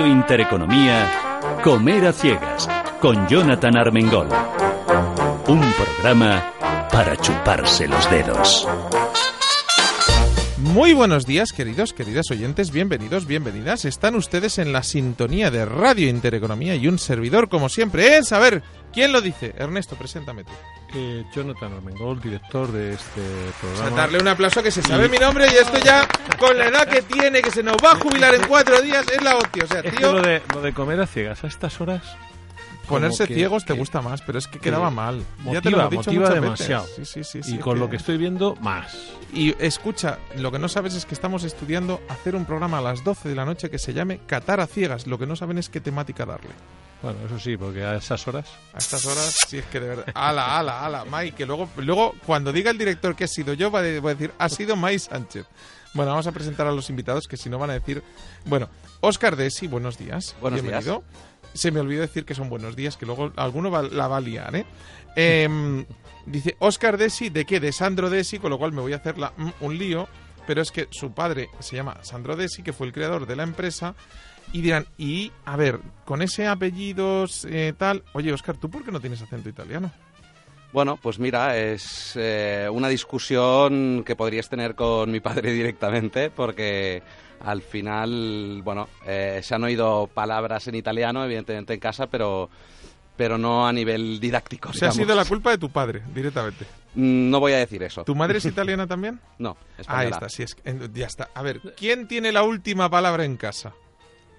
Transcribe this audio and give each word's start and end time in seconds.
Radio 0.00 0.14
Intereconomía, 0.14 1.60
Comer 1.62 2.06
a 2.06 2.12
Ciegas, 2.14 2.66
con 3.02 3.28
Jonathan 3.28 3.76
Armengol. 3.76 4.28
Un 5.46 5.60
programa 5.74 6.54
para 6.90 7.18
chuparse 7.18 7.86
los 7.86 8.10
dedos. 8.10 8.66
Muy 10.56 10.94
buenos 10.94 11.26
días, 11.26 11.52
queridos, 11.52 11.92
queridas 11.92 12.30
oyentes, 12.30 12.70
bienvenidos, 12.70 13.26
bienvenidas. 13.26 13.84
Están 13.84 14.14
ustedes 14.14 14.56
en 14.56 14.72
la 14.72 14.84
sintonía 14.84 15.50
de 15.50 15.66
Radio 15.66 16.08
Intereconomía 16.08 16.76
y 16.76 16.88
un 16.88 16.98
servidor, 16.98 17.50
como 17.50 17.68
siempre, 17.68 18.16
es, 18.16 18.32
a 18.32 18.38
ver, 18.38 18.62
¿quién 18.94 19.12
lo 19.12 19.20
dice? 19.20 19.54
Ernesto, 19.58 19.96
preséntame 19.96 20.44
tú. 20.44 20.52
Eh, 20.92 21.24
Jonathan 21.32 21.72
Armengol, 21.72 22.20
director 22.20 22.70
de 22.72 22.94
este 22.94 23.20
O 23.20 23.52
programa. 23.60 23.88
sea, 23.88 23.96
darle 23.96 24.18
un 24.18 24.28
aplauso 24.28 24.62
que 24.62 24.70
se 24.72 24.82
sabe 24.82 25.08
mi 25.08 25.18
nombre 25.18 25.46
y 25.46 25.54
esto 25.56 25.78
ya, 25.78 26.06
con 26.38 26.58
la 26.58 26.66
edad 26.66 26.88
que 26.88 27.02
tiene, 27.02 27.40
que 27.42 27.50
se 27.52 27.62
nos 27.62 27.76
va 27.76 27.92
a 27.92 27.94
jubilar 27.96 28.34
en 28.34 28.46
cuatro 28.46 28.80
días, 28.82 29.06
es 29.08 29.22
la 29.22 29.36
hostia. 29.36 29.64
O 29.64 29.66
sea, 29.68 29.80
Es 29.80 29.90
que 29.92 29.96
tío, 29.98 30.12
lo 30.14 30.22
de, 30.22 30.42
lo 30.52 30.60
de 30.60 30.72
comer 30.74 31.00
a 31.00 31.06
ciegas 31.06 31.44
a 31.44 31.46
estas 31.46 31.80
horas. 31.80 32.02
Ponerse 32.94 33.26
que- 33.26 33.34
ciegos 33.34 33.64
te 33.64 33.72
que- 33.74 33.78
gusta 33.78 34.00
más, 34.02 34.22
pero 34.22 34.38
es 34.38 34.46
que 34.46 34.58
quedaba 34.58 34.88
que 34.90 34.94
mal. 34.94 35.18
ya 35.20 35.42
motiva- 35.44 35.60
te 35.62 35.70
lo 35.70 35.78
he 35.86 35.88
dicho 35.90 36.12
motiva 36.12 36.30
demasiado. 36.30 36.84
veces. 36.86 37.08
Sí, 37.08 37.24
sí, 37.24 37.42
sí, 37.42 37.54
y 37.54 37.58
con 37.58 37.74
que- 37.74 37.80
lo 37.80 37.90
que 37.90 37.96
estoy 37.96 38.16
viendo, 38.18 38.56
más. 38.56 38.94
Y 39.32 39.54
escucha, 39.64 40.18
lo 40.36 40.50
que 40.52 40.58
no 40.58 40.68
sabes 40.68 40.94
es 40.94 41.06
que 41.06 41.14
estamos 41.14 41.44
estudiando 41.44 42.00
hacer 42.08 42.34
un 42.36 42.44
programa 42.44 42.78
a 42.78 42.80
las 42.82 43.02
12 43.04 43.28
de 43.28 43.34
la 43.34 43.44
noche 43.44 43.70
que 43.70 43.78
se 43.78 43.92
llame 43.92 44.20
Catar 44.26 44.60
a 44.60 44.66
ciegas. 44.66 45.06
Lo 45.06 45.18
que 45.18 45.26
no 45.26 45.36
saben 45.36 45.58
es 45.58 45.68
qué 45.68 45.80
temática 45.80 46.26
darle. 46.26 46.50
Bueno, 47.02 47.18
eso 47.24 47.38
sí, 47.38 47.56
porque 47.56 47.82
a 47.82 47.94
esas 47.96 48.28
horas. 48.28 48.46
A 48.74 48.78
estas 48.78 49.06
horas, 49.06 49.34
sí 49.48 49.56
es 49.58 49.64
que 49.66 49.80
de 49.80 49.88
verdad. 49.88 50.04
Ala, 50.14 50.58
ala, 50.58 50.84
ala, 50.84 51.04
Mai, 51.06 51.32
que 51.32 51.46
luego, 51.46 51.68
luego 51.78 52.14
cuando 52.26 52.52
diga 52.52 52.70
el 52.70 52.76
director 52.76 53.16
que 53.16 53.24
he 53.24 53.28
sido 53.28 53.54
yo, 53.54 53.70
va 53.70 53.78
a 53.78 53.82
decir, 53.82 54.32
ha 54.38 54.48
sido 54.50 54.76
Mai 54.76 54.98
Sánchez. 54.98 55.46
Bueno, 55.94 56.10
vamos 56.10 56.26
a 56.26 56.32
presentar 56.32 56.66
a 56.66 56.72
los 56.72 56.90
invitados 56.90 57.26
que 57.26 57.36
si 57.38 57.48
no 57.48 57.58
van 57.58 57.70
a 57.70 57.72
decir. 57.72 58.02
Bueno, 58.44 58.68
Oscar 59.00 59.34
Desi, 59.34 59.66
buenos 59.66 59.96
días. 59.96 60.36
Buenos 60.42 60.60
Bienvenido. 60.60 61.02
Se 61.54 61.70
me 61.70 61.80
olvidó 61.80 62.02
decir 62.02 62.24
que 62.24 62.34
son 62.34 62.48
buenos 62.48 62.76
días, 62.76 62.96
que 62.96 63.06
luego 63.06 63.32
alguno 63.36 63.70
va- 63.70 63.82
la 63.82 64.06
va 64.08 64.18
a 64.18 64.20
liar, 64.20 64.54
¿eh? 64.56 64.64
Em, 65.16 65.84
dice 66.26 66.56
Oscar 66.60 66.96
Desi, 66.96 67.28
¿de 67.30 67.44
qué? 67.44 67.58
De 67.60 67.72
Sandro 67.72 68.08
Desi, 68.10 68.38
con 68.38 68.50
lo 68.50 68.58
cual 68.58 68.72
me 68.72 68.80
voy 68.80 68.92
a 68.92 68.96
hacer 68.96 69.16
mm, 69.16 69.50
un 69.60 69.76
lío, 69.78 70.08
pero 70.46 70.62
es 70.62 70.70
que 70.70 70.86
su 70.90 71.12
padre 71.12 71.48
se 71.58 71.76
llama 71.76 71.98
Sandro 72.02 72.36
Desi, 72.36 72.62
que 72.62 72.72
fue 72.72 72.86
el 72.86 72.92
creador 72.92 73.26
de 73.26 73.36
la 73.36 73.42
empresa. 73.42 73.94
Y 74.52 74.62
dirán, 74.62 74.86
y 74.98 75.30
a 75.44 75.56
ver, 75.56 75.78
con 76.04 76.22
ese 76.22 76.46
apellido 76.48 77.24
eh, 77.48 77.72
tal, 77.76 78.02
oye 78.14 78.32
Oscar, 78.32 78.56
¿tú 78.56 78.68
por 78.70 78.84
qué 78.84 78.90
no 78.90 79.00
tienes 79.00 79.22
acento 79.22 79.48
italiano? 79.48 79.92
Bueno, 80.72 80.96
pues 80.96 81.18
mira, 81.18 81.56
es 81.56 82.12
eh, 82.16 82.68
una 82.72 82.88
discusión 82.88 84.02
que 84.04 84.14
podrías 84.16 84.48
tener 84.48 84.74
con 84.76 85.10
mi 85.10 85.18
padre 85.20 85.52
directamente, 85.52 86.30
porque 86.30 87.02
al 87.40 87.62
final, 87.62 88.60
bueno, 88.64 88.88
eh, 89.06 89.40
se 89.42 89.54
han 89.54 89.64
oído 89.64 90.08
palabras 90.12 90.66
en 90.68 90.74
italiano, 90.74 91.24
evidentemente 91.24 91.74
en 91.74 91.80
casa, 91.80 92.06
pero, 92.08 92.48
pero 93.16 93.38
no 93.38 93.66
a 93.66 93.72
nivel 93.72 94.20
didáctico. 94.20 94.70
O 94.70 94.72
sea, 94.72 94.88
ha 94.88 94.92
digamos. 94.92 95.06
sido 95.08 95.16
la 95.16 95.24
culpa 95.24 95.50
de 95.50 95.58
tu 95.58 95.70
padre, 95.70 96.02
directamente. 96.14 96.64
Mm, 96.94 97.30
No 97.30 97.40
voy 97.40 97.52
a 97.52 97.58
decir 97.58 97.82
eso. 97.82 98.04
¿Tu 98.04 98.14
madre 98.14 98.38
es 98.38 98.44
italiana 98.46 98.86
también? 98.86 99.20
No, 99.38 99.56
Ahí 99.76 99.80
española. 99.80 100.10
está, 100.16 100.28
sí, 100.28 100.42
es 100.42 100.56
ya 100.92 101.06
está. 101.06 101.30
A 101.34 101.42
ver, 101.42 101.60
¿quién 101.76 102.06
tiene 102.08 102.32
la 102.32 102.42
última 102.42 102.88
palabra 102.90 103.24
en 103.24 103.36
casa? 103.36 103.72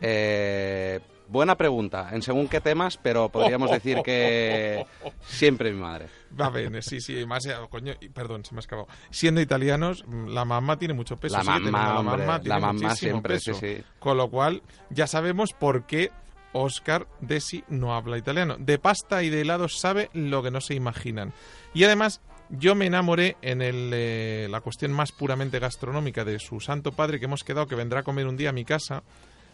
Eh, 0.01 0.99
buena 1.27 1.55
pregunta, 1.55 2.09
en 2.11 2.21
según 2.21 2.47
qué 2.47 2.59
temas, 2.61 2.97
pero 2.97 3.29
podríamos 3.29 3.71
decir 3.71 3.99
que 4.03 4.85
siempre 5.25 5.71
mi 5.71 5.79
madre. 5.79 6.07
Va 6.39 6.49
bien, 6.49 6.81
sí, 6.81 7.01
sí, 7.01 7.25
más, 7.25 7.45
eh, 7.45 7.55
coño, 7.69 7.93
perdón, 8.13 8.45
se 8.45 8.53
me 8.53 8.59
ha 8.59 8.61
escapado. 8.61 8.87
Siendo 9.09 9.41
italianos, 9.41 10.03
mm, 10.07 10.27
la 10.27 10.45
mamá 10.45 10.77
tiene 10.77 10.93
mucho 10.93 11.17
peso. 11.17 11.37
La 11.37 11.43
mamá, 11.43 11.93
la 11.93 11.99
hombre, 11.99 12.25
mamá, 12.25 12.39
tiene 12.39 12.55
la 12.55 12.59
mamá 12.59 12.73
muchísimo 12.73 12.95
siempre, 12.95 13.35
peso. 13.35 13.53
sí, 13.53 13.75
sí. 13.77 13.83
Con 13.99 14.17
lo 14.17 14.29
cual, 14.29 14.61
ya 14.89 15.07
sabemos 15.07 15.53
por 15.53 15.85
qué 15.85 16.11
Oscar 16.53 17.07
Desi 17.19 17.63
no 17.69 17.95
habla 17.95 18.17
italiano. 18.17 18.57
De 18.59 18.77
pasta 18.77 19.23
y 19.23 19.29
de 19.29 19.41
helados 19.41 19.79
sabe 19.79 20.09
lo 20.13 20.43
que 20.43 20.51
no 20.51 20.61
se 20.61 20.73
imaginan. 20.73 21.33
Y 21.73 21.83
además, 21.83 22.21
yo 22.49 22.75
me 22.75 22.85
enamoré 22.85 23.37
en 23.41 23.61
el, 23.61 23.91
eh, 23.93 24.47
la 24.49 24.61
cuestión 24.61 24.91
más 24.91 25.11
puramente 25.11 25.59
gastronómica 25.59 26.25
de 26.25 26.39
su 26.39 26.59
santo 26.59 26.91
padre, 26.91 27.19
que 27.19 27.25
hemos 27.25 27.43
quedado 27.43 27.67
que 27.67 27.75
vendrá 27.75 28.01
a 28.01 28.03
comer 28.03 28.27
un 28.27 28.37
día 28.37 28.49
a 28.49 28.53
mi 28.53 28.65
casa, 28.65 29.03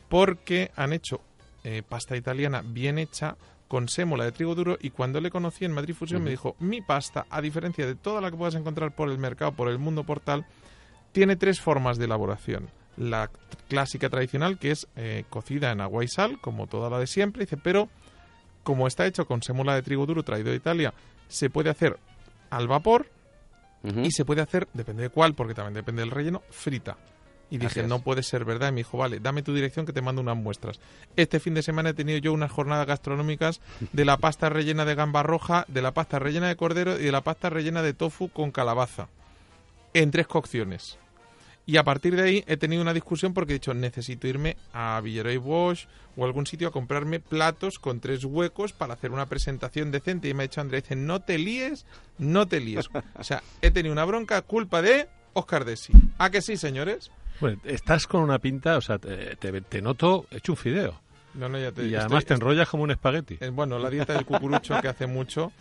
porque 0.09 0.71
han 0.75 0.93
hecho 0.93 1.21
eh, 1.63 1.83
pasta 1.87 2.15
italiana 2.15 2.63
bien 2.63 2.97
hecha 2.97 3.35
con 3.67 3.89
sémola 3.89 4.23
de 4.23 4.31
trigo 4.31 4.55
duro 4.55 4.77
y 4.81 4.91
cuando 4.91 5.19
le 5.19 5.29
conocí 5.29 5.65
en 5.65 5.73
Madrid 5.73 5.93
Fusión 5.93 6.23
me 6.23 6.29
dijo, 6.29 6.55
mi 6.59 6.81
pasta, 6.81 7.25
a 7.29 7.41
diferencia 7.41 7.85
de 7.85 7.95
toda 7.95 8.21
la 8.21 8.31
que 8.31 8.37
puedas 8.37 8.55
encontrar 8.55 8.95
por 8.95 9.09
el 9.09 9.17
mercado, 9.17 9.51
por 9.51 9.69
el 9.69 9.77
mundo 9.77 10.03
portal, 10.03 10.45
tiene 11.11 11.35
tres 11.35 11.59
formas 11.59 11.97
de 11.97 12.05
elaboración. 12.05 12.69
La 12.95 13.29
clásica 13.67 14.09
tradicional, 14.09 14.57
que 14.57 14.71
es 14.71 14.87
eh, 14.95 15.25
cocida 15.29 15.71
en 15.71 15.81
agua 15.81 16.03
y 16.03 16.07
sal, 16.07 16.39
como 16.39 16.67
toda 16.67 16.89
la 16.89 16.99
de 16.99 17.07
siempre, 17.07 17.43
dice, 17.43 17.57
pero 17.57 17.89
como 18.63 18.87
está 18.87 19.05
hecho 19.05 19.25
con 19.25 19.43
sémola 19.43 19.75
de 19.75 19.81
trigo 19.81 20.05
duro 20.05 20.23
traído 20.23 20.51
de 20.51 20.57
Italia, 20.57 20.93
se 21.27 21.49
puede 21.49 21.69
hacer 21.69 21.97
al 22.49 22.67
vapor 22.67 23.07
y 24.03 24.11
se 24.11 24.25
puede 24.25 24.41
hacer, 24.41 24.67
depende 24.73 25.03
de 25.03 25.09
cuál, 25.09 25.33
porque 25.33 25.53
también 25.53 25.75
depende 25.75 26.01
del 26.01 26.11
relleno, 26.11 26.41
frita. 26.49 26.97
Y 27.49 27.57
dije, 27.57 27.83
no 27.83 27.99
puede 27.99 28.23
ser 28.23 28.43
verdad. 28.43 28.69
Y 28.69 28.71
me 28.73 28.77
dijo, 28.77 28.97
vale, 28.97 29.19
dame 29.19 29.41
tu 29.41 29.53
dirección 29.53 29.85
que 29.85 29.93
te 29.93 30.01
mando 30.01 30.21
unas 30.21 30.35
muestras. 30.35 30.79
Este 31.15 31.39
fin 31.39 31.53
de 31.53 31.63
semana 31.63 31.89
he 31.89 31.93
tenido 31.93 32.17
yo 32.19 32.33
unas 32.33 32.51
jornadas 32.51 32.87
gastronómicas 32.87 33.61
de 33.93 34.05
la 34.05 34.17
pasta 34.17 34.49
rellena 34.49 34.83
de 34.85 34.95
gamba 34.95 35.23
roja, 35.23 35.65
de 35.67 35.81
la 35.81 35.93
pasta 35.93 36.19
rellena 36.19 36.47
de 36.47 36.55
cordero 36.55 36.99
y 36.99 37.03
de 37.03 37.11
la 37.11 37.21
pasta 37.21 37.49
rellena 37.49 37.81
de 37.81 37.93
tofu 37.93 38.29
con 38.29 38.51
calabaza. 38.51 39.07
En 39.93 40.11
tres 40.11 40.27
cocciones. 40.27 40.97
Y 41.65 41.75
a 41.75 41.83
partir 41.83 42.15
de 42.15 42.23
ahí 42.23 42.43
he 42.47 42.55
tenido 42.55 42.81
una 42.81 42.93
discusión 42.93 43.33
porque 43.33 43.51
he 43.51 43.59
dicho, 43.59 43.73
necesito 43.73 44.25
irme 44.25 44.55
a 44.71 45.01
Villeroy 45.03 45.35
Bosch 45.35 45.87
o 46.15 46.23
algún 46.23 46.47
sitio 46.47 46.69
a 46.69 46.71
comprarme 46.71 47.19
platos 47.19 47.77
con 47.77 47.99
tres 47.99 48.23
huecos 48.23 48.71
para 48.71 48.93
hacer 48.93 49.11
una 49.11 49.25
presentación 49.25 49.91
decente. 49.91 50.29
Y 50.29 50.33
me 50.33 50.43
ha 50.43 50.47
dicho 50.47 50.61
Andrea, 50.61 50.79
dice, 50.79 50.95
no 50.95 51.21
te 51.21 51.37
líes, 51.37 51.85
no 52.17 52.47
te 52.47 52.61
líes. 52.61 52.89
O 53.19 53.23
sea, 53.23 53.43
he 53.61 53.71
tenido 53.71 53.91
una 53.91 54.05
bronca 54.05 54.41
culpa 54.43 54.81
de 54.81 55.09
Oscar 55.33 55.65
Desi. 55.65 55.91
¿A 56.17 56.29
que 56.29 56.41
sí, 56.41 56.55
señores? 56.55 57.11
Bueno, 57.39 57.59
estás 57.63 58.07
con 58.07 58.21
una 58.21 58.39
pinta, 58.39 58.77
o 58.77 58.81
sea, 58.81 58.97
te, 58.97 59.35
te- 59.35 59.61
te 59.61 59.81
noto 59.81 60.25
hecho 60.31 60.53
un 60.53 60.57
fideo. 60.57 60.99
No, 61.33 61.47
no, 61.49 61.57
ya 61.59 61.71
te 61.71 61.83
Y 61.83 61.85
estoy- 61.85 61.95
además 61.95 62.25
te 62.25 62.33
estoy- 62.33 62.35
enrollas 62.35 62.69
como 62.69 62.83
un 62.83 62.91
espagueti. 62.91 63.37
eh, 63.39 63.49
bueno, 63.49 63.77
la 63.79 63.89
dieta 63.89 64.13
del 64.13 64.25
cucurucho 64.25 64.79
que 64.81 64.87
hace 64.87 65.05
mucho. 65.07 65.51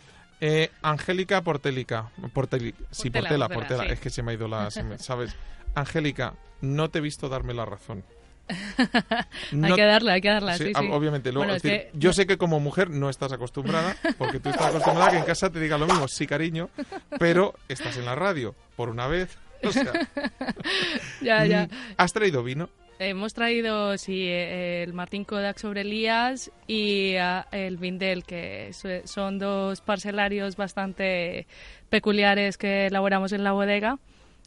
Eh, 0.40 0.70
Angélica 0.82 1.40
Portélica. 1.42 2.10
Porteli, 2.32 2.74
sí, 2.90 3.10
Portela, 3.10 3.46
Portela, 3.46 3.48
Portela, 3.48 3.48
Portela. 3.48 3.84
sí. 3.84 3.92
Es 3.92 4.00
que 4.00 4.10
se 4.10 4.22
me 4.22 4.32
ha 4.32 4.34
ido 4.34 4.48
la... 4.48 4.70
se 4.70 4.82
me- 4.82 4.98
¿Sabes? 4.98 5.34
Angélica, 5.74 6.34
no 6.62 6.88
te 6.90 6.98
he 6.98 7.02
visto 7.02 7.28
darme 7.28 7.52
la 7.54 7.64
razón. 7.64 8.04
hay 8.48 9.72
que 9.74 9.84
darle, 9.84 10.12
hay 10.12 10.20
que 10.20 10.28
darle, 10.28 10.56
sí, 10.56 10.72
ah, 10.74 10.80
sí. 10.80 10.88
Obviamente, 10.92 11.32
luego, 11.32 11.46
Bueno, 11.46 11.54
es 11.56 11.64
es 11.64 11.70
decir, 11.70 11.90
que- 11.92 11.98
yo 11.98 12.12
sé 12.12 12.26
que 12.26 12.38
como 12.38 12.60
mujer 12.60 12.90
no 12.90 13.10
estás 13.10 13.32
acostumbrada, 13.32 13.96
porque 14.18 14.38
tú 14.40 14.50
estás 14.50 14.66
acostumbrada 14.68 15.08
a 15.08 15.10
que 15.12 15.18
en 15.18 15.24
casa 15.24 15.50
te 15.50 15.58
diga 15.60 15.76
lo 15.78 15.86
mismo, 15.86 16.06
sí 16.08 16.26
cariño, 16.26 16.70
pero 17.18 17.54
estás 17.68 17.96
en 17.96 18.04
la 18.04 18.14
radio, 18.14 18.54
por 18.76 18.88
una 18.88 19.06
vez, 19.08 19.36
o 19.68 19.72
sea, 19.72 19.92
Ya, 21.20 21.44
ya. 21.46 21.66
mm, 21.66 21.70
¿has 21.96 22.12
traído 22.12 22.42
vino? 22.42 22.68
Hemos 22.98 23.34
traído, 23.34 23.98
sí, 23.98 24.22
eh, 24.26 24.82
el 24.82 24.94
Martín 24.94 25.24
Kodak 25.24 25.58
sobre 25.58 25.82
Elías 25.82 26.50
y 26.66 27.16
ah, 27.16 27.46
el 27.52 27.76
Vindel, 27.76 28.24
que 28.24 28.70
son 29.04 29.38
dos 29.38 29.82
parcelarios 29.82 30.56
bastante 30.56 31.46
peculiares 31.90 32.56
que 32.56 32.86
elaboramos 32.86 33.32
en 33.32 33.44
la 33.44 33.52
bodega 33.52 33.98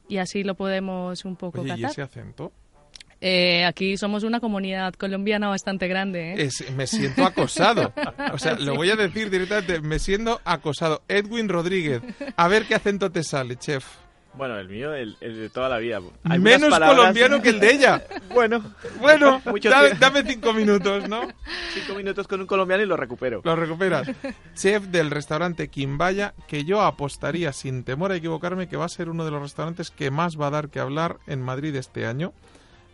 y 0.08 0.18
así 0.18 0.44
lo 0.44 0.56
podemos 0.56 1.26
un 1.26 1.36
poco 1.36 1.62
Oye, 1.62 1.76
¿y 1.78 1.86
ese 1.86 2.02
acento? 2.02 2.52
Eh, 3.22 3.66
aquí 3.66 3.98
somos 3.98 4.24
una 4.24 4.40
comunidad 4.40 4.94
colombiana 4.94 5.50
bastante 5.50 5.88
grande, 5.88 6.32
¿eh? 6.32 6.36
Es- 6.46 6.72
me 6.72 6.88
siento 6.88 7.26
acosado. 7.26 7.94
O 8.34 8.38
sea, 8.40 8.54
lo 8.60 8.74
voy 8.76 8.90
a 8.90 8.96
decir 8.96 9.30
directamente, 9.30 9.82
me 9.82 10.00
siento 10.00 10.40
acosado. 10.46 11.04
Edwin 11.08 11.50
Rodríguez, 11.50 12.02
a 12.36 12.48
ver 12.48 12.64
qué 12.66 12.74
acento 12.76 13.12
te 13.12 13.22
sale, 13.24 13.58
chef. 13.58 13.86
Bueno, 14.34 14.58
el 14.58 14.70
mío, 14.70 14.94
el, 14.94 15.18
el 15.22 15.38
de 15.38 15.50
toda 15.50 15.70
la 15.70 15.80
vida. 15.80 16.00
Menos 16.24 16.78
colombiano 16.78 17.42
que 17.42 17.50
el 17.50 17.60
de 17.60 17.72
ella. 17.72 18.04
bueno. 18.34 18.64
Bueno, 19.00 19.42
dame, 19.64 19.94
dame, 20.00 20.24
cinco 20.24 20.54
minutos, 20.54 21.10
¿no? 21.10 21.22
Cinco 21.74 21.96
minutos 21.96 22.28
con 22.28 22.42
un 22.42 22.48
colombiano 22.48 22.84
y 22.84 22.86
lo 22.86 22.96
recupero. 22.96 23.42
Lo 23.44 23.56
recuperas. 23.56 24.10
Chef 24.56 24.86
del 24.86 25.12
restaurante 25.12 25.70
Quimbaya, 25.70 26.34
que 26.48 26.64
yo 26.64 26.82
apostaría 26.82 27.52
sin 27.54 27.84
temor 27.84 28.12
a 28.12 28.16
equivocarme 28.16 28.68
que 28.68 28.78
va 28.78 28.86
a 28.86 28.90
ser 28.90 29.10
uno 29.10 29.26
de 29.26 29.32
los 29.32 29.42
restaurantes 29.42 29.92
que 29.92 30.12
más 30.12 30.40
va 30.40 30.48
a 30.48 30.52
dar 30.52 30.70
que 30.70 30.80
hablar 30.80 31.18
en 31.28 31.42
Madrid 31.42 31.76
este 31.76 32.06
año. 32.06 32.34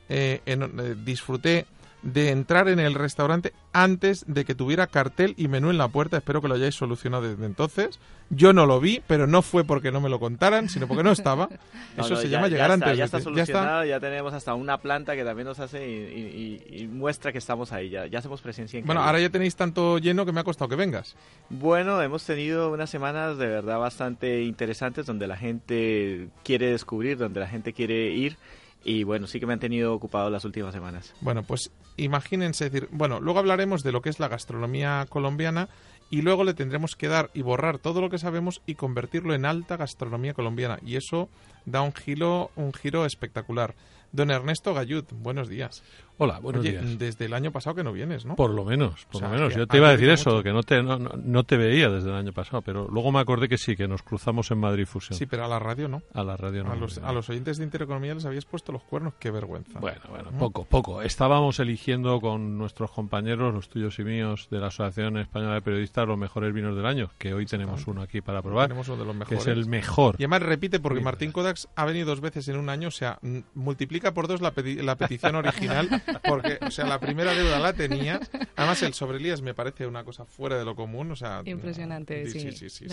Eh, 0.07 0.41
eh, 0.45 0.95
disfruté 1.03 1.65
de 2.05 2.29
entrar 2.29 2.69
en 2.69 2.79
el 2.79 2.93
restaurante 2.93 3.51
antes 3.73 4.25
de 4.27 4.45
que 4.45 4.53
tuviera 4.53 4.85
cartel 4.85 5.33
y 5.37 5.47
menú 5.47 5.71
en 5.71 5.79
la 5.79 5.87
puerta. 5.87 6.17
Espero 6.17 6.39
que 6.39 6.47
lo 6.47 6.53
hayáis 6.53 6.75
solucionado 6.75 7.27
desde 7.27 7.45
entonces. 7.45 7.99
Yo 8.29 8.53
no 8.53 8.67
lo 8.67 8.79
vi, 8.79 9.01
pero 9.07 9.25
no 9.25 9.41
fue 9.41 9.63
porque 9.63 9.91
no 9.91 10.01
me 10.01 10.09
lo 10.09 10.19
contaran, 10.19 10.69
sino 10.69 10.87
porque 10.87 11.03
no 11.03 11.11
estaba. 11.11 11.49
Eso 11.97 12.15
se 12.15 12.29
llama 12.29 12.47
llegar 12.47 12.71
antes. 12.71 12.95
ya 12.95 13.05
está 13.05 13.19
solucionado, 13.19 13.85
ya, 13.85 13.99
tenemos 13.99 14.33
hasta 14.33 14.53
una 14.53 14.77
planta 14.77 15.15
que 15.15 15.23
también 15.23 15.47
nos 15.47 15.59
hace 15.59 15.83
y, 15.83 16.87
muestra 16.91 17.31
que 17.31 17.39
estamos 17.39 17.71
ahí. 17.71 17.89
Ya, 17.89 18.05
ya 18.05 18.19
hacemos 18.19 18.39
presencia 18.41 18.79
en 18.79 18.85
Bueno, 18.85 19.01
ahora 19.01 19.19
ya 19.19 19.29
tenéis 19.29 19.55
tanto 19.55 19.97
lleno 19.97 20.25
que 20.25 20.31
me 20.31 20.41
ha 20.41 20.43
costado 20.43 20.69
que 20.69 20.75
vengas. 20.75 21.15
Bueno, 21.49 22.01
hemos 22.03 22.23
tenido 22.23 22.71
unas 22.71 22.89
semanas 22.89 23.39
de 23.39 23.47
verdad 23.47 23.79
bastante 23.79 24.43
interesantes 24.43 25.07
donde 25.07 25.25
la 25.25 25.37
gente 25.37 26.29
quiere 26.43 26.69
descubrir, 26.69 27.17
donde 27.17 27.39
la 27.39 27.47
gente 27.47 27.73
quiere 27.73 28.11
ir 28.11 28.37
y 28.85 29.03
bueno, 29.03 29.25
sí 29.25 29.39
que 29.39 29.47
me 29.47 29.53
han 29.53 29.59
tenido 29.59 29.93
ocupado 29.93 30.29
las 30.29 30.45
últimas 30.45 30.73
semanas. 30.73 31.13
Bueno, 31.19 31.41
pues 31.43 31.71
imagínense 31.97 32.69
decir, 32.69 32.87
bueno, 32.91 33.19
luego 33.19 33.39
hablaremos 33.39 33.81
de 33.83 33.91
lo 33.91 34.01
que 34.01 34.09
es 34.09 34.19
la 34.19 34.27
gastronomía 34.27 35.07
colombiana 35.09 35.69
y 36.11 36.21
luego 36.21 36.43
le 36.43 36.53
tendremos 36.53 36.95
que 36.95 37.07
dar 37.07 37.31
y 37.33 37.41
borrar 37.41 37.79
todo 37.79 37.99
lo 37.99 38.11
que 38.11 38.19
sabemos 38.19 38.61
y 38.67 38.75
convertirlo 38.75 39.33
en 39.33 39.45
alta 39.45 39.75
gastronomía 39.75 40.35
colombiana 40.35 40.77
y 40.85 40.97
eso 40.97 41.29
da 41.65 41.81
un 41.81 41.93
giro 41.93 42.51
un 42.55 42.73
giro 42.73 43.05
espectacular. 43.05 43.73
Don 44.11 44.29
Ernesto 44.29 44.73
Gallud, 44.73 45.03
buenos 45.11 45.49
días. 45.49 45.83
Hola, 46.17 46.39
buenos 46.39 46.63
días. 46.63 46.97
Desde 46.97 47.25
el 47.25 47.33
año 47.33 47.51
pasado 47.51 47.75
que 47.75 47.83
no 47.83 47.91
vienes, 47.91 48.25
¿no? 48.25 48.35
Por 48.35 48.51
lo 48.51 48.63
menos, 48.63 49.05
por 49.11 49.21
lo 49.21 49.29
menos. 49.29 49.53
Yo 49.53 49.67
te 49.67 49.77
iba 49.77 49.89
a 49.89 49.91
decir 49.91 50.09
eso, 50.09 50.41
que 50.43 50.53
no 50.53 50.63
te, 50.63 50.81
no, 50.81 51.43
te 51.43 51.57
veía 51.57 51.89
desde 51.89 52.09
el 52.09 52.15
año 52.15 52.31
pasado, 52.31 52.61
pero 52.61 52.87
luego 52.89 53.11
me 53.11 53.19
acordé 53.19 53.49
que 53.49 53.57
sí, 53.57 53.75
que 53.75 53.87
nos 53.87 54.01
cruzamos 54.01 54.49
en 54.51 54.59
Madrid 54.59 54.85
Fusión. 54.85 55.17
Sí, 55.17 55.25
pero 55.25 55.43
a 55.43 55.47
la 55.47 55.59
radio 55.59 55.89
no. 55.89 56.01
A 56.13 56.23
la 56.23 56.37
radio 56.37 56.63
no. 56.63 56.71
A 56.71 56.75
los, 56.75 56.99
a 56.99 57.11
los 57.11 57.29
oyentes 57.29 57.57
de 57.57 57.65
Intereconomía 57.65 58.13
les 58.13 58.25
habías 58.25 58.45
puesto 58.45 58.71
los 58.71 58.83
cuernos, 58.83 59.15
qué 59.19 59.29
vergüenza. 59.29 59.79
Bueno, 59.79 60.01
bueno, 60.09 60.31
poco, 60.39 60.63
poco. 60.63 61.01
Estábamos 61.01 61.59
eligiendo 61.59 62.21
con 62.21 62.57
nuestros 62.57 62.91
compañeros, 62.91 63.53
los 63.53 63.67
tuyos 63.67 63.99
y 63.99 64.03
míos, 64.03 64.47
de 64.49 64.59
la 64.59 64.67
Asociación 64.67 65.17
Española 65.17 65.55
de 65.55 65.61
Periodistas, 65.61 66.07
los 66.07 66.17
mejores 66.17 66.53
vinos 66.53 66.77
del 66.77 66.85
año, 66.85 67.11
que 67.17 67.33
hoy 67.33 67.45
tenemos 67.45 67.87
uno 67.87 68.01
aquí 68.01 68.21
para 68.21 68.41
probar. 68.41 68.69
Tenemos 68.69 68.87
uno 68.87 68.99
de 68.99 69.05
los 69.05 69.15
mejores. 69.15 69.43
Que 69.43 69.51
es 69.51 69.57
el 69.57 69.65
mejor. 69.65 70.15
Y 70.17 70.23
además 70.23 70.43
repite, 70.43 70.79
porque 70.79 71.01
Martín 71.01 71.33
Kodax 71.33 71.67
ha 71.75 71.85
venido 71.85 72.07
dos 72.07 72.21
veces 72.21 72.47
en 72.47 72.57
un 72.57 72.69
año, 72.69 72.87
o 72.87 72.91
sea, 72.91 73.19
multiplica 73.53 74.13
por 74.13 74.27
dos 74.27 74.39
la, 74.39 74.53
la 74.55 74.95
petición 74.95 75.35
original, 75.35 75.89
porque, 76.27 76.57
o 76.61 76.71
sea, 76.71 76.85
la 76.85 76.99
primera 76.99 77.33
deuda 77.33 77.59
la 77.59 77.73
tenía. 77.73 78.19
Además, 78.55 78.81
el 78.83 78.93
sobre 78.93 79.17
Elías 79.17 79.41
me 79.41 79.53
parece 79.53 79.87
una 79.87 80.03
cosa 80.03 80.25
fuera 80.25 80.57
de 80.57 80.65
lo 80.65 80.75
común. 80.75 81.11
O 81.11 81.15
sea, 81.15 81.41
Impresionante, 81.45 82.27
sí. 82.29 82.85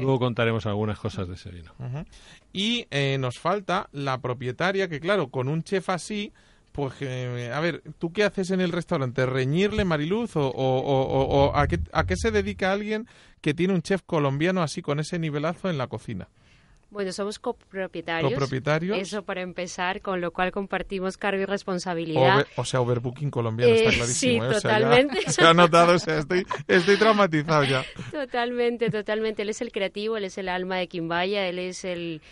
Luego 0.00 0.18
contaremos 0.18 0.66
algunas 0.66 0.98
cosas 0.98 1.28
de 1.28 1.34
ese 1.34 1.50
vino. 1.50 1.74
Y 2.52 2.86
eh, 2.90 3.16
nos 3.18 3.38
falta 3.38 3.88
la 3.92 4.18
propietaria, 4.20 4.88
que 4.88 5.00
claro, 5.00 5.28
con 5.28 5.48
un 5.48 5.62
chef 5.62 5.90
así, 5.90 6.32
pues, 6.72 6.94
eh, 7.00 7.50
a 7.52 7.60
ver, 7.60 7.82
¿tú 7.98 8.12
qué 8.12 8.24
haces 8.24 8.50
en 8.50 8.60
el 8.60 8.72
restaurante? 8.72 9.26
¿Reñirle, 9.26 9.84
Mariluz? 9.84 10.36
¿O, 10.36 10.48
o, 10.48 11.56
a, 11.56 11.66
qué, 11.66 11.80
a 11.92 12.04
qué 12.04 12.16
se 12.16 12.30
dedica 12.30 12.72
alguien 12.72 13.06
que 13.40 13.54
tiene 13.54 13.74
un 13.74 13.82
chef 13.82 14.02
colombiano 14.04 14.62
así 14.62 14.82
con 14.82 15.00
ese 15.00 15.18
nivelazo 15.18 15.70
en 15.70 15.78
la 15.78 15.88
cocina? 15.88 16.28
Bueno, 16.90 17.12
somos 17.12 17.38
copropietarios. 17.38 18.32
Copropietarios. 18.32 18.98
Eso 18.98 19.22
para 19.22 19.42
empezar, 19.42 20.00
con 20.00 20.22
lo 20.22 20.30
cual 20.30 20.52
compartimos 20.52 21.18
cargo 21.18 21.42
y 21.42 21.44
responsabilidad. 21.44 22.46
o 22.56 22.64
sea, 22.64 22.80
overbooking 22.80 23.30
colombiano, 23.30 23.74
está 23.74 23.90
eh, 23.90 23.94
clarísimo. 23.94 24.44
Sí, 24.44 24.50
¿eh? 24.50 24.54
totalmente. 24.54 25.18
se 25.30 25.44
ha 25.44 25.52
notado, 25.52 25.96
o 25.96 25.98
sea, 25.98 26.18
estoy, 26.18 26.46
estoy 26.66 26.96
traumatizado 26.96 27.64
ya. 27.64 27.84
Totalmente, 28.10 28.88
totalmente. 28.90 29.42
Él 29.42 29.50
es 29.50 29.60
el 29.60 29.70
creativo, 29.70 30.16
él 30.16 30.24
es 30.24 30.38
el 30.38 30.48
alma 30.48 30.76
de 30.76 30.88
Quimbaya, 30.88 31.46
él 31.46 31.58
es 31.58 31.84
el, 31.84 32.22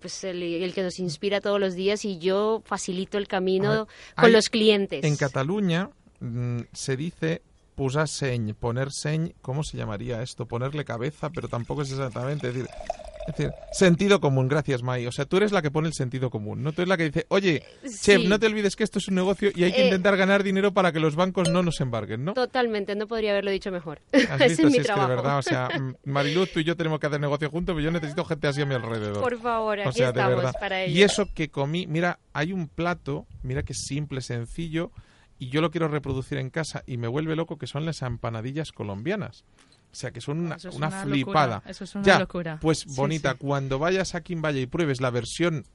pues 0.00 0.22
el, 0.22 0.72
que 0.72 0.82
nos 0.82 1.00
inspira 1.00 1.40
todos 1.40 1.58
los 1.58 1.74
días 1.74 2.04
y 2.04 2.18
yo 2.18 2.62
facilito 2.64 3.18
el 3.18 3.26
camino 3.26 3.88
con 4.14 4.32
los 4.32 4.50
clientes. 4.50 5.04
En 5.04 5.16
Cataluña 5.16 5.90
mm, 6.20 6.60
se 6.72 6.96
dice 6.96 7.42
pusar 7.74 8.08
señ, 8.08 8.54
poner 8.54 8.92
señ, 8.92 9.32
¿cómo 9.42 9.64
se 9.64 9.78
llamaría 9.78 10.22
esto? 10.22 10.46
Ponerle 10.46 10.84
cabeza, 10.84 11.30
pero 11.30 11.48
tampoco 11.48 11.82
es 11.82 11.90
exactamente. 11.90 12.48
Es 12.48 12.54
decir, 12.54 12.70
es 13.30 13.36
decir, 13.36 13.54
sentido 13.72 14.20
común, 14.20 14.48
gracias 14.48 14.82
Mai. 14.82 15.06
O 15.06 15.12
sea, 15.12 15.24
tú 15.24 15.36
eres 15.36 15.52
la 15.52 15.62
que 15.62 15.70
pone 15.70 15.88
el 15.88 15.94
sentido 15.94 16.30
común, 16.30 16.62
¿no? 16.62 16.72
Tú 16.72 16.82
eres 16.82 16.88
la 16.88 16.96
que 16.96 17.04
dice, 17.04 17.26
oye, 17.28 17.62
chef, 18.00 18.24
no 18.28 18.38
te 18.38 18.46
olvides 18.46 18.76
que 18.76 18.84
esto 18.84 18.98
es 18.98 19.08
un 19.08 19.14
negocio 19.14 19.50
y 19.54 19.64
hay 19.64 19.72
que 19.72 19.82
eh, 19.82 19.84
intentar 19.86 20.16
ganar 20.16 20.42
dinero 20.42 20.72
para 20.72 20.92
que 20.92 21.00
los 21.00 21.16
bancos 21.16 21.50
no 21.50 21.62
nos 21.62 21.80
embarguen, 21.80 22.24
¿no? 22.24 22.34
Totalmente, 22.34 22.94
no 22.94 23.06
podría 23.06 23.30
haberlo 23.32 23.50
dicho 23.50 23.70
mejor. 23.70 24.00
¿Has 24.12 24.40
es 24.40 24.64
mi 24.64 24.78
trabajo. 24.80 25.06
que 25.06 25.10
de 25.10 25.16
verdad, 25.16 25.38
o 25.38 25.42
sea, 25.42 25.68
Mariluz, 26.04 26.52
tú 26.52 26.60
y 26.60 26.64
yo 26.64 26.76
tenemos 26.76 27.00
que 27.00 27.06
hacer 27.06 27.20
negocio 27.20 27.50
juntos, 27.50 27.74
pero 27.74 27.84
yo 27.84 27.90
necesito 27.90 28.24
gente 28.24 28.48
así 28.48 28.62
a 28.62 28.66
mi 28.66 28.74
alrededor. 28.74 29.20
Por 29.20 29.38
favor, 29.40 29.80
aquí 29.80 30.02
estamos 30.02 30.52
para 30.58 30.82
ello. 30.82 30.94
Y 30.94 31.02
eso 31.02 31.28
que 31.34 31.48
comí, 31.48 31.86
mira, 31.86 32.18
hay 32.32 32.52
un 32.52 32.68
plato, 32.68 33.26
mira 33.42 33.62
que 33.62 33.74
simple, 33.74 34.20
sencillo, 34.20 34.90
y 35.38 35.48
yo 35.48 35.62
lo 35.62 35.70
quiero 35.70 35.88
reproducir 35.88 36.38
en 36.38 36.50
casa 36.50 36.82
y 36.86 36.98
me 36.98 37.08
vuelve 37.08 37.34
loco 37.34 37.56
que 37.56 37.66
son 37.66 37.86
las 37.86 38.02
empanadillas 38.02 38.72
colombianas. 38.72 39.44
O 39.92 39.94
sea, 39.94 40.12
que 40.12 40.20
son 40.20 40.38
una, 40.38 40.56
una, 40.72 40.90
flipada. 40.90 41.62
Eso 41.66 41.84
es 41.84 41.94
una 41.96 42.04
ya, 42.04 42.18
locura. 42.20 42.58
Pues 42.60 42.86
bonita, 42.86 43.34
cuando 43.34 43.78
vayas 43.78 44.14
a 44.14 44.20
Quimbaya 44.20 44.60
y 44.60 44.66
pruebes 44.66 45.00
la 45.00 45.10
versión 45.10 45.66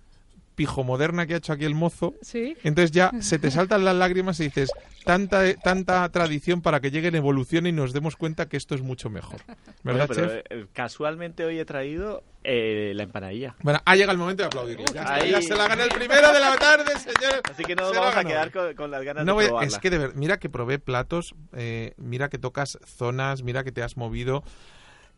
pijo 0.55 0.83
moderna 0.83 1.27
que 1.27 1.35
ha 1.35 1.37
hecho 1.37 1.53
aquí 1.53 1.65
el 1.65 1.75
mozo, 1.75 2.13
entonces 2.33 2.91
ya 2.91 3.11
se 3.19 3.39
te 3.39 3.51
saltan 3.51 3.85
las 3.85 3.95
lágrimas 3.95 4.39
y 4.39 4.45
dices, 4.45 4.69
tanta, 5.03 5.53
tanta 5.55 6.07
tradición 6.09 6.61
para 6.61 6.79
que 6.79 6.91
llegue 6.91 7.09
en 7.09 7.15
evolución 7.15 7.67
y 7.67 7.71
nos 7.71 7.93
demos 7.93 8.15
cuenta 8.15 8.47
que 8.47 8.57
esto 8.57 8.75
es 8.75 8.81
mucho 8.81 9.09
mejor. 9.09 9.41
¿Verdad, 9.83 10.07
pero, 10.07 10.31
eh, 10.33 10.67
casualmente 10.73 11.45
hoy 11.45 11.59
he 11.59 11.65
traído 11.65 12.23
eh, 12.43 12.93
la 12.95 13.03
empanadilla. 13.03 13.55
Bueno, 13.61 13.81
ha 13.83 13.95
llegado 13.95 14.13
el 14.13 14.17
momento 14.17 14.43
de 14.43 14.47
aplaudirle. 14.47 14.85
Ya, 14.93 15.41
se 15.41 15.55
la 15.55 15.67
gana 15.67 15.83
el 15.83 15.89
primero 15.89 16.31
de 16.31 16.39
la 16.39 16.55
tarde, 16.55 16.97
señor. 16.99 17.41
Así 17.49 17.63
que 17.63 17.75
no 17.75 17.83
nos 17.83 17.95
vamos 17.95 18.15
a 18.15 18.23
quedar 18.23 18.51
con, 18.75 18.91
las 18.91 19.03
ganas 19.03 19.25
de 19.25 19.33
probarla. 19.33 19.67
Es 19.67 19.79
que 19.79 19.89
de 19.89 19.97
ver, 19.97 20.15
mira 20.15 20.37
que 20.37 20.49
probé 20.49 20.79
platos, 20.79 21.35
eh, 21.53 21.93
mira 21.97 22.29
que 22.29 22.37
tocas 22.37 22.77
zonas, 22.85 23.43
mira 23.43 23.63
que 23.63 23.71
te 23.71 23.83
has 23.83 23.97
movido. 23.97 24.43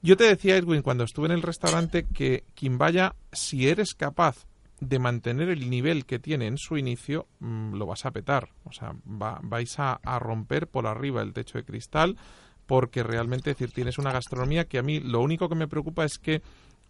Yo 0.01 0.15
te 0.15 0.25
decía, 0.25 0.57
Edwin, 0.57 0.81
cuando 0.81 1.03
estuve 1.03 1.25
en 1.25 1.31
el 1.33 1.41
restaurante, 1.41 2.05
que 2.13 2.43
quien 2.55 2.77
vaya, 2.77 3.15
si 3.31 3.67
eres 3.67 3.93
capaz 3.95 4.45
de 4.79 4.99
mantener 4.99 5.49
el 5.49 5.69
nivel 5.69 6.05
que 6.05 6.19
tiene 6.19 6.47
en 6.47 6.57
su 6.57 6.77
inicio, 6.77 7.27
mm, 7.39 7.73
lo 7.73 7.85
vas 7.85 8.05
a 8.05 8.11
petar. 8.11 8.49
O 8.63 8.71
sea, 8.71 8.95
vais 9.05 9.79
a, 9.79 9.99
romper 10.19 10.67
por 10.67 10.87
arriba 10.87 11.21
el 11.21 11.33
techo 11.33 11.57
de 11.57 11.63
cristal 11.63 12.17
porque 12.65 13.01
realmente, 13.01 13.51
decir, 13.51 13.71
tienes 13.71 13.97
una 13.97 14.11
gastronomía 14.11 14.65
que 14.65 14.77
a 14.77 14.83
mí 14.83 14.99
lo 14.99 15.21
único 15.21 15.47
que 15.47 15.55
me 15.55 15.67
preocupa 15.67 16.03
es 16.03 16.19
que 16.19 16.41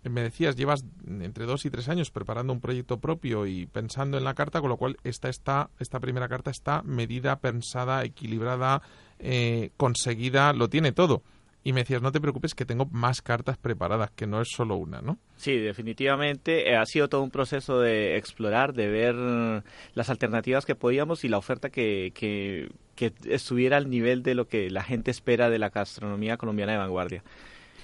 me 0.04 0.22
decías, 0.22 0.56
llevas 0.56 0.84
entre 1.06 1.45
dos 1.45 1.66
y 1.66 1.69
tres 1.69 1.89
años 1.89 2.12
preparando 2.12 2.53
un 2.53 2.62
proyecto 2.62 3.00
propio 3.00 3.46
y 3.46 3.65
pensando 3.65 4.17
en 4.17 4.24
la 4.24 4.34
carta, 4.34 4.62
con 4.62 4.70
lo 4.70 4.77
cual 4.77 4.98
esta, 5.03 5.29
esta, 5.29 5.70
esta 5.79 6.00
primera 6.00 6.27
carta 6.27 6.50
está 6.50 6.82
medida, 6.82 7.39
pensada, 7.39 8.03
equilibrada, 8.03 8.82
eh, 9.20 9.72
conseguida, 9.77 10.53
lo 10.53 10.70
tiene 10.70 10.91
todo 10.91 11.24
y 11.67 11.74
me 11.74 11.81
decías, 11.81 12.01
no 12.01 12.13
te 12.13 12.21
preocupes 12.21 12.55
que 12.55 12.63
tengo 12.63 12.86
más 12.93 13.21
cartas 13.21 13.57
preparadas, 13.57 14.09
que 14.12 14.25
no 14.25 14.39
es 14.39 14.47
solo 14.47 14.77
una, 14.77 15.01
¿no? 15.01 15.17
Sí, 15.36 15.57
definitivamente 15.57 16.69
eh, 16.69 16.77
ha 16.77 16.86
sido 16.86 17.09
todo 17.09 17.21
un 17.21 17.29
proceso 17.29 17.81
de 17.81 18.15
explorar, 18.15 18.74
de 18.74 18.88
ver 18.88 19.15
las 19.93 20.09
alternativas 20.09 20.65
que 20.65 20.75
podíamos 20.75 21.25
y 21.25 21.27
la 21.27 21.38
oferta 21.38 21.69
que, 21.69 22.13
que, 22.15 22.69
estuviera 23.25 23.75
al 23.75 23.89
nivel 23.89 24.24
de 24.24 24.33
lo 24.33 24.47
que 24.47 24.69
la 24.69 24.81
gente 24.81 25.12
espera 25.12 25.50
de 25.50 25.59
la 25.59 25.67
gastronomía 25.67 26.38
colombiana 26.38 26.71
de 26.71 26.77
vanguardia. 26.77 27.24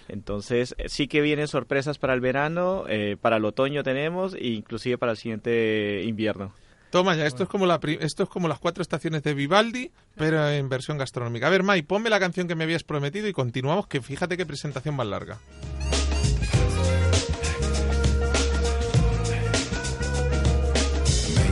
Entonces, 0.08 0.76
eh, 0.78 0.88
sí 0.88 1.10
que 1.10 1.20
vienen 1.20 1.50
sorpresas 1.50 1.98
para 1.98 2.14
el 2.14 2.22
verano, 2.22 2.86
eh, 2.88 3.18
para 3.20 3.36
el 3.36 3.44
otoño 3.44 3.84
tenemos 3.84 4.34
e 4.34 4.48
inclusive 4.48 4.98
para 4.98 5.12
el 5.12 5.18
siguiente 5.18 6.04
invierno. 6.06 6.54
Toma 6.94 7.16
ya, 7.16 7.26
esto 7.26 7.42
es 7.42 7.50
como 7.50 7.66
la 7.66 7.80
esto 8.02 8.22
es 8.22 8.30
como 8.30 8.48
las 8.48 8.60
cuatro 8.60 8.84
estaciones 8.84 9.24
de 9.24 9.34
Vivaldi, 9.34 9.90
pero 10.16 10.48
en 10.48 10.70
versión 10.70 11.00
gastronómica. 11.00 11.48
A 11.48 11.50
ver, 11.50 11.64
Mai, 11.64 11.82
ponme 11.82 12.08
la 12.12 12.20
canción 12.20 12.48
que 12.48 12.54
me 12.54 12.66
habías 12.66 12.84
prometido 12.84 13.28
y 13.28 13.34
continuamos, 13.34 13.88
que 13.88 14.00
fíjate 14.00 14.38
qué 14.38 14.46
presentación 14.46 14.96
más 14.96 15.08
larga. 15.08 15.40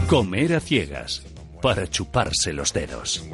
Comer 0.07 0.53
a 0.53 0.59
ciegas 0.59 1.23
para 1.59 1.89
chuparse 1.89 2.53
los 2.53 2.71
dedos. 2.71 3.25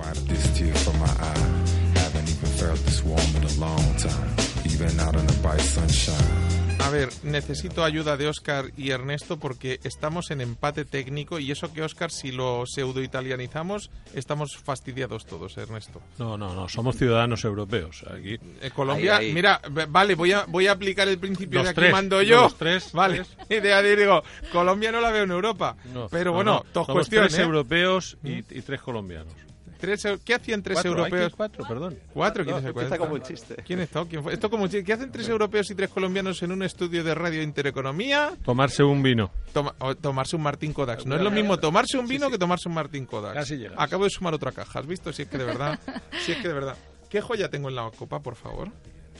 A 6.88 6.89
ver, 6.89 7.10
necesito 7.24 7.84
ayuda 7.84 8.15
de 8.15 8.27
Oscar 8.27 8.72
y 8.77 8.91
Ernesto 8.91 9.38
porque 9.38 9.79
estamos 9.84 10.32
en 10.32 10.39
empate 10.41 10.86
técnico 10.86 11.38
y 11.38 11.51
eso 11.51 11.72
que 11.74 11.82
Oscar, 11.84 12.12
si 12.12 12.32
lo 12.32 12.63
pseudo-italianizamos, 12.65 13.89
estamos 14.13 14.58
fastidiados 14.58 15.25
todos, 15.25 15.58
Ernesto. 15.58 16.01
No, 16.17 16.38
no, 16.38 16.53
no, 16.53 16.70
somos 16.70 16.96
ciudadanos 16.98 17.44
europeos. 17.44 18.06
Aquí. 18.10 18.38
Eh, 18.62 18.72
Colombia, 18.74 19.17
Ahí, 19.17 19.27
ahí. 19.27 19.34
mira, 19.34 19.60
vale, 19.89 20.15
voy 20.15 20.32
a, 20.32 20.46
voy 20.46 20.67
a 20.67 20.72
aplicar 20.72 21.08
el 21.10 21.17
principio 21.20 21.60
Los 21.60 21.65
de 21.65 21.70
aquí 21.72 21.79
tres, 21.82 21.91
mando 21.91 22.22
yo. 22.22 22.44
los 22.44 22.58
tres, 22.58 22.91
vale, 22.94 23.24
y 23.50 23.56
de 23.60 23.96
digo, 23.98 24.24
Colombia 24.51 24.91
no 24.91 25.01
la 25.01 25.12
veo 25.12 25.24
en 25.24 25.32
Europa. 25.32 25.75
No, 25.94 26.08
pero 26.10 26.32
no, 26.32 26.36
bueno, 26.36 26.51
no, 26.53 26.65
dos 26.74 26.86
somos 26.86 27.00
cuestiones. 27.01 27.32
tres 27.34 27.41
¿eh? 27.41 27.46
europeos 27.46 28.17
y, 28.24 28.38
y 28.38 28.62
tres 28.62 28.82
colombianos. 28.82 29.34
Tres 29.79 30.07
¿Qué 30.25 30.34
hacían 30.34 30.62
tres 30.63 30.75
Cuatro, 30.75 30.91
europeos? 30.91 31.34
Cuatro, 31.36 31.65
perdón. 31.67 31.98
¿Cuatro? 32.13 32.43
¿Quién 32.43 32.53
No, 32.55 32.60
es 32.60 32.91
el 32.91 32.98
como 32.98 33.13
un 33.15 33.22
chiste. 33.22 33.55
¿Quién 33.65 33.79
está? 33.79 34.03
¿Quién 34.05 34.24
fue? 34.24 34.34
Esto 34.34 34.50
como 34.50 34.63
un 34.63 34.69
chiste. 34.69 34.84
¿Qué 34.86 34.93
hacen 34.93 35.12
tres 35.12 35.29
europeos 35.29 35.69
y 35.72 35.75
tres 35.75 35.89
colombianos 35.89 36.41
en 36.43 36.51
un 36.51 36.63
estudio 36.63 37.03
de 37.03 37.13
radio 37.15 37.41
Intereconomía? 37.41 38.31
Tomarse 38.43 38.84
un 38.84 39.01
vino. 39.03 39.31
Toma- 39.53 39.75
o 39.79 39.96
tomarse 39.96 40.36
un 40.36 40.41
Martín 40.43 40.74
Kodak. 40.74 41.05
No 41.05 41.15
es 41.15 41.22
lo 41.22 41.31
mismo 41.31 41.57
tomarse 41.60 41.98
un 41.98 42.07
vino 42.07 42.29
que 42.29 42.38
tomarse 42.38 42.67
un 42.69 42.75
Martín 42.75 43.05
Kodak. 43.05 43.34
Casi. 43.34 43.65
Acabo 43.77 44.03
de 44.05 44.10
sumar 44.10 44.34
otra 44.34 44.51
caja. 44.51 44.79
¿Has 44.79 44.88
visto? 44.88 45.13
Si 45.13 45.24
es 45.24 45.27
que 45.29 45.38
de 45.38 45.46
verdad. 45.46 45.79
Si 46.25 46.31
es 46.31 46.38
que 46.39 46.48
de 46.48 46.53
verdad. 46.53 46.75
¿Qué 47.10 47.22
joya 47.22 47.50
tengo 47.50 47.69
en 47.69 47.75
la 47.75 47.89
copa, 47.91 48.19
por 48.19 48.36
favor? 48.36 48.69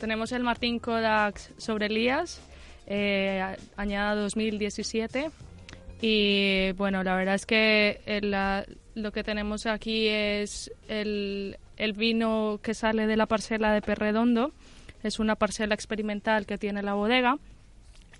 Tenemos 0.00 0.30
el 0.32 0.42
Martín 0.42 0.78
Kodak 0.78 1.38
sobre 1.56 1.86
Elías, 1.86 2.40
eh, 2.86 3.56
añada 3.76 4.14
2017. 4.16 5.30
Y 6.00 6.72
bueno, 6.72 7.02
la 7.02 7.16
verdad 7.16 7.34
es 7.34 7.46
que 7.46 8.00
el, 8.06 8.30
la- 8.30 8.64
lo 9.02 9.12
que 9.12 9.24
tenemos 9.24 9.66
aquí 9.66 10.08
es 10.08 10.70
el, 10.88 11.56
vino 11.96 12.60
que 12.62 12.74
sale 12.74 13.06
de 13.06 13.16
la 13.16 13.26
parcela 13.26 13.72
de 13.72 13.82
Perredondo. 13.82 14.52
Es 15.02 15.18
una 15.18 15.36
parcela 15.36 15.74
experimental 15.74 16.46
que 16.46 16.58
tiene 16.58 16.82
la 16.82 16.94
bodega 16.94 17.38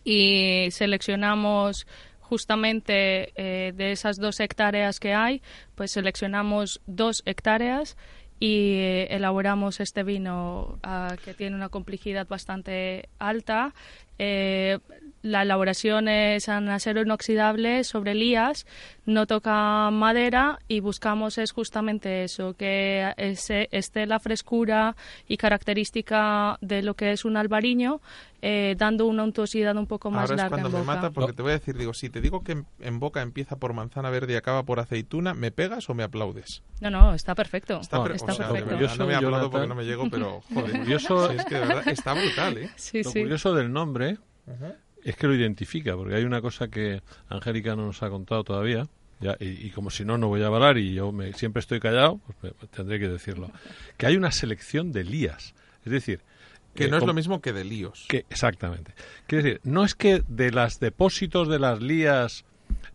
y 0.04 0.68
seleccionamos 0.70 1.86
justamente 2.20 3.32
eh, 3.36 3.72
de 3.72 3.92
esas 3.92 4.18
dos 4.18 4.38
hectáreas 4.40 5.00
que 5.00 5.14
hay, 5.14 5.42
pues 5.74 5.92
seleccionamos 5.92 6.80
dos 6.86 7.22
hectáreas 7.24 7.96
y 8.38 8.74
eh, 8.74 9.06
elaboramos 9.10 9.80
este 9.80 10.02
vino 10.02 10.78
ah, 10.82 11.16
que 11.24 11.34
tiene 11.34 11.56
una 11.56 11.68
complejidad 11.68 12.28
bastante 12.28 13.08
alta. 13.18 13.74
Eh, 14.18 14.78
la 15.22 15.42
elaboración 15.42 16.08
es 16.08 16.48
en 16.48 16.68
acero 16.68 17.02
inoxidable 17.02 17.82
sobre 17.84 18.14
lías, 18.14 18.66
no 19.04 19.26
toca 19.26 19.90
madera 19.90 20.58
y 20.68 20.80
buscamos 20.80 21.38
es 21.38 21.52
justamente 21.52 22.24
eso, 22.24 22.54
que 22.54 23.12
ese- 23.16 23.68
esté 23.72 24.06
la 24.06 24.20
frescura 24.20 24.94
y 25.26 25.36
característica 25.36 26.56
de 26.60 26.82
lo 26.82 26.94
que 26.94 27.12
es 27.12 27.24
un 27.24 27.36
albariño, 27.36 28.00
eh, 28.42 28.76
dando 28.78 29.06
una 29.06 29.24
untuosidad 29.24 29.76
un 29.76 29.86
poco 29.86 30.10
más 30.10 30.22
Ahora 30.30 30.34
es 30.34 30.38
larga 30.38 30.48
cuando 30.50 30.68
en 30.68 30.74
me 30.74 30.80
boca. 30.80 30.94
mata 30.94 31.10
porque 31.10 31.32
te 31.32 31.42
voy 31.42 31.50
a 31.50 31.54
decir, 31.58 31.76
digo, 31.76 31.92
si 31.94 32.08
te 32.10 32.20
digo 32.20 32.42
que 32.44 32.62
en, 32.80 33.00
boca 33.00 33.20
empieza 33.22 33.56
por 33.56 33.72
manzana 33.72 34.10
verde 34.10 34.34
y 34.34 34.36
acaba 34.36 34.62
por 34.62 34.78
aceituna, 34.80 35.34
¿me 35.34 35.50
pegas 35.50 35.88
o 35.90 35.94
me 35.94 36.04
aplaudes? 36.04 36.62
No, 36.80 36.90
no, 36.90 37.14
está 37.14 37.34
perfecto. 37.34 37.80
Está, 37.80 38.02
per- 38.02 38.12
está 38.12 38.32
o 38.32 38.34
sea, 38.36 38.46
de 38.48 38.52
perfecto. 38.52 38.78
verdad, 38.78 38.96
no 38.96 39.06
me 39.06 39.14
aplaudo 39.16 39.50
porque 39.50 39.66
Jonathan. 39.66 39.68
no 39.68 39.74
me 39.74 39.84
llego, 39.84 40.08
pero 40.10 40.40
joder. 40.54 40.78
curioso- 40.78 41.28
Sí, 41.30 41.36
es 41.38 41.44
que 41.44 41.54
de 41.56 41.60
verdad 41.66 41.88
está 41.88 42.14
brutal, 42.14 42.58
¿eh? 42.58 42.70
Sí, 42.76 43.02
Lo 43.02 43.10
sí. 43.10 43.20
curioso 43.22 43.54
del 43.54 43.72
nombre 43.72 44.18
es 45.04 45.16
que 45.16 45.26
lo 45.26 45.34
identifica, 45.34 45.96
porque 45.96 46.14
hay 46.14 46.24
una 46.24 46.40
cosa 46.40 46.68
que 46.68 47.02
Angélica 47.28 47.76
no 47.76 47.86
nos 47.86 48.02
ha 48.02 48.10
contado 48.10 48.44
todavía, 48.44 48.86
ya, 49.20 49.36
y, 49.40 49.66
y 49.66 49.70
como 49.70 49.90
si 49.90 50.04
no, 50.04 50.16
no 50.18 50.28
voy 50.28 50.42
a 50.42 50.46
hablar 50.46 50.78
y 50.78 50.94
yo 50.94 51.10
me- 51.12 51.32
siempre 51.32 51.60
estoy 51.60 51.80
callado, 51.80 52.20
pues 52.40 52.54
me- 52.60 52.68
tendré 52.68 52.98
que 53.00 53.08
decirlo. 53.08 53.50
Que 53.96 54.06
hay 54.06 54.16
una 54.16 54.30
selección 54.30 54.92
de 54.92 55.04
lías. 55.04 55.54
Es 55.84 55.92
decir, 55.92 56.20
Que 56.74 56.84
eh, 56.84 56.88
no 56.88 56.98
es 56.98 57.04
lo 57.04 57.14
mismo 57.14 57.40
que 57.40 57.52
de 57.52 57.64
líos. 57.64 58.04
que, 58.08 58.24
exactamente. 58.30 58.92
Quiere 59.26 59.42
decir, 59.44 59.60
no 59.64 59.84
es 59.84 59.94
que 59.94 60.22
de 60.28 60.50
los 60.52 60.78
depósitos 60.78 61.48
de 61.48 61.58
las 61.58 61.80
lías 61.82 62.44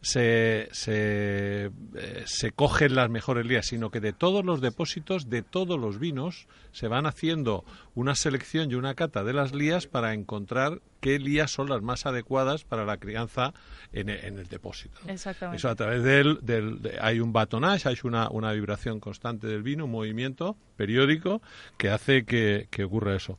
se, 0.01 0.69
se, 0.71 1.65
eh, 1.95 2.23
se 2.25 2.51
cogen 2.51 2.95
las 2.95 3.09
mejores 3.09 3.45
lías, 3.45 3.65
sino 3.67 3.89
que 3.89 3.99
de 3.99 4.13
todos 4.13 4.43
los 4.45 4.61
depósitos, 4.61 5.29
de 5.29 5.41
todos 5.41 5.79
los 5.79 5.99
vinos, 5.99 6.47
se 6.71 6.87
van 6.87 7.05
haciendo 7.05 7.63
una 7.95 8.15
selección 8.15 8.71
y 8.71 8.75
una 8.75 8.95
cata 8.95 9.23
de 9.23 9.33
las 9.33 9.53
lías 9.53 9.87
para 9.87 10.13
encontrar 10.13 10.81
qué 11.01 11.19
lías 11.19 11.51
son 11.51 11.69
las 11.69 11.81
más 11.81 12.05
adecuadas 12.05 12.63
para 12.63 12.85
la 12.85 12.97
crianza 12.97 13.53
en, 13.91 14.09
e- 14.09 14.25
en 14.27 14.39
el 14.39 14.47
depósito. 14.47 14.97
¿no? 15.05 15.11
Exactamente. 15.11 15.57
Eso 15.57 15.69
a 15.69 15.75
través 15.75 16.01
del, 16.03 16.39
del- 16.41 16.81
de- 16.81 16.97
hay 17.01 17.19
un 17.19 17.33
batonage, 17.33 17.89
hay 17.89 17.97
una, 18.03 18.29
una 18.29 18.51
vibración 18.53 18.99
constante 18.99 19.47
del 19.47 19.63
vino, 19.63 19.85
un 19.85 19.91
movimiento 19.91 20.57
periódico 20.77 21.41
que 21.77 21.89
hace 21.89 22.25
que, 22.25 22.67
que 22.71 22.83
ocurra 22.85 23.15
eso. 23.15 23.37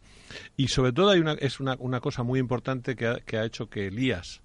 Y 0.57 0.69
sobre 0.69 0.93
todo 0.93 1.11
hay 1.11 1.21
una, 1.21 1.33
es 1.33 1.59
una, 1.61 1.77
una 1.79 2.01
cosa 2.01 2.23
muy 2.23 2.39
importante 2.39 2.95
que 2.97 3.07
ha, 3.07 3.17
que 3.21 3.39
ha 3.39 3.45
hecho 3.45 3.69
que 3.69 3.87
Elías 3.89 4.43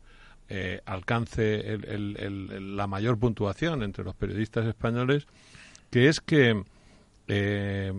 eh, 0.49 0.81
alcance 0.85 1.73
el- 1.73 1.85
el- 1.85 2.17
el- 2.19 2.51
el- 2.51 2.77
la 2.77 2.87
mayor 2.87 3.17
puntuación 3.19 3.83
entre 3.83 4.03
los 4.03 4.15
periodistas 4.15 4.65
españoles, 4.65 5.27
que 5.91 6.07
es 6.07 6.19
que 6.21 6.63
eh, 7.27 7.93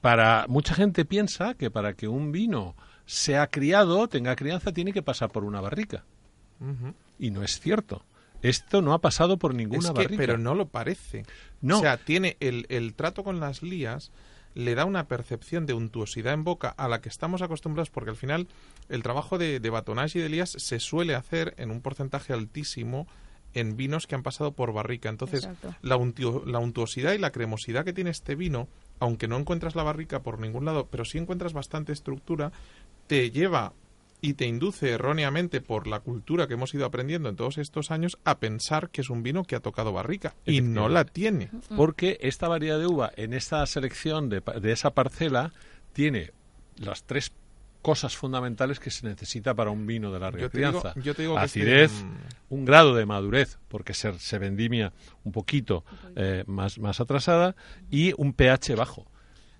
para 0.00 0.46
mucha 0.48 0.74
gente 0.74 1.04
piensa 1.04 1.54
que 1.54 1.70
para 1.70 1.94
que 1.94 2.08
un 2.08 2.32
vino 2.32 2.74
sea 3.06 3.46
criado, 3.48 4.08
tenga 4.08 4.34
crianza, 4.36 4.72
tiene 4.72 4.92
que 4.92 5.02
pasar 5.02 5.30
por 5.30 5.44
una 5.44 5.60
barrica. 5.60 6.04
Y 7.18 7.30
no 7.30 7.42
es 7.42 7.60
cierto. 7.60 8.02
Esto 8.42 8.82
no 8.82 8.92
ha 8.92 9.00
pasado 9.00 9.38
por 9.38 9.54
ninguna 9.54 9.78
Es 9.80 9.86
que, 9.86 9.92
barrica. 10.02 10.16
pero 10.16 10.38
no 10.38 10.54
lo 10.54 10.66
parece. 10.68 11.24
No. 11.60 11.78
O 11.78 11.80
sea, 11.80 11.96
tiene 11.98 12.36
el, 12.40 12.66
el 12.68 12.94
trato 12.94 13.22
con 13.24 13.40
las 13.40 13.62
lías, 13.62 14.10
le 14.54 14.74
da 14.74 14.84
una 14.84 15.08
percepción 15.08 15.66
de 15.66 15.74
untuosidad 15.74 16.32
en 16.34 16.44
boca 16.44 16.68
a 16.76 16.88
la 16.88 17.00
que 17.00 17.08
estamos 17.08 17.42
acostumbrados, 17.42 17.90
porque 17.90 18.10
al 18.10 18.16
final 18.16 18.46
el 18.88 19.02
trabajo 19.02 19.36
de, 19.38 19.60
de 19.60 19.70
batonage 19.70 20.18
y 20.18 20.22
de 20.22 20.28
lías 20.28 20.50
se 20.50 20.78
suele 20.80 21.14
hacer 21.14 21.54
en 21.58 21.70
un 21.70 21.80
porcentaje 21.80 22.32
altísimo 22.32 23.06
en 23.52 23.76
vinos 23.76 24.06
que 24.06 24.14
han 24.16 24.22
pasado 24.24 24.52
por 24.52 24.72
barrica. 24.72 25.08
Entonces, 25.08 25.44
la, 25.82 25.96
untio- 25.96 26.44
la 26.44 26.58
untuosidad 26.58 27.12
y 27.12 27.18
la 27.18 27.30
cremosidad 27.30 27.84
que 27.84 27.92
tiene 27.92 28.10
este 28.10 28.34
vino, 28.34 28.68
aunque 28.98 29.28
no 29.28 29.36
encuentras 29.36 29.76
la 29.76 29.82
barrica 29.84 30.22
por 30.22 30.40
ningún 30.40 30.64
lado, 30.64 30.88
pero 30.90 31.04
sí 31.04 31.18
encuentras 31.18 31.52
bastante 31.52 31.92
estructura, 31.92 32.50
te 33.06 33.30
lleva 33.30 33.72
y 34.26 34.34
te 34.34 34.46
induce 34.46 34.90
erróneamente 34.90 35.60
por 35.60 35.86
la 35.86 36.00
cultura 36.00 36.46
que 36.46 36.54
hemos 36.54 36.72
ido 36.72 36.86
aprendiendo 36.86 37.28
en 37.28 37.36
todos 37.36 37.58
estos 37.58 37.90
años 37.90 38.18
a 38.24 38.38
pensar 38.38 38.88
que 38.88 39.02
es 39.02 39.10
un 39.10 39.22
vino 39.22 39.44
que 39.44 39.54
ha 39.54 39.60
tocado 39.60 39.92
barrica 39.92 40.34
y 40.46 40.62
no 40.62 40.88
la 40.88 41.04
tiene. 41.04 41.50
Porque 41.76 42.16
esta 42.22 42.48
variedad 42.48 42.78
de 42.78 42.86
uva 42.86 43.12
en 43.16 43.34
esta 43.34 43.64
selección 43.66 44.30
de, 44.30 44.40
de 44.60 44.72
esa 44.72 44.92
parcela 44.94 45.52
tiene 45.92 46.32
las 46.78 47.04
tres 47.04 47.32
cosas 47.82 48.16
fundamentales 48.16 48.80
que 48.80 48.90
se 48.90 49.06
necesita 49.06 49.52
para 49.52 49.70
un 49.70 49.86
vino 49.86 50.10
de 50.10 50.18
larga 50.18 50.40
Yo 50.40 50.48
te 50.50 50.58
digo- 50.58 50.80
crianza. 50.80 51.00
yo 51.02 51.14
te 51.14 51.20
digo 51.22 51.34
que 51.34 51.40
Acidez, 51.42 51.92
este, 51.92 52.06
un 52.48 52.64
grado 52.64 52.94
de 52.94 53.04
madurez, 53.04 53.58
porque 53.68 53.92
se, 53.92 54.18
se 54.18 54.38
vendimia 54.38 54.94
un 55.22 55.32
poquito 55.32 55.84
eh, 56.16 56.44
más, 56.46 56.78
más 56.78 56.98
atrasada, 57.00 57.54
y 57.90 58.14
un 58.16 58.32
pH 58.32 58.74
bajo. 58.74 59.06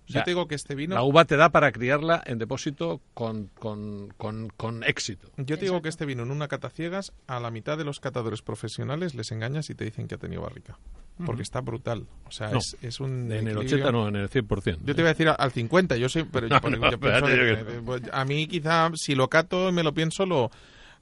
O 0.06 0.12
sea, 0.12 0.20
Yo 0.20 0.24
te 0.24 0.30
digo 0.32 0.46
que 0.48 0.54
este 0.54 0.74
vino 0.74 0.94
La 0.94 1.02
uva 1.02 1.24
te 1.24 1.36
da 1.36 1.48
para 1.48 1.72
criarla 1.72 2.22
en 2.26 2.38
depósito 2.38 3.00
con, 3.14 3.46
con, 3.58 4.08
con, 4.18 4.50
con 4.50 4.84
éxito. 4.84 5.30
Yo 5.38 5.56
te 5.58 5.64
digo 5.64 5.80
que 5.80 5.88
este 5.88 6.04
vino 6.04 6.22
en 6.24 6.30
una 6.30 6.46
cata 6.46 6.68
ciegas, 6.68 7.12
a 7.26 7.40
la 7.40 7.50
mitad 7.50 7.78
de 7.78 7.84
los 7.84 8.00
catadores 8.00 8.42
profesionales 8.42 9.14
les 9.14 9.32
engañas 9.32 9.70
y 9.70 9.74
te 9.74 9.84
dicen 9.84 10.06
que 10.06 10.16
ha 10.16 10.18
tenido 10.18 10.42
barrica. 10.42 10.78
Porque 11.24 11.42
está 11.42 11.60
brutal. 11.60 12.06
O 12.26 12.30
sea, 12.32 12.50
No, 12.50 12.58
es, 12.58 12.76
es 12.82 12.98
un. 13.00 13.30
En 13.32 13.46
el 13.46 13.56
equilibrio- 13.56 13.86
80 13.86 13.92
no, 13.92 14.08
en 14.08 14.16
el 14.16 14.28
100%. 14.28 14.78
Yo 14.84 14.94
te 14.94 15.02
voy 15.02 15.04
a 15.10 15.14
decir 15.14 15.28
al 15.28 15.52
50, 15.52 15.96
yo 15.96 16.08
sé, 16.08 16.24
pero 16.24 16.48
yo, 16.48 16.58
No, 16.62 16.70
no, 16.70 16.90
yo 16.90 16.98
pienso 17.00 17.26
que- 17.26 17.80
pues, 17.84 18.02
a 18.12 18.24
mí 18.24 18.46
quizá 18.48 18.90
si 18.96 19.14
lo 19.14 19.28
cato 19.28 19.68
y 19.68 19.72
me 19.72 19.84
lo 19.84 19.94
pienso 19.94 20.26
lo, 20.26 20.50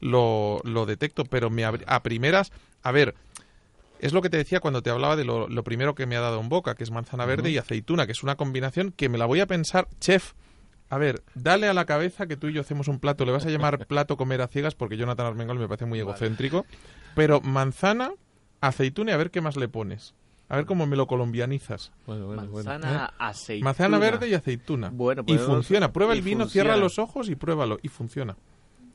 lo, 0.01 0.61
lo 0.65 0.87
detecto, 0.87 1.25
pero 1.25 1.51
me 1.51 1.65
a 1.65 2.03
primeras, 2.03 2.53
a 2.83 2.93
ver, 2.93 3.15
es 4.03 4.13
lo 4.13 4.21
que 4.21 4.29
te 4.29 4.37
decía 4.37 4.59
cuando 4.59 4.83
te 4.83 4.91
hablaba 4.91 5.15
de 5.15 5.25
lo, 5.25 5.49
lo 5.49 5.63
primero 5.63 5.95
que 5.95 6.07
me 6.07 6.17
ha 6.17 6.21
dado 6.21 6.41
en 6.41 6.49
boca, 6.49 6.75
que 6.75 6.83
es 6.83 6.91
manzana 6.91 7.25
verde 7.25 7.51
y 7.51 7.59
aceituna, 7.59 8.05
que 8.05 8.13
es 8.13 8.25
una 8.25 8.35
combinación 8.35 8.91
que 8.91 9.09
me 9.09 9.17
la 9.17 9.27
voy 9.27 9.39
a 9.39 9.47
pensar, 9.47 9.89
chef. 10.01 10.33
A 10.91 10.99
ver, 10.99 11.23
dale 11.35 11.69
a 11.69 11.73
la 11.73 11.87
cabeza 11.87 12.27
que 12.27 12.37
tú 12.37 12.49
y 12.49 12.53
yo 12.53 12.61
hacemos 12.61 12.89
un 12.89 12.99
plato, 12.99 13.25
le 13.25 13.31
vas 13.31 13.47
a 13.47 13.51
llamar 13.51 13.87
plato 13.87 14.17
comer 14.17 14.43
a 14.43 14.49
ciegas 14.49 14.75
porque 14.75 14.97
Jonathan 14.97 15.27
Armengol 15.27 15.61
me 15.61 15.69
parece 15.69 15.87
muy 15.87 16.01
egocéntrico, 16.01 16.67
pero 17.15 17.41
manzana, 17.41 18.13
aceituna 18.61 19.13
y 19.13 19.15
a 19.15 19.19
ver 19.19 19.31
qué 19.31 19.41
más 19.41 19.57
le 19.57 19.69
pones. 19.69 20.15
A 20.49 20.57
ver 20.57 20.67
cómo 20.67 20.85
me 20.87 20.97
lo 20.97 21.07
colombianizas. 21.07 21.93
Bueno, 22.05 22.27
bueno, 22.27 22.47
bueno. 22.49 22.69
Manzana, 22.69 23.15
aceituna. 23.19 23.65
Manzana 23.65 23.99
verde 23.99 24.29
y 24.29 24.35
aceituna. 24.35 24.91
Bueno, 24.93 25.23
y 25.27 25.39
funciona. 25.39 25.93
Prueba 25.93 26.15
y 26.15 26.19
el 26.19 26.25
vino, 26.25 26.45
funciona. 26.45 26.65
cierra 26.71 26.77
los 26.77 26.99
ojos 26.99 27.31
y 27.31 27.37
pruébalo. 27.37 27.79
Y 27.83 27.89
funciona. 27.89 28.37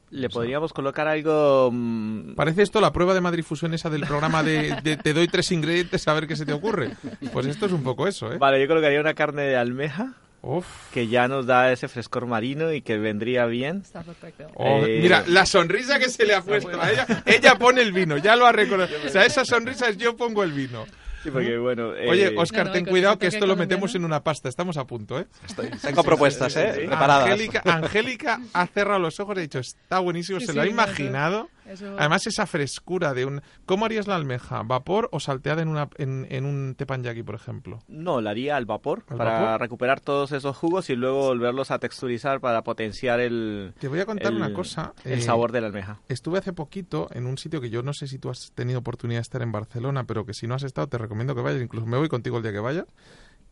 Le 0.09 0.29
podríamos 0.29 0.71
colocar 0.71 1.07
algo... 1.07 1.69
mm, 1.71 2.35
Parece 2.35 2.61
esto 2.61 2.79
la 2.79 2.93
prueba 2.93 3.13
de 3.13 3.21
Madrid 3.21 3.43
Fusión 3.43 3.73
esa 3.73 3.89
del 3.89 4.01
programa 4.05 4.41
de, 4.43 4.77
de 4.81 4.95
te 4.97 5.13
doy 5.13 5.27
tres 5.27 5.51
ingredientes 5.51 6.07
a 6.07 6.13
ver 6.13 6.27
qué 6.27 6.35
se 6.35 6.45
te 6.45 6.53
ocurre. 6.53 6.91
Pues 7.33 7.45
esto 7.45 7.65
es 7.65 7.71
un 7.73 7.83
poco 7.83 8.07
eso, 8.07 8.31
¿eh? 8.31 8.37
Vale, 8.37 8.61
yo 8.61 8.67
colocaría 8.67 9.01
una 9.01 9.13
carne 9.13 9.41
de 9.43 9.57
almeja 9.57 10.13
Uf. 10.43 10.65
que 10.93 11.07
ya 11.07 11.27
nos 11.27 11.45
da 11.45 11.71
ese 11.73 11.89
frescor 11.89 12.25
marino 12.25 12.71
y 12.71 12.81
que 12.81 12.97
vendría 12.97 13.45
bien. 13.47 13.81
Está 13.83 14.01
perfecto. 14.01 14.47
Oh, 14.55 14.85
Eh, 14.85 14.99
Mira, 15.01 15.23
la 15.27 15.45
sonrisa 15.45 15.99
que 15.99 16.07
se 16.09 16.25
le 16.25 16.35
ha 16.35 16.41
puesto 16.41 16.79
a 16.81 16.89
ella. 16.89 17.05
Ella 17.25 17.55
pone 17.57 17.81
el 17.81 17.91
vino, 17.91 18.15
ya 18.17 18.35
lo 18.37 18.45
ha 18.45 18.53
reconocido. 18.53 18.99
O 19.05 19.09
sea, 19.09 19.25
esa 19.25 19.43
sonrisa 19.43 19.89
es 19.89 19.97
yo 19.97 20.15
pongo 20.15 20.41
el 20.43 20.53
vino. 20.53 20.85
Sí, 21.27 21.31
porque, 21.31 21.57
bueno, 21.57 21.93
eh, 21.95 22.09
Oye, 22.09 22.33
Oscar, 22.37 22.65
No, 22.65 22.69
no, 22.69 22.73
ten 22.73 22.85
cuidado 22.85 23.19
que 23.19 23.27
esto 23.27 23.45
lo 23.45 23.55
metemos 23.55 23.93
en 23.95 24.05
una 24.05 24.23
pasta. 24.23 24.47
Estamos 24.49 24.77
a 24.77 24.85
punto, 24.87 25.19
¿eh? 25.19 25.27
Estoy- 25.45 25.69
tengo 25.81 26.03
propuestas, 26.03 26.55
¿eh? 26.55 26.71
sí. 26.73 26.87
Preparadas. 26.87 27.25
Angélica, 27.29 27.61
Angélica 27.65 28.39
ha 28.53 28.67
cerrado 28.67 28.99
los 28.99 29.19
ojos 29.19 29.35
y 29.35 29.39
ha 29.39 29.41
dicho, 29.41 29.59
está 29.59 29.99
buenísimo, 29.99 30.39
Sí, 30.39 30.47
se 30.47 30.53
lo 30.53 30.61
ha 30.61 30.67
imaginado. 30.67 31.49
eso- 31.67 31.95
Además, 31.97 32.25
esa 32.27 32.45
frescura 32.45 33.13
de 33.13 33.25
un... 33.25 33.41
¿Cómo 33.65 33.85
harías 33.85 34.07
la 34.07 34.15
almeja? 34.15 34.61
¿Vapor 34.63 35.09
o 35.11 35.19
salteada 35.19 35.61
en, 35.61 35.67
una, 35.67 35.89
en, 35.97 36.25
en 36.29 36.45
un 36.45 36.75
teppanyaki, 36.75 37.23
por 37.23 37.35
ejemplo? 37.35 37.79
No, 37.89 38.21
la 38.21 38.29
haría 38.29 38.55
al 38.55 38.65
vapor 38.65 39.03
¿Al 39.09 39.17
para 39.17 39.41
vapor? 39.41 39.61
recuperar 39.61 39.99
todos 39.99 40.31
esos 40.31 40.55
jugos 40.55 40.89
y 40.89 40.95
luego 40.95 41.27
volverlos 41.27 41.71
a 41.71 41.79
texturizar 41.79 42.39
para 42.39 42.63
potenciar 42.63 43.19
el, 43.19 43.73
Te 43.79 43.89
voy 43.89 43.99
a 43.99 44.05
contar 44.05 44.31
el- 44.31 44.37
una 44.37 44.53
cosa. 44.53 44.93
el 45.03 45.19
eh, 45.19 45.21
sabor 45.21 45.51
de 45.51 45.59
la 45.61 45.67
almeja. 45.67 45.99
Estuve 46.07 46.39
hace 46.39 46.53
poquito 46.53 47.09
en 47.11 47.25
un 47.25 47.37
sitio 47.37 47.59
que 47.59 47.69
yo 47.69 47.83
no 47.83 47.93
sé 47.93 48.07
si 48.07 48.17
tú 48.17 48.29
has 48.29 48.51
tenido 48.53 48.79
oportunidad 48.79 49.17
de 49.19 49.23
estar 49.23 49.41
en 49.41 49.51
Barcelona, 49.51 50.05
pero 50.05 50.25
que 50.25 50.33
si 50.33 50.47
no 50.47 50.55
has 50.55 50.63
estado 50.63 50.87
te 50.87 50.97
recomiendo 50.97 51.16
que 51.17 51.41
vayas, 51.41 51.61
incluso 51.61 51.85
me 51.85 51.97
voy 51.97 52.09
contigo 52.09 52.37
el 52.37 52.43
día 52.43 52.51
que 52.51 52.59
vayas, 52.59 52.85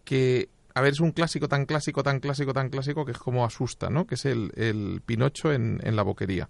que, 0.03 0.49
a 0.73 0.81
ver, 0.81 0.93
es 0.93 0.99
un 0.99 1.11
clásico 1.11 1.47
tan 1.47 1.65
clásico, 1.65 2.03
tan 2.03 2.19
clásico, 2.19 2.53
tan 2.53 2.69
clásico 2.69 3.05
que 3.05 3.11
es 3.11 3.17
como 3.17 3.45
asusta, 3.45 3.89
¿no? 3.89 4.05
Que 4.05 4.15
es 4.15 4.25
el, 4.25 4.51
el 4.55 5.01
Pinocho 5.05 5.51
en, 5.51 5.79
en 5.83 5.95
la 5.95 6.03
boquería. 6.03 6.49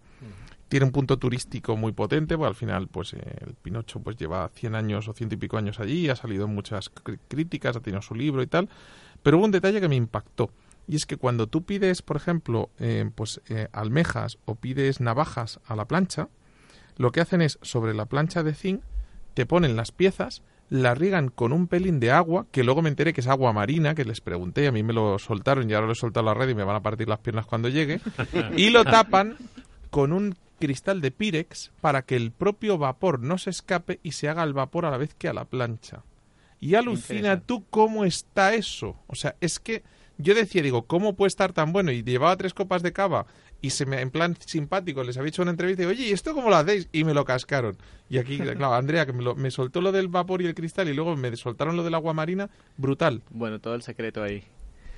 Tiene 0.67 0.87
un 0.87 0.91
punto 0.91 1.17
turístico 1.17 1.77
muy 1.77 1.91
potente, 1.91 2.37
pues 2.37 2.47
al 2.47 2.55
final, 2.55 2.87
pues 2.87 3.13
eh, 3.13 3.19
el 3.45 3.53
Pinocho 3.53 3.99
pues 3.99 4.17
lleva 4.17 4.49
100 4.49 4.75
años 4.75 5.07
o 5.07 5.13
ciento 5.13 5.35
y 5.35 5.37
pico 5.37 5.57
años 5.57 5.79
allí, 5.79 6.09
ha 6.09 6.15
salido 6.15 6.47
muchas 6.47 6.91
críticas, 7.27 7.75
ha 7.75 7.81
tenido 7.81 8.01
su 8.01 8.15
libro 8.15 8.41
y 8.41 8.47
tal, 8.47 8.69
pero 9.21 9.37
hubo 9.37 9.45
un 9.45 9.51
detalle 9.51 9.79
que 9.79 9.87
me 9.87 9.95
impactó. 9.95 10.49
Y 10.87 10.95
es 10.95 11.05
que 11.05 11.17
cuando 11.17 11.47
tú 11.47 11.63
pides, 11.63 12.01
por 12.01 12.17
ejemplo, 12.17 12.69
eh, 12.79 13.09
pues 13.15 13.41
eh, 13.49 13.69
almejas 13.71 14.37
o 14.45 14.55
pides 14.55 15.01
navajas 15.01 15.59
a 15.65 15.75
la 15.75 15.85
plancha, 15.85 16.29
lo 16.97 17.11
que 17.11 17.21
hacen 17.21 17.41
es 17.41 17.59
sobre 17.61 17.93
la 17.93 18.05
plancha 18.05 18.43
de 18.43 18.53
zinc 18.53 18.81
te 19.35 19.45
ponen 19.45 19.75
las 19.75 19.91
piezas, 19.91 20.41
la 20.69 20.95
riegan 20.95 21.29
con 21.29 21.53
un 21.53 21.67
pelín 21.67 21.99
de 21.99 22.11
agua, 22.11 22.47
que 22.51 22.63
luego 22.63 22.81
me 22.81 22.89
enteré 22.89 23.13
que 23.13 23.21
es 23.21 23.27
agua 23.27 23.53
marina, 23.53 23.95
que 23.95 24.05
les 24.05 24.21
pregunté, 24.21 24.63
y 24.63 24.67
a 24.67 24.71
mí 24.71 24.83
me 24.83 24.93
lo 24.93 25.19
soltaron 25.19 25.69
y 25.69 25.73
ahora 25.73 25.87
lo 25.87 25.93
he 25.93 25.95
soltado 25.95 26.29
a 26.29 26.33
la 26.33 26.39
red 26.39 26.49
y 26.49 26.55
me 26.55 26.63
van 26.63 26.75
a 26.75 26.81
partir 26.81 27.07
las 27.07 27.19
piernas 27.19 27.45
cuando 27.45 27.69
llegue, 27.69 27.99
y 28.57 28.69
lo 28.69 28.83
tapan 28.83 29.37
con 29.89 30.11
un 30.11 30.35
cristal 30.59 31.01
de 31.01 31.11
Pirex 31.11 31.71
para 31.81 32.03
que 32.03 32.15
el 32.15 32.31
propio 32.31 32.77
vapor 32.77 33.19
no 33.19 33.37
se 33.37 33.49
escape 33.49 33.99
y 34.03 34.13
se 34.13 34.29
haga 34.29 34.43
el 34.43 34.53
vapor 34.53 34.85
a 34.85 34.91
la 34.91 34.97
vez 34.97 35.13
que 35.13 35.27
a 35.27 35.33
la 35.33 35.45
plancha. 35.45 36.03
Y 36.59 36.75
alucina 36.75 37.41
tú 37.41 37.65
cómo 37.69 38.05
está 38.05 38.55
eso. 38.55 38.97
O 39.07 39.15
sea, 39.15 39.35
es 39.41 39.59
que 39.59 39.83
yo 40.17 40.33
decía, 40.33 40.61
digo, 40.61 40.87
¿cómo 40.87 41.15
puede 41.15 41.27
estar 41.27 41.53
tan 41.53 41.73
bueno? 41.73 41.91
Y 41.91 42.03
llevaba 42.03 42.37
tres 42.37 42.53
copas 42.53 42.81
de 42.81 42.93
cava 42.93 43.27
y 43.65 43.69
se 43.71 43.85
me, 43.85 44.01
en 44.01 44.11
plan 44.11 44.35
simpático, 44.45 45.03
les 45.03 45.17
había 45.17 45.29
hecho 45.29 45.41
una 45.41 45.51
entrevista 45.51 45.83
y, 45.83 45.85
oye, 45.87 46.03
¿y 46.07 46.11
esto 46.11 46.33
cómo 46.33 46.49
lo 46.49 46.55
hacéis? 46.55 46.87
Y 46.91 47.03
me 47.03 47.13
lo 47.13 47.25
cascaron. 47.25 47.77
Y 48.09 48.17
aquí, 48.17 48.37
claro, 48.39 48.73
Andrea, 48.73 49.05
que 49.05 49.13
me, 49.13 49.23
lo- 49.23 49.35
me 49.35 49.51
soltó 49.51 49.81
lo 49.81 49.91
del 49.91 50.07
vapor 50.07 50.41
y 50.41 50.45
el 50.47 50.55
cristal 50.55 50.87
y 50.89 50.93
luego 50.93 51.15
me 51.15 51.35
soltaron 51.35 51.75
lo 51.75 51.83
del 51.83 51.93
agua 51.95 52.13
marina, 52.13 52.49
brutal. 52.77 53.21
Bueno, 53.29 53.59
todo 53.59 53.75
el 53.75 53.81
secreto 53.81 54.21
ahí. 54.23 54.43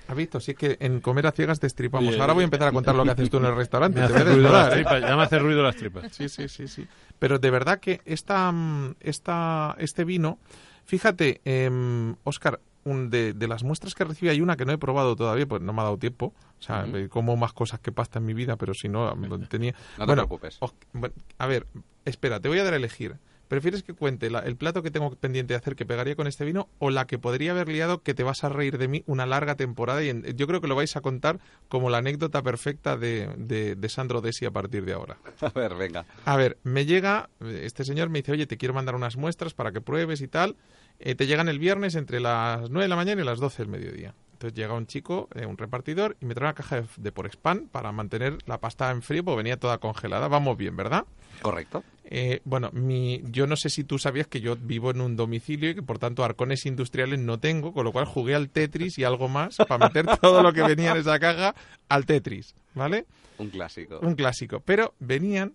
¿Has 0.09 0.15
visto? 0.15 0.39
Si 0.39 0.51
es 0.51 0.57
que 0.57 0.77
en 0.79 1.01
comer 1.01 1.27
a 1.27 1.31
ciegas 1.33 1.59
destripamos. 1.59 2.07
Oye, 2.09 2.21
Ahora 2.21 2.31
voy 2.33 2.43
a 2.43 2.45
empezar 2.45 2.69
a 2.69 2.71
contar 2.71 2.95
lo 2.95 3.03
que 3.03 3.11
haces 3.11 3.29
tú 3.29 3.37
en 3.37 3.45
el 3.45 3.55
restaurante. 3.63 3.99
Me 3.99 4.07
Te 4.07 4.13
hace 4.13 4.23
voy 4.23 4.31
a 4.31 4.35
ruido 4.35 4.51
las 4.53 4.67
¿eh? 4.67 4.71
tripas, 4.75 5.01
ya 5.01 5.15
me 5.17 5.23
hace 5.23 5.39
ruido 5.39 5.63
las 5.63 5.75
tripas. 5.75 6.11
Sí, 6.15 6.29
sí, 6.29 6.47
sí, 6.47 6.67
sí. 6.69 6.87
Pero 7.19 7.39
de 7.39 7.49
verdad 7.51 7.79
que 7.81 7.99
esta, 8.05 8.49
mm, 8.51 8.95
esta, 9.01 9.75
este 9.79 10.05
vino, 10.05 10.39
fíjate, 10.85 11.41
eh, 11.43 12.13
Oscar, 12.23 12.59
un 12.87 13.09
de, 13.09 13.33
de 13.33 13.47
las 13.47 13.63
muestras 13.63 13.93
que 13.95 14.03
recibí 14.03 14.29
hay 14.29 14.41
una 14.41 14.55
que 14.57 14.65
no 14.65 14.71
he 14.71 14.77
probado 14.77 15.15
todavía, 15.15 15.45
pues 15.45 15.61
no 15.61 15.73
me 15.73 15.81
ha 15.81 15.85
dado 15.85 15.97
tiempo. 15.97 16.33
O 16.59 16.61
sea, 16.61 16.85
eh, 16.93 17.07
como 17.09 17.35
más 17.37 17.53
cosas 17.53 17.79
que 17.79 17.91
pasta 17.91 18.19
en 18.19 18.25
mi 18.25 18.33
vida, 18.33 18.55
pero 18.57 18.73
si 18.73 18.89
no, 18.89 19.13
lo 19.15 19.39
tenía. 19.49 19.71
No 19.71 19.77
te 19.77 20.05
Bueno, 20.05 20.27
preocupes. 20.27 20.57
os- 20.59 20.73
bueno, 20.93 21.13
a 21.37 21.47
ver, 21.47 21.67
espera, 22.05 22.39
te 22.39 22.49
voy 22.49 22.59
a 22.59 22.63
dar 22.63 22.73
a 22.73 22.77
elegir. 22.77 23.15
¿Prefieres 23.47 23.81
que 23.81 23.93
cuente 23.93 24.29
la- 24.29 24.39
el 24.39 24.57
plato 24.57 24.83
que 24.83 24.91
tengo 24.91 25.09
pendiente 25.15 25.53
de 25.53 25.57
hacer 25.57 25.77
que 25.77 25.85
pegaría 25.85 26.17
con 26.17 26.27
este 26.27 26.43
vino 26.43 26.67
o 26.79 26.89
la 26.89 27.07
que 27.07 27.17
podría 27.17 27.51
haber 27.51 27.69
liado 27.69 28.03
que 28.03 28.13
te 28.13 28.23
vas 28.23 28.43
a 28.43 28.49
reír 28.49 28.77
de 28.77 28.89
mí 28.89 29.03
una 29.07 29.25
larga 29.25 29.55
temporada? 29.55 30.03
Y 30.03 30.09
en- 30.09 30.23
yo 30.35 30.47
creo 30.47 30.59
que 30.59 30.67
lo 30.67 30.75
vais 30.75 30.97
a 30.97 31.01
contar 31.01 31.39
como 31.69 31.89
la 31.89 31.99
anécdota 31.99 32.41
perfecta 32.43 32.97
de, 32.97 33.33
de, 33.37 33.75
de 33.75 33.87
Sandro 33.89 34.19
Desi 34.19 34.45
a 34.45 34.51
partir 34.51 34.83
de 34.83 34.91
ahora. 34.91 35.15
A 35.39 35.49
ver, 35.57 35.75
venga. 35.75 36.05
A 36.25 36.35
ver, 36.35 36.57
me 36.63 36.85
llega, 36.85 37.29
este 37.39 37.85
señor 37.85 38.09
me 38.09 38.19
dice, 38.19 38.33
oye, 38.33 38.47
te 38.47 38.57
quiero 38.57 38.73
mandar 38.73 38.95
unas 38.95 39.15
muestras 39.15 39.53
para 39.53 39.71
que 39.71 39.79
pruebes 39.79 40.19
y 40.19 40.27
tal. 40.27 40.57
Eh, 40.99 41.15
te 41.15 41.27
llegan 41.27 41.47
el 41.49 41.59
viernes 41.59 41.95
entre 41.95 42.19
las 42.19 42.69
9 42.69 42.83
de 42.83 42.87
la 42.87 42.95
mañana 42.95 43.21
y 43.21 43.25
las 43.25 43.39
12 43.39 43.63
del 43.63 43.71
mediodía. 43.71 44.13
Entonces 44.33 44.55
llega 44.55 44.73
un 44.73 44.85
chico, 44.85 45.29
eh, 45.33 45.45
un 45.45 45.57
repartidor, 45.57 46.15
y 46.21 46.25
me 46.25 46.35
trae 46.35 46.47
una 46.47 46.53
caja 46.53 46.81
de, 46.81 46.87
de 46.97 47.11
Porexpan 47.11 47.67
para 47.71 47.91
mantener 47.91 48.37
la 48.45 48.59
pasta 48.59 48.91
en 48.91 49.01
frío, 49.01 49.23
porque 49.23 49.37
venía 49.37 49.57
toda 49.57 49.79
congelada. 49.79 50.27
Vamos 50.27 50.57
bien, 50.57 50.75
¿verdad? 50.75 51.05
Correcto. 51.41 51.83
Eh, 52.09 52.41
bueno, 52.45 52.69
mi, 52.71 53.21
yo 53.25 53.47
no 53.47 53.57
sé 53.57 53.69
si 53.69 53.83
tú 53.83 53.99
sabías 53.99 54.27
que 54.27 54.39
yo 54.39 54.55
vivo 54.55 54.91
en 54.91 55.01
un 55.01 55.15
domicilio 55.17 55.69
y 55.69 55.75
que 55.75 55.81
por 55.81 55.99
tanto 55.99 56.23
arcones 56.23 56.65
industriales 56.65 57.19
no 57.19 57.39
tengo, 57.39 57.73
con 57.73 57.83
lo 57.83 57.91
cual 57.91 58.05
jugué 58.05 58.33
al 58.33 58.49
Tetris 58.49 58.97
y 58.97 59.03
algo 59.03 59.27
más 59.27 59.57
para 59.57 59.87
meter 59.87 60.05
todo 60.21 60.41
lo 60.41 60.53
que 60.53 60.63
venía 60.63 60.91
en 60.91 60.97
esa 60.97 61.19
caja 61.19 61.53
al 61.89 62.05
Tetris, 62.05 62.55
¿vale? 62.73 63.05
Un 63.37 63.49
clásico. 63.49 63.99
Un 63.99 64.15
clásico. 64.15 64.61
Pero 64.61 64.93
venían 64.99 65.53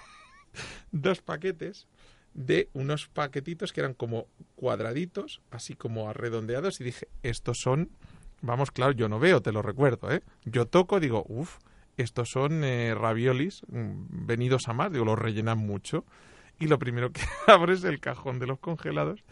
dos 0.90 1.20
paquetes 1.20 1.86
de 2.38 2.68
unos 2.72 3.08
paquetitos 3.08 3.72
que 3.72 3.80
eran 3.80 3.94
como 3.94 4.28
cuadraditos, 4.54 5.42
así 5.50 5.74
como 5.74 6.08
arredondeados, 6.08 6.80
y 6.80 6.84
dije, 6.84 7.08
estos 7.24 7.58
son, 7.58 7.90
vamos, 8.42 8.70
claro, 8.70 8.92
yo 8.92 9.08
no 9.08 9.18
veo, 9.18 9.42
te 9.42 9.50
lo 9.50 9.60
recuerdo, 9.60 10.12
¿eh? 10.12 10.22
Yo 10.44 10.66
toco, 10.66 11.00
digo, 11.00 11.24
uff, 11.28 11.58
estos 11.96 12.30
son 12.30 12.62
eh, 12.62 12.94
raviolis 12.94 13.62
mm, 13.66 14.26
venidos 14.26 14.68
a 14.68 14.72
más, 14.72 14.92
digo, 14.92 15.04
los 15.04 15.18
rellenan 15.18 15.58
mucho. 15.58 16.04
Y 16.60 16.68
lo 16.68 16.78
primero 16.78 17.10
que 17.10 17.22
abro 17.48 17.72
es 17.72 17.82
el 17.82 17.98
cajón 17.98 18.38
de 18.38 18.46
los 18.46 18.60
congelados 18.60 19.24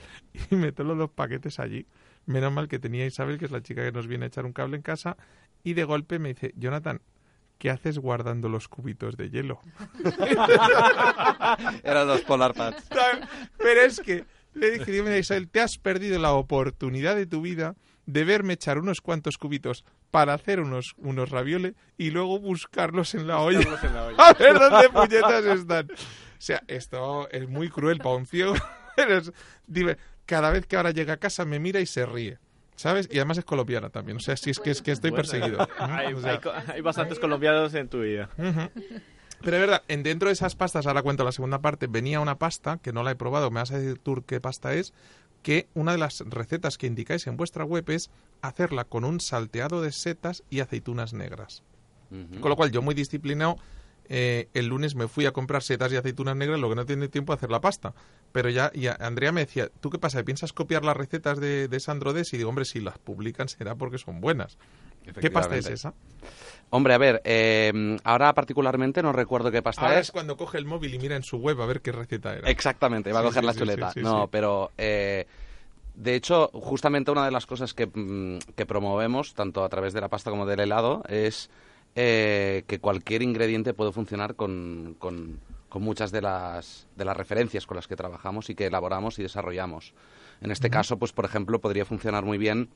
y 0.50 0.56
meto 0.56 0.82
los 0.82 0.98
dos 0.98 1.10
paquetes 1.10 1.60
allí. 1.60 1.86
Menos 2.26 2.52
mal 2.52 2.66
que 2.66 2.80
tenía 2.80 3.06
Isabel, 3.06 3.38
que 3.38 3.44
es 3.44 3.52
la 3.52 3.62
chica 3.62 3.84
que 3.84 3.92
nos 3.92 4.08
viene 4.08 4.24
a 4.24 4.28
echar 4.28 4.46
un 4.46 4.52
cable 4.52 4.76
en 4.76 4.82
casa, 4.82 5.16
y 5.62 5.74
de 5.74 5.84
golpe 5.84 6.18
me 6.18 6.30
dice, 6.30 6.52
Jonathan, 6.56 7.00
¿qué 7.58 7.70
haces 7.70 7.98
guardando 7.98 8.48
los 8.48 8.68
cubitos 8.68 9.16
de 9.16 9.30
hielo? 9.30 9.60
Eran 11.82 12.06
los 12.08 12.20
Polar 12.22 12.54
Pads. 12.54 12.84
Pero 13.58 13.80
es 13.82 14.00
que 14.00 14.24
le 14.54 14.70
dije, 14.70 15.02
mira, 15.02 15.18
Isabel, 15.18 15.48
te 15.48 15.60
has 15.60 15.78
perdido 15.78 16.18
la 16.18 16.32
oportunidad 16.32 17.16
de 17.16 17.26
tu 17.26 17.40
vida 17.42 17.74
de 18.06 18.24
verme 18.24 18.52
echar 18.54 18.78
unos 18.78 19.00
cuantos 19.00 19.36
cubitos 19.36 19.84
para 20.10 20.32
hacer 20.34 20.60
unos, 20.60 20.94
unos 20.98 21.30
ravioles 21.30 21.74
y 21.98 22.10
luego 22.10 22.38
buscarlos 22.38 23.14
en 23.14 23.26
la 23.26 23.38
olla. 23.40 23.60
A 24.18 24.32
ver 24.34 24.58
dónde 24.58 24.88
puñetas 24.90 25.44
están. 25.44 25.90
O 25.90 25.94
sea, 26.40 26.62
esto 26.68 27.28
es 27.30 27.48
muy 27.48 27.68
cruel 27.68 27.98
para 27.98 28.14
un 28.16 28.26
ciego. 28.26 28.54
Pero 28.96 29.18
es- 29.18 29.32
dime, 29.66 29.96
cada 30.24 30.50
vez 30.50 30.66
que 30.66 30.76
ahora 30.76 30.90
llega 30.92 31.14
a 31.14 31.18
casa 31.18 31.44
me 31.44 31.58
mira 31.58 31.80
y 31.80 31.86
se 31.86 32.06
ríe. 32.06 32.38
¿Sabes? 32.76 33.08
Y 33.10 33.16
además 33.16 33.38
es 33.38 33.44
colombiana 33.44 33.88
también. 33.90 34.18
O 34.18 34.20
sea, 34.20 34.36
si 34.36 34.50
es 34.50 34.58
que, 34.60 34.70
es 34.70 34.82
que 34.82 34.92
estoy 34.92 35.10
perseguido. 35.10 35.66
Hay, 35.78 36.12
O 36.14 36.20
sea, 36.20 36.32
hay 36.32 36.38
co- 36.38 36.52
hay 36.68 36.80
bastantes 36.82 37.18
colombianos 37.18 37.74
en 37.74 37.88
tu 37.88 38.02
vida. 38.02 38.28
Pero 38.36 39.56
es 39.56 39.60
verdad, 39.60 39.82
en 39.88 40.02
dentro 40.02 40.28
de 40.28 40.32
esas 40.34 40.54
pastas, 40.56 40.86
ahora 40.86 41.02
cuento 41.02 41.24
la 41.24 41.32
segunda 41.32 41.60
parte, 41.60 41.86
venía 41.88 42.20
una 42.20 42.38
pasta 42.38 42.78
que 42.82 42.92
no 42.92 43.02
la 43.02 43.10
he 43.10 43.16
probado, 43.16 43.50
me 43.50 43.60
vas 43.60 43.70
a 43.70 43.78
decir 43.78 43.98
tú 43.98 44.22
qué 44.26 44.40
pasta 44.40 44.74
es, 44.74 44.92
que 45.42 45.68
una 45.74 45.92
de 45.92 45.98
las 45.98 46.20
recetas 46.26 46.78
que 46.78 46.86
indicáis 46.86 47.26
en 47.26 47.36
vuestra 47.36 47.64
web 47.64 47.88
es 47.90 48.10
hacerla 48.42 48.84
con 48.84 49.04
un 49.04 49.20
salteado 49.20 49.82
de 49.82 49.92
setas 49.92 50.42
y 50.50 50.60
aceitunas 50.60 51.12
negras. 51.12 51.62
Con 52.40 52.48
lo 52.50 52.56
cual, 52.56 52.70
yo 52.70 52.82
muy 52.82 52.94
disciplinado, 52.94 53.56
eh, 54.08 54.48
el 54.54 54.66
lunes 54.66 54.94
me 54.94 55.08
fui 55.08 55.26
a 55.26 55.32
comprar 55.32 55.62
setas 55.62 55.92
y 55.92 55.96
aceitunas 55.96 56.36
negras, 56.36 56.60
lo 56.60 56.68
que 56.68 56.74
no 56.74 56.86
tiene 56.86 57.08
tiempo 57.08 57.32
a 57.32 57.36
hacer 57.36 57.50
la 57.50 57.60
pasta. 57.60 57.94
Pero 58.32 58.48
ya, 58.50 58.70
y 58.74 58.86
Andrea 58.86 59.32
me 59.32 59.40
decía, 59.40 59.68
¿tú 59.80 59.90
qué 59.90 59.98
pasa? 59.98 60.22
¿Piensas 60.22 60.52
copiar 60.52 60.84
las 60.84 60.96
recetas 60.96 61.40
de, 61.40 61.68
de 61.68 61.80
Sandro 61.80 62.12
Des? 62.12 62.32
Y 62.32 62.36
digo, 62.38 62.48
hombre, 62.48 62.64
si 62.64 62.80
las 62.80 62.98
publican 62.98 63.48
será 63.48 63.74
porque 63.74 63.98
son 63.98 64.20
buenas. 64.20 64.58
¿Qué 65.20 65.30
pasta 65.30 65.56
es 65.56 65.66
esa? 65.68 65.94
Hombre, 66.70 66.94
a 66.94 66.98
ver, 66.98 67.22
eh, 67.24 67.96
ahora 68.02 68.34
particularmente 68.34 69.02
no 69.02 69.12
recuerdo 69.12 69.52
qué 69.52 69.62
pasta 69.62 69.82
Ahora 69.82 70.00
es. 70.00 70.06
es 70.08 70.10
cuando 70.12 70.36
coge 70.36 70.58
el 70.58 70.64
móvil 70.64 70.94
y 70.94 70.98
mira 70.98 71.14
en 71.14 71.22
su 71.22 71.36
web 71.36 71.60
a 71.62 71.66
ver 71.66 71.80
qué 71.80 71.92
receta 71.92 72.34
era. 72.34 72.50
Exactamente, 72.50 73.12
va 73.12 73.20
a 73.20 73.22
coger 73.22 73.42
sí, 73.42 73.46
la 73.46 73.52
sí, 73.52 73.58
chuleta. 73.60 73.92
no, 73.96 74.26
pero 74.28 74.72
eh, 74.76 75.26
de 75.94 76.14
hecho, 76.14 76.48
justamente 76.52 77.10
una 77.10 77.24
de 77.24 77.30
las 77.30 77.46
cosas 77.46 77.72
que, 77.72 77.86
mm, 77.86 78.38
que 78.56 78.66
promovemos, 78.66 79.34
tanto 79.34 79.64
a 79.64 79.68
través 79.68 79.92
de 79.92 80.00
la 80.00 80.08
pasta 80.08 80.30
como 80.30 80.44
del 80.44 80.60
helado, 80.60 81.02
es 81.08 81.50
eh, 81.96 82.62
que 82.68 82.78
cualquier 82.78 83.22
ingrediente 83.22 83.74
puede 83.74 83.90
funcionar 83.90 84.36
con, 84.36 84.94
con- 85.00 85.40
con 85.68 85.82
muchas 85.82 86.12
de 86.12 86.22
las, 86.22 86.86
de 86.94 87.04
las 87.04 87.16
referencias 87.16 87.66
con 87.66 87.74
las 87.76 87.88
que 87.88 87.96
trabajamos 87.96 88.48
y 88.48 88.54
que 88.54 88.66
elaboramos 88.66 89.18
y 89.18 89.22
desarrollamos. 89.22 89.92
En 90.40 90.50
este 90.52 90.70
caso, 90.70 90.96
pues 90.98 91.12
por 91.12 91.24
ejemplo, 91.24 91.58
podría 91.60 91.84
funcionar 91.84 92.24
muy 92.24 92.38
bien 92.38 92.68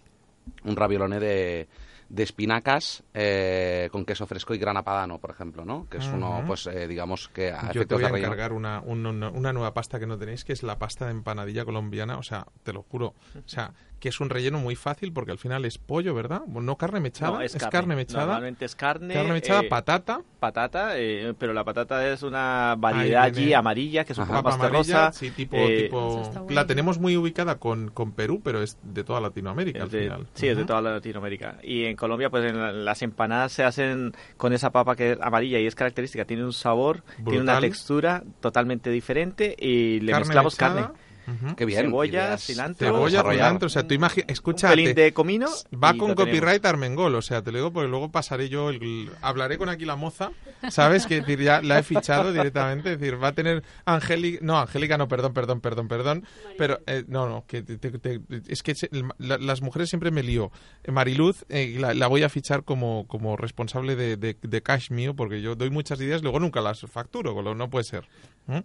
un 0.64 0.74
raviolone 0.74 1.20
de, 1.20 1.68
de 2.08 2.22
espinacas 2.22 3.04
eh, 3.14 3.88
con 3.92 4.04
queso 4.04 4.26
fresco 4.26 4.54
y 4.54 4.58
grana 4.58 4.82
padano, 4.82 5.18
por 5.18 5.30
ejemplo, 5.30 5.64
¿no? 5.64 5.86
Que 5.88 5.98
es 5.98 6.06
uno, 6.12 6.38
Ujú. 6.38 6.46
pues 6.48 6.66
eh, 6.66 6.88
digamos 6.88 7.28
que 7.28 7.52
a 7.52 7.70
Yo 7.72 7.86
te 7.86 7.94
voy 7.94 8.04
a 8.04 8.08
encargar 8.08 8.52
una, 8.52 8.80
una, 8.80 9.28
una 9.30 9.52
nueva 9.52 9.72
pasta 9.72 10.00
que 10.00 10.06
no 10.06 10.18
tenéis, 10.18 10.44
que 10.44 10.52
es 10.52 10.62
la 10.62 10.78
pasta 10.78 11.04
de 11.06 11.12
empanadilla 11.12 11.64
colombiana. 11.64 12.18
O 12.18 12.22
sea, 12.22 12.46
te 12.64 12.72
lo 12.72 12.82
juro. 12.82 13.14
O 13.36 13.48
sea, 13.48 13.72
que 14.00 14.08
es 14.08 14.18
un 14.20 14.30
relleno 14.30 14.58
muy 14.58 14.74
fácil 14.76 15.12
porque 15.12 15.30
al 15.30 15.38
final 15.38 15.64
es 15.66 15.76
pollo, 15.78 16.14
¿verdad? 16.14 16.40
No 16.46 16.76
carne 16.76 17.00
mechada, 17.00 17.32
No, 17.32 17.40
es, 17.42 17.54
carne. 17.70 17.94
mechada. 17.94 18.24
Normalmente 18.26 18.64
es 18.64 18.74
carne. 18.74 19.12
Carne 19.14 19.32
mechada, 19.32 19.60
eh, 19.60 19.68
patata, 19.68 20.22
patata, 20.40 20.98
eh, 20.98 21.34
pero 21.38 21.52
la 21.52 21.64
patata 21.64 22.08
es 22.08 22.22
una 22.22 22.74
variedad 22.78 23.24
allí 23.24 23.52
amarilla, 23.52 24.04
que 24.04 24.14
es 24.14 24.18
un 24.18 24.24
poco 24.26 24.42
papa 24.42 24.56
más 24.56 24.60
amarilla, 24.60 24.82
terrosa. 24.82 25.12
sí, 25.12 25.30
tipo, 25.30 25.56
eh, 25.56 25.82
tipo 25.84 26.16
bueno. 26.22 26.46
la 26.48 26.66
tenemos 26.66 26.98
muy 26.98 27.14
ubicada 27.16 27.58
con, 27.58 27.90
con 27.90 28.12
Perú, 28.12 28.40
pero 28.42 28.62
es 28.62 28.78
de 28.82 29.04
toda 29.04 29.20
Latinoamérica 29.20 29.82
al 29.82 29.90
de- 29.90 30.00
final. 30.04 30.26
sí, 30.32 30.48
es 30.48 30.56
de 30.56 30.64
toda 30.64 30.80
Latinoamérica. 30.80 31.58
Y 31.62 31.84
en 31.84 31.94
Colombia, 31.96 32.30
pues 32.30 32.44
en 32.50 32.58
la- 32.58 32.72
las 32.72 33.02
empanadas 33.02 33.52
se 33.52 33.64
hacen 33.64 34.12
con 34.38 34.54
esa 34.54 34.70
papa 34.70 34.96
que 34.96 35.12
es 35.12 35.18
amarilla 35.20 35.58
y 35.60 35.66
es 35.66 35.74
característica. 35.74 36.24
Tiene 36.24 36.44
un 36.44 36.54
sabor, 36.54 37.02
tiene 37.22 37.40
una 37.42 37.60
textura 37.60 38.22
totalmente 38.40 38.88
diferente 38.90 39.54
y 39.58 40.00
le 40.00 40.12
Carne 40.12 40.24
mezclamos 40.26 40.54
mechada, 40.54 40.82
carne. 40.86 40.99
Ujú. 41.26 41.56
Qué 41.56 41.64
bien. 41.64 41.82
Cebolla, 41.86 42.36
cilantro, 42.38 42.86
Cebolla, 42.86 43.04
desarrolladas. 43.10 43.46
cilantro, 43.48 43.66
o 43.66 43.68
sea, 43.70 43.86
tú 43.86 43.94
escúchate, 44.28 44.74
pelín 44.76 44.94
de 44.94 45.12
comino. 45.12 45.46
Va 45.72 45.94
con 45.94 46.14
copyright 46.14 46.64
Armengol, 46.64 47.14
o 47.14 47.22
sea, 47.22 47.42
te 47.42 47.52
lo 47.52 47.58
digo 47.58 47.72
porque 47.72 47.88
luego 47.88 48.10
pasaré 48.10 48.48
yo, 48.48 48.70
el, 48.70 49.10
hablaré 49.22 49.58
con 49.58 49.68
aquí 49.68 49.84
la 49.84 49.96
moza, 49.96 50.30
¿sabes? 50.70 51.06
Que 51.06 51.20
decir, 51.20 51.40
ya 51.40 51.62
la 51.62 51.78
he 51.78 51.82
fichado 51.82 52.32
directamente, 52.32 52.92
es 52.92 52.98
decir, 53.00 53.22
va 53.22 53.28
a 53.28 53.32
tener 53.32 53.62
Angélica, 53.84 54.38
no, 54.42 54.58
Angélica 54.58 54.98
no, 54.98 55.08
perdón, 55.08 55.32
perdón, 55.32 55.60
perdón, 55.60 55.88
perdón, 55.88 56.24
pero 56.58 56.80
eh, 56.86 57.04
no, 57.08 57.28
no, 57.28 57.44
que 57.46 57.62
te- 57.62 57.78
te- 57.78 57.98
te- 57.98 58.20
es 58.48 58.62
que 58.62 58.74
se- 58.74 58.90
la- 59.18 59.38
las 59.38 59.62
mujeres 59.62 59.88
siempre 59.88 60.10
me 60.10 60.22
lío. 60.22 60.50
Eh, 60.84 60.92
Mariluz, 60.92 61.44
eh, 61.48 61.76
la, 61.78 61.94
la 61.94 62.06
voy 62.06 62.22
a 62.22 62.28
fichar 62.28 62.64
como, 62.64 63.06
como 63.06 63.36
responsable 63.36 63.96
de, 63.96 64.16
de, 64.16 64.36
de 64.40 64.62
cash 64.62 64.90
mío, 64.90 65.14
porque 65.14 65.40
yo 65.42 65.54
doy 65.54 65.70
muchas 65.70 66.00
ideas, 66.00 66.22
luego 66.22 66.40
nunca 66.40 66.60
las 66.60 66.80
facturo, 66.80 67.34
no 67.54 67.70
puede 67.70 67.84
ser. 67.84 68.08
¿Mm? 68.46 68.58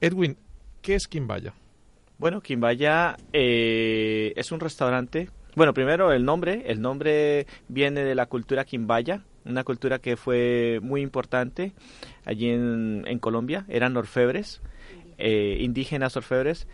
Edwin, 0.00 0.36
¿qué 0.82 0.94
es 0.94 1.08
Quimbaya? 1.08 1.54
Bueno, 2.18 2.40
Quimbaya 2.40 3.16
eh, 3.34 4.32
es 4.36 4.50
un 4.50 4.60
restaurante. 4.60 5.28
Bueno, 5.54 5.74
primero 5.74 6.12
el 6.12 6.24
nombre. 6.24 6.64
El 6.66 6.80
nombre 6.80 7.46
viene 7.68 8.04
de 8.04 8.14
la 8.14 8.24
cultura 8.24 8.64
Quimbaya, 8.64 9.22
una 9.44 9.64
cultura 9.64 9.98
que 9.98 10.16
fue 10.16 10.80
muy 10.82 11.02
importante 11.02 11.74
allí 12.24 12.48
en, 12.48 13.18
Colombia. 13.20 13.66
Eran 13.68 13.98
orfebres, 13.98 14.62
eh, 15.18 15.58
indígenas 15.60 16.16
orfebres. 16.16 16.66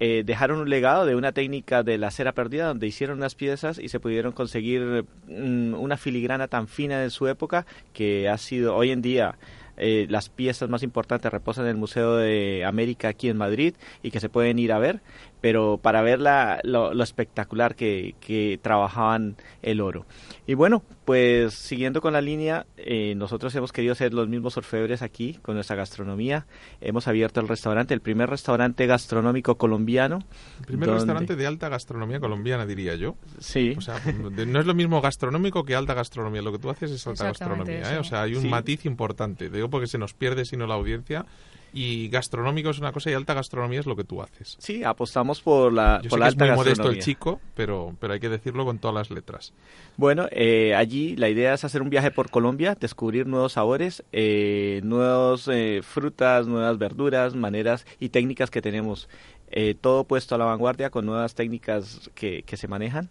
Eh, 0.00 0.22
dejaron 0.24 0.58
un 0.60 0.68
legado 0.68 1.06
de 1.06 1.14
una 1.14 1.32
técnica 1.32 1.82
de 1.82 1.96
la 1.96 2.10
cera 2.10 2.32
perdida 2.32 2.66
donde 2.66 2.86
hicieron 2.86 3.18
unas 3.18 3.34
piezas 3.34 3.78
y 3.78 3.88
se 3.88 4.00
pudieron 4.00 4.32
conseguir 4.32 5.04
mm, 5.28 5.74
una 5.74 5.96
filigrana 5.96 6.48
tan 6.48 6.68
fina 6.68 7.00
de 7.00 7.10
su 7.10 7.26
época 7.26 7.66
que 7.92 8.28
ha 8.28 8.38
sido 8.38 8.74
hoy 8.74 8.90
en 8.92 9.02
día 9.02 9.36
eh, 9.80 10.06
las 10.10 10.28
piezas 10.28 10.68
más 10.68 10.82
importantes 10.82 11.32
reposan 11.32 11.64
en 11.64 11.70
el 11.70 11.76
Museo 11.76 12.16
de 12.16 12.64
América 12.66 13.08
aquí 13.08 13.28
en 13.30 13.38
Madrid 13.38 13.74
y 14.02 14.10
que 14.10 14.20
se 14.20 14.28
pueden 14.28 14.58
ir 14.58 14.72
a 14.72 14.78
ver, 14.78 15.00
pero 15.40 15.78
para 15.82 16.02
ver 16.02 16.20
la- 16.20 16.60
lo, 16.64 16.92
lo 16.94 17.02
espectacular 17.04 17.74
que, 17.74 18.14
que 18.20 18.58
trabajaban 18.62 19.36
el 19.62 19.80
oro. 19.80 20.06
Y 20.46 20.54
bueno, 20.54 20.82
pues 21.04 21.54
siguiendo 21.54 22.00
con 22.00 22.12
la 22.12 22.20
línea, 22.20 22.66
eh, 22.76 23.14
nosotros 23.16 23.54
hemos 23.54 23.72
querido 23.72 23.94
ser 23.94 24.12
los 24.14 24.28
mismos 24.28 24.56
orfebres 24.56 25.02
aquí 25.02 25.38
con 25.42 25.54
nuestra 25.54 25.76
gastronomía. 25.76 26.46
Hemos 26.80 27.06
abierto 27.08 27.40
el 27.40 27.48
restaurante, 27.48 27.94
el 27.94 28.00
primer 28.00 28.28
restaurante 28.30 28.86
gastronómico 28.86 29.56
colombiano. 29.56 30.18
El 30.60 30.66
primer 30.66 30.86
donde- 30.88 31.00
restaurante 31.00 31.36
de 31.36 31.46
alta 31.46 31.68
gastronomía 31.68 32.20
colombiana, 32.20 32.66
diría 32.66 32.94
yo. 32.96 33.16
Sí. 33.38 33.74
O 33.76 33.80
sea, 33.80 34.00
no 34.46 34.60
es 34.60 34.66
lo 34.66 34.74
mismo 34.74 35.00
gastronómico 35.00 35.64
que 35.64 35.74
alta 35.74 35.94
gastronomía. 35.94 36.42
Lo 36.42 36.52
que 36.52 36.58
tú 36.58 36.70
haces 36.70 36.90
es 36.90 37.06
alta 37.06 37.24
gastronomía. 37.24 37.94
¿eh? 37.94 37.98
O 37.98 38.04
sea, 38.04 38.22
hay 38.22 38.34
un 38.34 38.42
Sí. 38.42 38.48
matiz 38.48 38.84
importante. 38.86 39.50
Digo 39.50 39.70
porque 39.70 39.86
se 39.86 39.98
nos 39.98 40.14
pierde 40.14 40.44
sino 40.44 40.66
la 40.66 40.74
audiencia. 40.74 41.26
Y 41.72 42.08
gastronómico 42.08 42.70
es 42.70 42.78
una 42.78 42.92
cosa 42.92 43.10
y 43.10 43.14
alta 43.14 43.34
gastronomía 43.34 43.80
es 43.80 43.86
lo 43.86 43.94
que 43.96 44.04
tú 44.04 44.22
haces. 44.22 44.56
Sí, 44.58 44.82
apostamos 44.82 45.40
por 45.40 45.72
la, 45.72 46.00
Yo 46.02 46.10
por 46.10 46.18
sé 46.18 46.20
la 46.20 46.26
que 46.26 46.30
es 46.30 46.36
muy 46.38 46.56
modesto 46.56 46.90
el 46.90 46.98
chico, 47.00 47.40
pero, 47.54 47.94
pero 48.00 48.14
hay 48.14 48.20
que 48.20 48.28
decirlo 48.28 48.64
con 48.64 48.78
todas 48.78 48.94
las 48.94 49.10
letras. 49.10 49.52
Bueno, 49.96 50.26
eh, 50.32 50.74
allí 50.74 51.16
la 51.16 51.28
idea 51.28 51.54
es 51.54 51.64
hacer 51.64 51.82
un 51.82 51.90
viaje 51.90 52.10
por 52.10 52.30
Colombia, 52.30 52.76
descubrir 52.78 53.26
nuevos 53.26 53.52
sabores, 53.52 54.02
eh, 54.12 54.80
nuevas 54.82 55.48
eh, 55.48 55.80
frutas, 55.82 56.46
nuevas 56.46 56.78
verduras, 56.78 57.34
maneras 57.34 57.86
y 58.00 58.08
técnicas 58.08 58.50
que 58.50 58.62
tenemos. 58.62 59.08
Eh, 59.52 59.74
todo 59.80 60.04
puesto 60.04 60.34
a 60.34 60.38
la 60.38 60.44
vanguardia 60.44 60.90
con 60.90 61.06
nuevas 61.06 61.34
técnicas 61.34 62.10
que, 62.14 62.42
que 62.44 62.56
se 62.56 62.68
manejan 62.68 63.08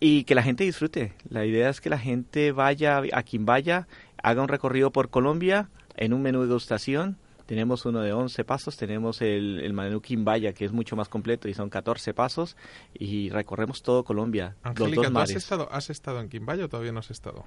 y 0.00 0.24
que 0.24 0.34
la 0.34 0.42
gente 0.42 0.64
disfrute. 0.64 1.12
La 1.28 1.44
idea 1.44 1.70
es 1.70 1.80
que 1.80 1.90
la 1.90 1.98
gente 1.98 2.52
vaya 2.52 3.02
a 3.12 3.22
quien 3.22 3.46
vaya, 3.46 3.88
haga 4.22 4.42
un 4.42 4.48
recorrido 4.48 4.90
por 4.90 5.10
Colombia 5.10 5.68
en 5.96 6.12
un 6.12 6.22
menú 6.22 6.42
de 6.42 6.48
degustación. 6.48 7.16
Tenemos 7.48 7.86
uno 7.86 8.00
de 8.00 8.12
11 8.12 8.44
pasos, 8.44 8.76
tenemos 8.76 9.22
el, 9.22 9.60
el 9.64 9.72
menú 9.72 10.02
Quimbaya, 10.02 10.52
que 10.52 10.66
es 10.66 10.72
mucho 10.72 10.96
más 10.96 11.08
completo 11.08 11.48
y 11.48 11.54
son 11.54 11.70
14 11.70 12.12
pasos, 12.12 12.58
y 12.92 13.30
recorremos 13.30 13.82
todo 13.82 14.04
Colombia, 14.04 14.54
los 14.62 14.70
Angélica, 14.72 14.96
dos 14.96 15.02
¿tú 15.02 15.06
has 15.06 15.12
mares. 15.30 15.36
estado, 15.36 15.68
has 15.72 15.88
estado 15.88 16.20
en 16.20 16.28
Quimbaya 16.28 16.66
o 16.66 16.68
todavía 16.68 16.92
no 16.92 17.00
has 17.00 17.10
estado? 17.10 17.46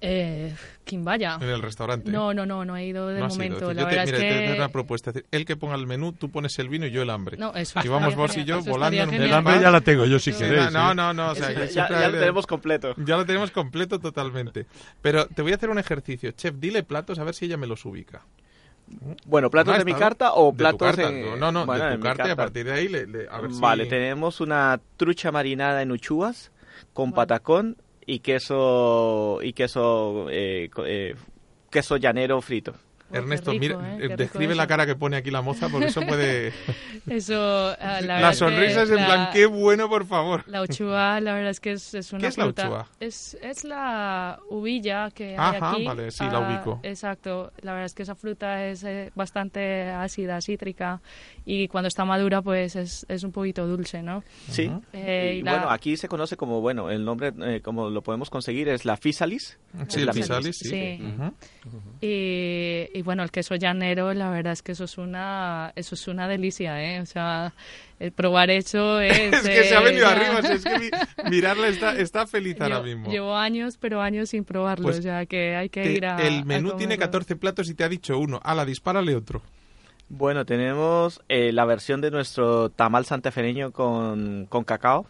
Eh, 0.00 0.54
Quimbaya. 0.84 1.36
En 1.40 1.48
el 1.50 1.60
restaurante. 1.62 2.10
No, 2.10 2.32
no, 2.34 2.46
no, 2.46 2.64
no 2.64 2.74
he 2.76 2.86
ido 2.86 3.08
de 3.08 3.20
No 3.20 3.26
ido. 3.26 3.28
momento. 3.28 3.68
Decir, 3.68 3.76
La 3.76 3.82
yo 3.82 3.88
te, 3.88 3.94
verdad 3.96 4.04
mira, 4.06 4.16
es 4.18 4.22
te- 4.34 4.40
que... 4.40 4.48
te 4.52 4.56
una 4.58 4.68
propuesta. 4.68 5.10
Es 5.10 5.14
decir, 5.14 5.28
el 5.30 5.44
que 5.44 5.56
ponga 5.56 5.74
el 5.76 5.86
menú, 5.86 6.12
tú 6.12 6.30
pones 6.30 6.58
el 6.58 6.68
vino 6.70 6.86
y 6.86 6.90
yo 6.90 7.02
el 7.02 7.10
hambre. 7.10 7.36
No, 7.38 7.54
eso 7.54 7.80
y 7.84 7.88
vamos 7.88 8.14
vos 8.16 8.30
y 8.32 8.40
genial, 8.40 8.46
yo 8.48 8.58
eso 8.60 8.70
volando 8.70 9.02
en 9.02 9.08
un 9.10 9.14
El 9.14 9.32
hambre 9.32 9.60
ya 9.60 9.70
la 9.70 9.80
tengo 9.82 10.04
yo 10.06 10.18
si 10.18 10.32
Sí, 10.32 10.38
queréis. 10.42 10.72
no, 10.72 10.92
¿eh? 10.92 10.94
no, 10.94 11.12
no, 11.14 11.30
o 11.30 11.34
sea, 11.34 11.52
Ya- 11.52 11.64
ya, 11.66 11.88
ya 11.88 12.08
lo 12.08 12.18
tenemos 12.18 12.46
completo. 12.46 12.94
Ya 12.98 13.16
lo 13.16 13.24
tenemos 13.26 13.50
completo 13.50 13.98
totalmente. 13.98 14.66
Pero 15.02 15.26
te 15.26 15.42
voy 15.42 15.52
a 15.52 15.56
hacer 15.56 15.68
un 15.70 15.78
ejercicio. 15.78 16.32
Chef, 16.32 16.54
dile 16.58 16.82
platos 16.82 17.18
a 17.18 17.24
ver 17.24 17.34
si 17.34 17.44
ella 17.46 17.56
me 17.58 17.66
los 17.66 17.84
ubica. 17.86 18.22
Bueno, 19.26 19.50
¿platos 19.50 19.68
¿No 19.68 19.74
ha 19.74 19.78
de 19.78 19.84
mi 19.84 19.94
carta 19.94 20.34
o 20.34 20.46
De 20.46 20.50
tu 20.52 20.56
platos 20.56 20.78
carta. 20.96 21.08
en- 21.08 21.38
No, 21.40 21.50
no, 21.52 21.66
bueno, 21.66 21.84
de 21.86 21.96
tu 21.96 22.02
carta 22.02 22.28
y 22.28 22.30
a 22.30 22.36
partir 22.36 22.64
de 22.66 22.72
ahí 22.72 22.88
le, 22.88 23.06
le- 23.06 23.28
a 23.28 23.40
ver 23.40 23.52
si- 23.52 23.60
Vale, 23.60 23.86
tenemos 23.86 24.40
una 24.40 24.80
trucha 24.96 25.32
marinada 25.32 25.82
en 25.82 25.90
uchuas 25.90 26.52
con 26.92 27.12
patacón 27.12 27.76
y 28.06 28.18
queso 28.20 29.38
y 29.42 29.52
queso 29.54 30.26
eh, 30.30 30.68
eh, 30.84 31.14
queso 31.70 31.96
llanero 31.96 32.40
frito. 32.40 32.74
Ernesto, 33.16 33.50
rico, 33.52 33.60
mira, 33.78 33.96
¿eh? 33.96 34.06
eh, 34.10 34.14
describe 34.16 34.54
la 34.54 34.62
eso. 34.64 34.68
cara 34.68 34.86
que 34.86 34.94
pone 34.96 35.16
aquí 35.16 35.30
la 35.30 35.42
moza 35.42 35.68
porque 35.68 35.86
eso 35.86 36.00
puede... 36.02 36.52
Eso, 37.06 37.34
ah, 37.80 38.00
la, 38.00 38.18
La, 38.20 38.30
es 38.30 38.38
sonrisa 38.38 38.82
es 38.84 38.88
en 38.90 38.96
la- 38.96 39.06
plan, 39.06 39.28
qué 39.32 39.44
bueno, 39.44 39.90
por 39.90 40.06
favor. 40.06 40.42
La 40.46 40.62
uchuva, 40.62 41.20
la 41.20 41.34
verdad 41.34 41.50
es 41.50 41.60
que 41.60 41.72
es, 41.72 41.92
es 41.92 42.12
una 42.12 42.20
¿Qué 42.22 42.26
es 42.28 42.38
la 42.38 42.44
fruta. 42.44 42.62
uchuva? 42.64 42.88
Es, 42.98 43.36
es 43.42 43.62
la 43.64 44.38
uvilla 44.48 45.10
que 45.10 45.30
hay 45.30 45.56
Ajá, 45.56 45.72
aquí. 45.72 45.84
vale, 45.84 46.10
sí, 46.10 46.24
la 46.24 46.38
Ah, 46.38 46.48
ubico. 46.48 46.80
Exacto. 46.82 47.52
La 47.60 47.72
verdad 47.72 47.84
es 47.86 47.94
que 47.94 48.04
esa 48.04 48.14
fruta 48.14 48.64
es 48.66 48.84
eh, 48.84 49.10
bastante 49.14 49.90
ácida, 49.90 50.40
cítrica 50.40 51.02
y 51.44 51.68
cuando 51.68 51.88
está 51.88 52.06
madura 52.06 52.40
pues 52.40 52.74
es, 52.74 53.04
es 53.10 53.22
un 53.22 53.32
poquito 53.32 53.66
dulce, 53.66 54.02
¿no? 54.02 54.24
Sí. 54.48 54.70
Eh, 54.94 55.32
y 55.36 55.38
y 55.40 55.42
la- 55.42 55.52
bueno, 55.52 55.70
aquí 55.70 55.98
se 55.98 56.08
conoce 56.08 56.38
como, 56.38 56.62
bueno, 56.62 56.90
el 56.90 57.04
nombre, 57.04 57.34
eh, 57.42 57.60
como 57.62 57.90
lo 57.90 58.00
podemos 58.02 58.30
conseguir, 58.30 58.68
es 58.70 58.86
la 58.86 58.96
fisalis. 58.96 59.58
Sí, 59.88 60.00
la 60.04 60.12
el 60.12 60.18
pisalis, 60.18 60.56
sí. 60.56 60.68
Sí. 60.70 61.02
Ujú. 61.02 61.32
Y, 62.00 62.88
y 62.94 63.02
bueno, 63.04 63.22
el 63.22 63.30
queso 63.30 63.54
llanero, 63.54 64.12
la 64.14 64.30
verdad 64.30 64.52
es 64.54 64.62
que 64.62 64.72
eso 64.72 64.84
es 64.84 64.98
una, 64.98 65.72
eso 65.76 65.94
es 65.94 66.08
una 66.08 66.26
delicia, 66.26 66.82
¿eh? 66.82 67.00
O 67.00 67.06
sea, 67.06 67.52
el 68.00 68.10
probar 68.12 68.50
eso 68.50 69.00
es... 69.00 69.16
Es 69.32 69.42
que 69.42 69.64
se 69.64 69.76
ha 69.76 69.80
eh, 69.80 69.84
venido 69.84 70.06
ya- 70.08 70.12
arriba, 70.12 70.38
es 70.54 70.64
que 70.64 70.78
mi- 70.78 71.30
mirarla 71.30 71.68
está, 71.68 71.96
está 71.98 72.26
feliz 72.26 72.60
ahora 72.60 72.80
mismo. 72.82 73.10
Llevo 73.10 73.36
años, 73.36 73.76
pero 73.80 74.00
años 74.00 74.30
sin 74.30 74.44
probarlo, 74.44 74.84
Pues 74.84 74.98
o 74.98 75.02
sea 75.02 75.26
que 75.26 75.54
hay 75.54 75.68
que 75.68 75.82
Te- 75.82 75.92
ir 75.92 76.06
a. 76.06 76.16
el 76.26 76.44
menú 76.44 76.70
a 76.70 76.76
tiene 76.76 76.96
comerlo. 76.96 77.12
14 77.12 77.36
platos 77.36 77.68
y 77.70 77.74
te 77.74 77.84
ha 77.84 77.88
dicho 77.88 78.18
uno. 78.18 78.40
Ala, 78.42 78.64
dispárale 78.64 79.14
otro. 79.14 79.42
Bueno, 80.08 80.44
tenemos 80.44 81.22
eh, 81.28 81.52
la 81.52 81.64
versión 81.64 82.00
de 82.00 82.10
nuestro 82.10 82.68
tamal 82.70 83.04
santafereño 83.06 83.72
con, 83.72 84.46
con 84.48 84.64
cacao, 84.64 85.06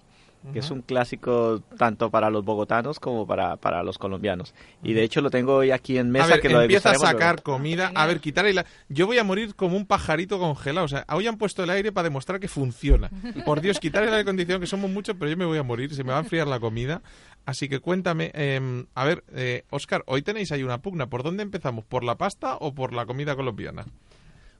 que 0.52 0.58
es 0.58 0.70
un 0.70 0.82
clásico 0.82 1.62
tanto 1.78 2.10
para 2.10 2.30
los 2.30 2.44
bogotanos 2.44 3.00
como 3.00 3.26
para, 3.26 3.56
para 3.56 3.82
los 3.82 3.98
colombianos. 3.98 4.54
Y 4.82 4.92
de 4.92 5.02
hecho 5.02 5.20
lo 5.20 5.30
tengo 5.30 5.56
hoy 5.56 5.70
aquí 5.70 5.96
en 5.96 6.10
mesa 6.10 6.26
a 6.26 6.28
ver, 6.28 6.40
que 6.40 6.48
lo 6.50 6.60
empieza 6.60 6.90
a 6.90 6.94
sacar 6.94 7.36
luego. 7.36 7.58
comida. 7.58 7.92
A 7.94 8.06
ver, 8.06 8.20
quitar 8.20 8.46
el... 8.46 8.62
Yo 8.88 9.06
voy 9.06 9.18
a 9.18 9.24
morir 9.24 9.54
como 9.54 9.76
un 9.76 9.86
pajarito 9.86 10.38
congelado. 10.38 10.84
O 10.84 10.88
sea, 10.88 11.06
hoy 11.08 11.26
han 11.26 11.38
puesto 11.38 11.64
el 11.64 11.70
aire 11.70 11.92
para 11.92 12.04
demostrar 12.04 12.40
que 12.40 12.48
funciona. 12.48 13.10
Por 13.46 13.60
Dios, 13.60 13.80
quitar 13.80 14.02
el 14.02 14.10
aire 14.10 14.22
acondicionado, 14.22 14.60
que 14.60 14.66
somos 14.66 14.90
muchos, 14.90 15.16
pero 15.18 15.30
yo 15.30 15.36
me 15.36 15.46
voy 15.46 15.58
a 15.58 15.62
morir. 15.62 15.94
Se 15.94 16.04
me 16.04 16.10
va 16.10 16.18
a 16.18 16.22
enfriar 16.22 16.46
la 16.46 16.60
comida. 16.60 17.02
Así 17.46 17.68
que 17.68 17.80
cuéntame, 17.80 18.30
em, 18.34 18.86
a 18.94 19.04
ver, 19.04 19.24
eh, 19.34 19.64
Oscar, 19.70 20.02
hoy 20.06 20.22
tenéis 20.22 20.52
ahí 20.52 20.62
una 20.62 20.78
pugna. 20.78 21.08
¿Por 21.08 21.22
dónde 21.22 21.42
empezamos? 21.42 21.84
¿Por 21.84 22.04
la 22.04 22.16
pasta 22.16 22.56
o 22.56 22.74
por 22.74 22.92
la 22.92 23.06
comida 23.06 23.36
colombiana? 23.36 23.84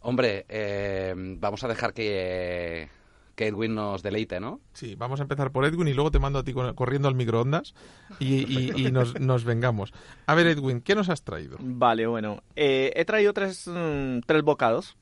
Hombre, 0.01 0.44
eh, 0.49 1.14
vamos 1.16 1.64
a 1.64 1.68
dejar 1.68 1.94
que, 1.94 2.88
que 3.35 3.47
Edwin 3.49 3.75
nos 3.75 4.03
deleite, 4.03 4.40
¿no? 4.40 4.61
Sí, 4.73 4.94
vamos 4.94 5.20
a 5.20 5.25
empezar 5.25 5.51
por 5.53 5.64
Edwin 5.64 5.88
y 5.88 5.94
luego 5.94 6.11
te 6.11 6.18
mando 6.18 6.38
a 6.38 6.44
ti 6.44 6.53
corriendo 6.53 7.09
al 7.09 7.14
microondas 7.14 7.75
y, 8.20 8.35
y- 8.53 8.87
y 8.87 8.90
nos, 8.92 9.18
nos 9.20 9.44
vengamos. 9.44 9.92
A 10.27 10.35
ver, 10.35 10.47
Edwin, 10.47 10.81
¿qué 10.81 10.94
nos 10.94 11.09
has 11.09 11.23
traído? 11.23 11.57
Vale, 11.61 12.07
bueno. 12.07 12.42
eh, 12.57 12.92
he 12.94 13.05
traído 13.05 13.33
tres, 13.33 13.66
mm, 13.66 14.20
tres 14.27 14.42
bocados. 14.42 14.97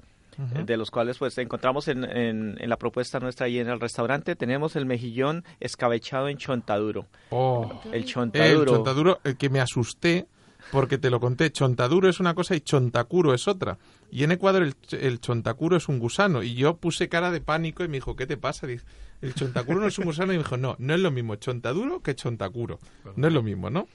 eh, 0.56 0.64
de 0.64 0.76
los 0.78 0.90
cuales 0.90 1.18
pues 1.18 1.36
encontramos 1.36 1.88
en, 1.88 2.04
en, 2.04 2.56
en 2.58 2.68
la 2.70 2.78
propuesta 2.78 3.20
nuestra 3.20 3.46
ahí 3.46 3.58
en 3.58 3.68
el 3.68 3.78
restaurante. 3.78 4.34
Tenemos 4.34 4.76
el 4.76 4.86
mejillón 4.86 5.44
escabechado 5.60 6.28
en 6.28 6.38
chontaduro. 6.38 7.04
Oh, 7.30 7.70
El 7.92 7.92
el 7.92 8.04
chontaduro. 8.06 8.72
chontaduro, 8.72 9.20
el 9.24 9.36
que 9.36 9.50
me 9.50 9.60
asusté 9.60 10.26
porque 10.70 10.98
te 10.98 11.10
lo 11.10 11.18
conté. 11.20 11.50
Chontaduro 11.50 12.08
es 12.08 12.20
una 12.20 12.34
cosa 12.34 12.54
y 12.54 12.60
chontacuro 12.60 13.34
es 13.34 13.48
otra. 13.48 13.78
Y 14.10 14.24
en 14.24 14.32
Ecuador 14.32 14.62
el, 14.62 14.74
el 14.98 15.20
chontacuro 15.20 15.76
es 15.76 15.88
un 15.88 15.98
gusano. 15.98 16.42
Y 16.42 16.54
yo 16.54 16.76
puse 16.76 17.08
cara 17.08 17.30
de 17.30 17.40
pánico 17.40 17.82
y 17.84 17.88
me 17.88 17.94
dijo, 17.96 18.14
¿qué 18.16 18.26
te 18.26 18.36
pasa? 18.36 18.66
Dije, 18.66 18.84
el 19.22 19.34
chontacuro 19.34 19.80
no 19.80 19.86
es 19.86 19.98
un 19.98 20.04
gusano. 20.04 20.32
Y 20.32 20.36
me 20.36 20.42
dijo, 20.42 20.56
no, 20.56 20.76
no 20.78 20.94
es 20.94 21.00
lo 21.00 21.10
mismo 21.10 21.34
chontaduro 21.36 22.00
que 22.00 22.14
chontacuro. 22.14 22.78
No 23.16 23.26
es 23.26 23.32
lo 23.32 23.42
mismo, 23.42 23.70
¿no? 23.70 23.88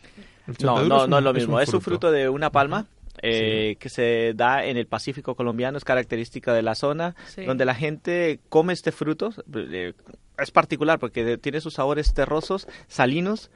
El 0.47 0.55
No, 0.65 0.83
no, 0.85 1.03
un- 1.03 1.09
no 1.09 1.17
es 1.19 1.23
lo 1.23 1.33
mismo. 1.33 1.59
Es 1.59 1.73
un 1.73 1.81
fruto 1.81 2.11
de 2.11 2.29
una 2.29 2.51
palma. 2.51 2.87
Eh, 3.23 3.77
que 3.79 3.89
se 3.89 4.33
da 4.35 4.63
en 4.63 4.77
el 4.77 4.85
Pacífico 4.85 5.33
colombiano, 5.33 5.79
es 5.79 5.83
característica 5.83 6.53
de 6.53 6.61
la 6.61 6.75
zona, 6.75 7.15
Sí. 7.25 7.45
donde 7.45 7.65
la 7.65 7.73
gente 7.73 8.39
come 8.47 8.73
este 8.73 8.91
fruto. 8.91 9.31
eh, 9.55 9.93
es 10.37 10.51
particular 10.51 10.99
porque 10.99 11.39
tiene 11.39 11.59
sus 11.59 11.73
sabores 11.73 12.13
terrosos, 12.13 12.67
salinos, 12.87 13.49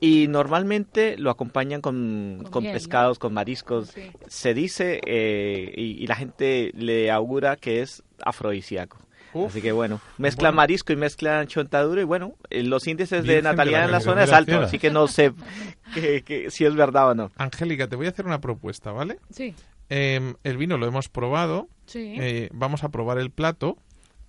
y 0.00 0.28
normalmente 0.28 1.16
lo 1.18 1.30
acompañan 1.30 1.80
con, 1.80 2.38
Con 2.42 2.50
con 2.52 2.62
miel, 2.62 2.72
¿no? 2.72 2.76
pescados, 2.78 3.18
con 3.18 3.32
mariscos. 3.32 3.88
Sí. 3.88 4.02
Se 4.26 4.52
dice 4.54 5.00
eh, 5.06 5.72
y, 5.76 6.02
y 6.02 6.06
la 6.06 6.16
gente 6.16 6.70
le 6.74 7.10
augura 7.10 7.56
que 7.56 7.82
es 7.82 8.02
afrodisíaco. 8.24 8.98
Uf. 9.32 9.50
Así 9.50 9.60
que 9.60 9.72
bueno, 9.72 10.00
mezclan 10.18 10.52
Bueno. 10.52 10.56
marisco 10.62 10.92
y 10.92 10.96
mezclan 10.96 11.46
chontaduro 11.46 12.00
y 12.00 12.04
bueno, 12.04 12.34
eh, 12.48 12.62
los 12.62 12.86
índices 12.86 13.22
de 13.22 13.34
Virgen 13.34 13.36
de 13.36 13.42
natalidad 13.50 13.80
la 13.80 13.84
en 13.86 13.90
la 13.92 14.00
zona 14.00 14.24
es 14.24 14.32
alto, 14.32 14.60
así 14.60 14.78
que 14.78 14.90
no 14.90 15.08
sé 15.08 15.32
que- 15.94 16.22
que- 16.22 16.50
si 16.50 16.64
es 16.64 16.74
verdad 16.74 17.10
o 17.10 17.14
no. 17.14 17.30
Angélica, 17.36 17.86
te 17.88 17.96
voy 17.96 18.06
a 18.06 18.10
hacer 18.10 18.24
una 18.26 18.40
propuesta, 18.40 18.92
¿vale? 18.92 19.18
Sí, 19.30 19.54
Em, 19.88 20.34
el 20.42 20.56
vino 20.56 20.78
lo 20.78 20.86
hemos 20.86 21.08
probado. 21.08 21.68
sí. 21.86 22.14
eh, 22.18 22.48
vamos 22.52 22.82
a 22.82 22.88
probar 22.90 23.18
el 23.18 23.30
plato. 23.30 23.76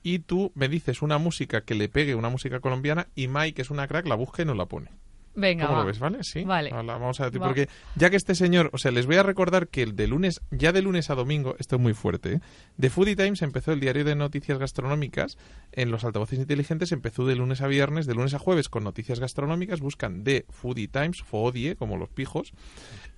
Y 0.04 0.20
tú 0.20 0.52
me 0.56 0.70
dices 0.70 1.02
una 1.02 1.18
música 1.18 1.62
que 1.62 1.74
le 1.76 1.90
pegue, 1.90 2.14
una 2.16 2.30
música 2.30 2.60
colombiana, 2.62 3.08
y 3.16 3.28
Mike, 3.28 3.56
que 3.56 3.62
es 3.64 3.72
una 3.72 3.88
crack, 3.88 4.06
la 4.08 4.16
busca 4.16 4.44
y 4.44 4.46
nos 4.46 4.56
la 4.56 4.66
pone. 4.68 4.92
Venga, 5.38 5.68
¿Cómo 5.68 5.78
va. 5.78 5.84
lo 5.84 5.88
ves, 5.88 6.00
vale? 6.00 6.18
Sí. 6.24 6.44
Vale. 6.44 6.72
Vamos 6.72 7.20
a 7.22 7.30
Va. 7.30 7.46
porque 7.46 7.70
ya 7.96 8.10
que 8.10 8.16
este 8.16 8.34
señor, 8.34 8.72
o 8.74 8.80
sea, 8.80 8.90
les 8.90 9.06
voy 9.06 9.18
a 9.18 9.24
recordar 9.24 9.68
que 9.68 9.84
el 9.84 9.96
de 9.96 10.08
lunes, 10.08 10.42
ya 10.50 10.72
de 10.72 10.82
lunes 10.82 11.12
a 11.12 11.16
domingo, 11.16 11.56
esto 11.60 11.76
es 11.76 11.82
muy 11.82 11.94
fuerte, 11.94 12.34
¿eh? 12.34 12.40
de 12.78 12.90
Foodie 12.90 13.16
Times 13.16 13.44
empezó 13.44 13.72
el 13.72 13.80
diario 13.80 14.04
de 14.04 14.16
noticias 14.16 14.58
gastronómicas 14.58 15.38
en 15.74 15.92
los 15.92 16.04
altavoces 16.04 16.40
inteligentes, 16.40 16.92
empezó 16.92 17.24
de 17.28 17.36
lunes 17.36 17.62
a 17.62 17.68
viernes, 17.68 18.08
de 18.08 18.16
lunes 18.16 18.34
a 18.34 18.40
jueves 18.40 18.68
con 18.68 18.84
noticias 18.84 19.20
gastronómicas, 19.20 19.80
buscan 19.80 20.24
de 20.24 20.46
Foodie 20.50 20.88
Times, 20.88 21.22
Foodie, 21.24 21.76
como 21.76 21.98
los 21.98 22.10
pijos, 22.10 22.52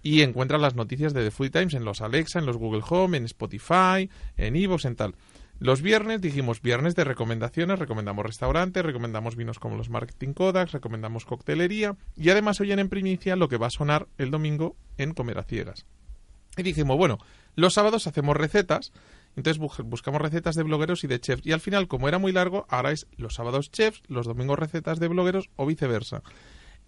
y 0.04 0.22
encuentran 0.22 0.62
las 0.62 0.76
noticias 0.76 1.14
de 1.14 1.24
The 1.24 1.32
Foodie 1.32 1.52
Times 1.52 1.74
en 1.74 1.86
los 1.86 2.02
Alexa, 2.02 2.40
en 2.40 2.46
los 2.46 2.58
Google 2.58 2.84
Home, 2.90 3.16
en 3.16 3.24
Spotify, 3.24 4.10
en 4.36 4.58
Evox, 4.58 4.84
en 4.84 4.96
tal. 4.98 5.16
Los 5.60 5.82
viernes 5.82 6.22
dijimos 6.22 6.62
viernes 6.62 6.96
de 6.96 7.04
recomendaciones, 7.04 7.80
recomendamos 7.80 8.26
restaurantes, 8.26 8.84
recomendamos 8.84 9.36
vinos 9.36 9.60
como 9.60 9.76
los 9.76 9.90
Marketing 9.90 10.32
Kodaks, 10.34 10.72
recomendamos 10.72 11.26
coctelería 11.26 11.98
y 12.16 12.30
además 12.30 12.62
oyen 12.62 12.80
en 12.80 12.88
primicia 12.88 13.36
lo 13.36 13.50
que 13.50 13.58
va 13.58 13.68
a 13.68 13.72
sonar 13.72 14.08
el 14.18 14.32
domingo 14.32 14.78
en 14.98 15.14
Comer 15.14 15.38
a 15.38 15.44
Ciegas. 15.44 15.86
Y 16.56 16.64
dijimos, 16.64 16.98
bueno, 16.98 17.18
los 17.56 17.74
sábados 17.74 18.08
hacemos 18.08 18.38
recetas, 18.38 18.94
entonces 19.36 19.62
bu- 19.62 19.84
buscamos 19.84 20.22
recetas 20.22 20.56
de 20.56 20.64
blogueros 20.64 21.04
y 21.04 21.08
de 21.08 21.20
chefs. 21.20 21.46
Y 21.46 21.52
al 21.52 21.60
final, 21.60 21.90
como 21.90 22.08
era 22.08 22.20
muy 22.20 22.32
largo, 22.32 22.66
ahora 22.70 22.92
es 22.92 23.06
los 23.18 23.36
sábados 23.36 23.70
chefs, 23.70 24.02
los 24.08 24.26
domingos 24.28 24.60
recetas 24.60 25.00
de 25.00 25.10
blogueros 25.10 25.50
o 25.58 25.66
viceversa. 25.66 26.24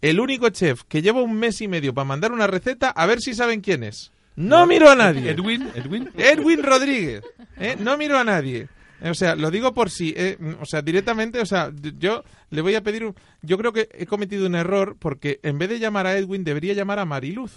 El 0.02 0.20
único 0.22 0.50
chef 0.50 0.84
que 0.86 1.02
lleva 1.02 1.22
un 1.22 1.38
mes 1.38 1.60
y 1.62 1.68
medio 1.68 1.94
para 1.94 2.06
mandar 2.06 2.32
una 2.32 2.48
receta, 2.48 2.90
a 2.90 3.06
ver 3.06 3.20
si 3.20 3.34
saben 3.34 3.60
quién 3.60 3.84
es. 3.84 4.12
No 4.42 4.66
miro 4.66 4.90
a 4.90 4.96
nadie. 4.96 5.30
Edwin, 5.32 5.70
Edwin. 5.76 6.10
Edwin 6.18 6.64
Rodríguez. 6.64 7.24
¿eh? 7.60 7.76
No 7.80 7.98
miro 7.98 8.18
a 8.18 8.24
nadie. 8.24 8.68
O 9.04 9.14
sea, 9.16 9.36
lo 9.36 9.50
digo 9.50 9.74
por 9.74 9.90
si, 9.90 10.14
eh, 10.16 10.38
o 10.60 10.66
sea, 10.66 10.82
directamente, 10.84 11.40
o 11.42 11.46
sea, 11.46 11.72
yo 11.98 12.24
le 12.52 12.62
voy 12.62 12.76
a 12.76 12.82
pedir, 12.84 13.04
un- 13.06 13.16
yo 13.42 13.58
creo 13.58 13.74
que 13.74 13.90
he 13.94 14.06
cometido 14.06 14.46
un 14.46 14.54
error 14.54 14.96
porque 15.00 15.40
en 15.42 15.58
vez 15.58 15.70
de 15.70 15.80
llamar 15.80 16.06
a 16.06 16.16
Edwin 16.18 16.44
debería 16.44 16.74
llamar 16.74 17.00
a 17.00 17.06
Mariluz. 17.06 17.52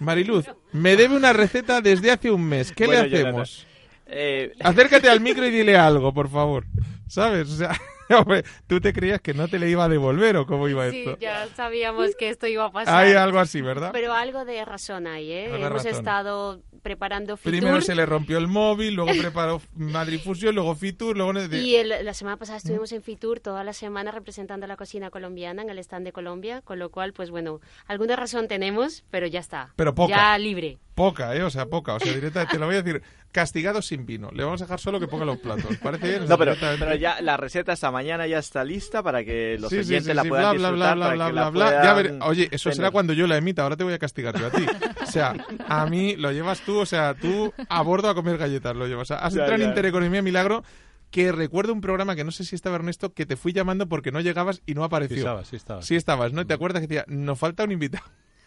Mariluz, 0.00 0.46
me 0.72 0.96
debe 0.96 1.14
una 1.16 1.32
receta 1.32 1.80
desde 1.80 2.10
hace 2.10 2.30
un 2.32 2.44
mes. 2.44 2.72
¿Qué 2.72 2.86
Bueno, 2.86 3.06
le 3.06 3.16
hacemos? 3.20 3.66
Eh, 4.06 4.52
Acércate 4.60 5.08
al 5.08 5.20
micro 5.20 5.46
y 5.46 5.50
dile 5.50 5.76
algo, 5.76 6.12
por 6.12 6.28
favor. 6.28 6.64
¿Sabes? 7.06 7.48
O 7.50 7.56
sea, 7.56 7.70
¿tú 8.66 8.80
te 8.80 8.92
creías 8.92 9.20
que 9.20 9.34
no 9.34 9.48
te 9.48 9.58
le 9.58 9.68
iba 9.70 9.84
a 9.84 9.88
devolver 9.88 10.36
o 10.36 10.46
cómo 10.46 10.68
iba 10.68 10.88
Sí, 10.90 11.00
esto? 11.00 11.18
ya 11.18 11.46
sabíamos 11.54 12.14
que 12.16 12.28
esto 12.28 12.46
iba 12.46 12.64
a 12.66 12.72
pasar. 12.72 12.94
Hay 12.94 13.12
algo 13.14 13.38
así, 13.38 13.60
¿verdad? 13.62 13.90
Pero 13.92 14.12
algo 14.12 14.44
de 14.44 14.64
razón 14.64 15.06
hay, 15.06 15.32
¿eh? 15.32 15.44
Algo 15.46 15.56
Hemos 15.66 15.72
razón. 15.84 15.92
estado 15.92 16.62
preparando 16.82 17.36
Fitur. 17.36 17.50
Primero 17.52 17.80
se 17.80 17.94
le 17.94 18.04
rompió 18.04 18.36
el 18.38 18.46
móvil, 18.46 18.94
luego 18.94 19.10
preparó 19.18 19.62
Madrid 19.74 20.20
Fusión, 20.22 20.54
luego 20.54 20.74
Fitur, 20.74 21.16
luego... 21.16 21.32
Y 21.52 21.76
el- 21.76 22.04
la 22.04 22.14
semana 22.14 22.36
pasada 22.36 22.58
estuvimos 22.58 22.92
en 22.92 23.02
Fitur 23.02 23.40
toda 23.40 23.64
la 23.64 23.72
semana 23.72 24.10
representando 24.10 24.66
la 24.66 24.76
cocina 24.76 25.10
colombiana 25.10 25.62
en 25.62 25.70
el 25.70 25.78
stand 25.78 26.04
de 26.04 26.12
Colombia, 26.12 26.60
con 26.62 26.78
lo 26.78 26.90
cual, 26.90 27.12
pues 27.12 27.30
bueno, 27.30 27.60
alguna 27.86 28.16
razón 28.16 28.48
tenemos, 28.48 29.04
pero 29.10 29.26
ya 29.26 29.40
está. 29.40 29.72
Pero 29.76 29.94
poca. 29.94 30.14
Ya 30.14 30.38
libre. 30.38 30.78
Poca, 30.94 31.34
¿eh? 31.34 31.42
O 31.42 31.50
sea, 31.50 31.66
poca. 31.66 31.94
O 31.94 32.00
sea, 32.00 32.12
directamente 32.12 32.52
te 32.54 32.58
lo 32.60 32.66
voy 32.66 32.76
a 32.76 32.82
decir. 32.82 33.02
Castigado 33.32 33.82
sin 33.82 34.06
vino. 34.06 34.30
Le 34.32 34.44
vamos 34.44 34.60
a 34.62 34.64
dejar 34.66 34.78
solo 34.78 35.00
que 35.00 35.08
ponga 35.08 35.24
los 35.24 35.38
platos. 35.38 35.76
¿Parece 35.82 36.06
bien? 36.08 36.28
no, 36.28 36.38
pero, 36.38 36.52
Directamente. 36.52 36.84
pero 36.84 36.96
ya 36.96 37.20
la 37.20 37.36
receta 37.36 37.72
esta 37.72 37.90
mañana 37.90 38.28
ya 38.28 38.38
está 38.38 38.62
lista 38.62 39.02
para 39.02 39.24
que 39.24 39.56
los 39.58 39.70
Sí, 39.70 39.82
sí, 39.82 39.90
oyentes 39.90 40.12
sí, 40.12 40.14
la 40.14 40.22
sí, 40.22 40.28
puedan 40.28 40.56
bla, 40.56 40.70
bla, 40.70 40.94
disfrutar, 40.94 40.96
bla, 40.96 41.14
bla, 41.14 41.28
bla, 41.30 41.42
la 41.42 41.50
bla. 41.50 41.82
Ya 41.82 41.94
ver- 41.94 42.18
Oye, 42.22 42.48
eso 42.52 42.70
será 42.70 42.92
cuando 42.92 43.12
yo 43.12 43.26
la 43.26 43.36
emita. 43.36 43.62
Ahora 43.64 43.76
te 43.76 43.82
voy 43.82 43.92
a 43.92 43.98
castigar 43.98 44.38
yo 44.38 44.46
a 44.46 44.50
ti. 44.50 44.64
O 45.02 45.06
sea, 45.10 45.34
a 45.68 45.84
mí 45.86 46.14
lo 46.14 46.30
llevas 46.30 46.60
tú, 46.60 46.78
o 46.78 46.86
sea, 46.86 47.14
tú 47.14 47.52
a 47.68 47.82
bordo 47.82 48.08
a 48.08 48.14
comer 48.14 48.38
galletas 48.38 48.76
lo 48.76 48.86
llevas. 48.86 49.10
O 49.10 49.14
sea, 49.14 49.16
has 49.26 49.34
Ya, 49.34 49.40
entrado 49.42 49.62
en. 49.64 49.68
Intereconomía 49.70 50.22
Milagro 50.22 50.62
que 51.10 51.32
recuerdo 51.32 51.72
un 51.72 51.80
programa 51.80 52.14
que 52.16 52.22
no 52.24 52.30
sé 52.30 52.44
si 52.44 52.54
estaba 52.54 52.76
Ernesto, 52.76 53.12
que 53.14 53.26
te 53.26 53.36
fui 53.36 53.52
llamando 53.52 53.88
porque 53.88 54.12
no 54.12 54.20
llegabas 54.20 54.62
y 54.66 54.74
no 54.74 54.82
Sí 54.82 54.86
apareció. 54.86 55.16
estaba, 55.18 55.44
sí 55.44 55.56
estaba. 55.56 55.82
Sí 55.82 55.96
estabas, 55.96 56.32
¿no? 56.32 56.46
¿Te 56.46 56.54
acuerdas 56.54 56.80
que 56.82 56.86
decía, 56.88 57.04
nos 57.08 57.36
falta 57.38 57.64
un 57.64 57.72
invitado? 57.72 58.04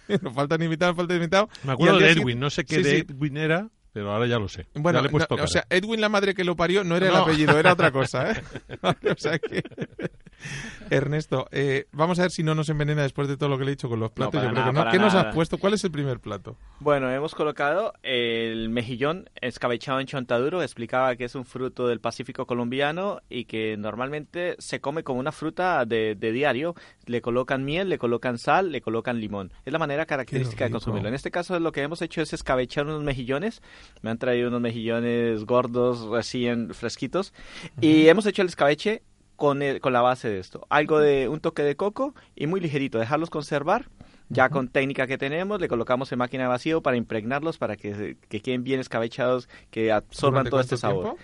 nos 0.22 0.34
falta 0.34 0.56
un 0.56 0.64
invitado, 0.64 0.92
nos 0.92 0.98
falta 0.98 1.14
un 1.14 1.20
invitado. 1.20 1.50
Me 1.64 1.74
acuerdo 1.74 2.00
de 2.00 2.12
Edwin, 2.12 2.40
no 2.40 2.50
sé 2.50 2.66
qué 2.66 2.78
Sí, 2.78 2.84
de 2.84 2.90
sí. 2.90 3.06
Edwin 3.10 3.38
era, 3.38 3.70
pero 3.94 4.12
ahora 4.12 4.28
ya 4.28 4.40
lo 4.40 4.48
sé. 4.48 4.68
Bueno, 4.76 5.00
Ya 5.00 5.02
le 5.04 5.08
he 5.08 5.12
puesto 5.12 5.36
no, 5.36 5.44
o 5.44 5.48
sea, 5.48 5.66
Edwin, 5.70 6.02
la 6.02 6.10
madre 6.10 6.34
que 6.34 6.44
lo 6.44 6.56
parió, 6.56 6.84
no 6.84 6.96
era 6.96 7.08
el 7.10 7.16
apellido, 7.16 7.58
era 7.60 7.74
otra 7.74 7.92
cosa, 7.92 8.32
¿eh? 8.32 8.44
o 8.82 9.18
sea 9.18 9.40
que... 9.40 9.64
Ernesto, 10.90 11.48
eh, 11.52 11.88
vamos 11.92 12.20
a 12.20 12.24
ver 12.24 12.32
si 12.32 12.44
no 12.44 12.56
nos 12.56 12.70
envenena 12.70 13.04
después 13.04 13.28
de 13.28 13.38
todo 13.38 13.50
lo 13.50 13.58
que 13.58 13.66
le 13.66 13.72
he 13.72 13.76
dicho 13.76 13.90
con 13.90 14.00
los 14.00 14.12
platos. 14.12 14.34
para 14.34 14.46
Yo 14.48 14.52
creo 14.52 14.60
nada, 14.62 14.72
que 14.72 14.74
no. 14.74 14.80
para 14.80 14.92
¿Qué 14.92 15.00
nos 15.00 15.14
has 15.16 15.34
puesto? 15.34 15.58
¿Cuál 15.58 15.74
es 15.74 15.84
el 15.84 15.92
primer 15.92 16.20
plato? 16.20 16.58
Bueno, 16.80 17.12
hemos 17.12 17.36
colocado 17.36 17.94
el 18.04 18.70
mejillón 18.70 19.30
escabechado 19.42 20.00
en 20.00 20.08
chontaduro. 20.08 20.62
Explicaba 20.62 21.16
que 21.16 21.26
es 21.26 21.36
un 21.36 21.46
fruto 21.46 21.88
del 21.88 22.00
Pacífico 22.00 22.46
colombiano 22.46 23.22
y 23.30 23.46
que 23.46 23.76
normalmente 23.78 24.56
se 24.60 24.80
come 24.80 25.04
como 25.04 25.20
una 25.20 25.32
fruta 25.32 25.86
de, 25.86 26.16
de 26.16 26.32
diario. 26.32 26.76
Le 27.06 27.22
colocan 27.22 27.66
miel, 27.66 27.90
le 27.90 27.98
colocan 27.98 28.38
sal, 28.38 28.72
le 28.72 28.82
colocan 28.82 29.20
limón. 29.20 29.52
Es 29.66 29.74
la 29.74 29.80
manera 29.80 30.06
característica 30.06 30.66
de 30.66 30.72
consumirlo. 30.72 31.10
En 31.10 31.16
este 31.16 31.32
caso 31.32 31.60
lo 31.60 31.72
que 31.72 31.82
hemos 31.82 32.02
hecho 32.02 32.22
es 32.22 32.34
escabechar 32.34 32.86
unos 32.86 33.04
mejillones. 33.04 33.62
Me 34.02 34.10
han 34.10 34.18
traído 34.18 34.50
unos 34.50 34.62
mejillones 34.62 35.46
gordos, 35.46 36.08
recién 36.10 36.74
fresquitos. 36.74 37.34
Y 37.82 38.08
hemos 38.08 38.26
hecho 38.26 38.42
el 38.42 38.48
escabeche 38.50 39.04
con, 39.38 39.62
el- 39.62 39.80
con 39.80 39.94
la 39.94 40.02
base 40.02 40.30
de 40.30 40.40
esto. 40.40 40.68
Algo 40.70 41.00
de 41.00 41.30
un 41.30 41.40
toque 41.40 41.64
de 41.64 41.78
coco 41.78 42.14
y 42.36 42.48
muy 42.48 42.60
ligerito. 42.60 43.00
Dejarlos 43.00 43.30
conservar. 43.30 43.86
Ya 44.30 44.50
con 44.50 44.68
técnica 44.68 45.08
que 45.08 45.18
tenemos, 45.18 45.62
le 45.62 45.70
colocamos 45.70 46.12
en 46.12 46.20
máquina 46.20 46.44
de 46.44 46.50
vacío 46.50 46.82
para 46.82 46.98
impregnarlos, 46.98 47.58
para 47.58 47.78
que, 47.78 48.18
que 48.28 48.42
queden 48.42 48.66
bien 48.66 48.82
escabechados, 48.82 49.48
que 49.72 49.90
absorban 49.94 50.44
¿Durante 50.44 50.50
todo 50.50 50.60
este 50.60 50.76
sabor. 50.76 51.04
tiempo? 51.06 51.22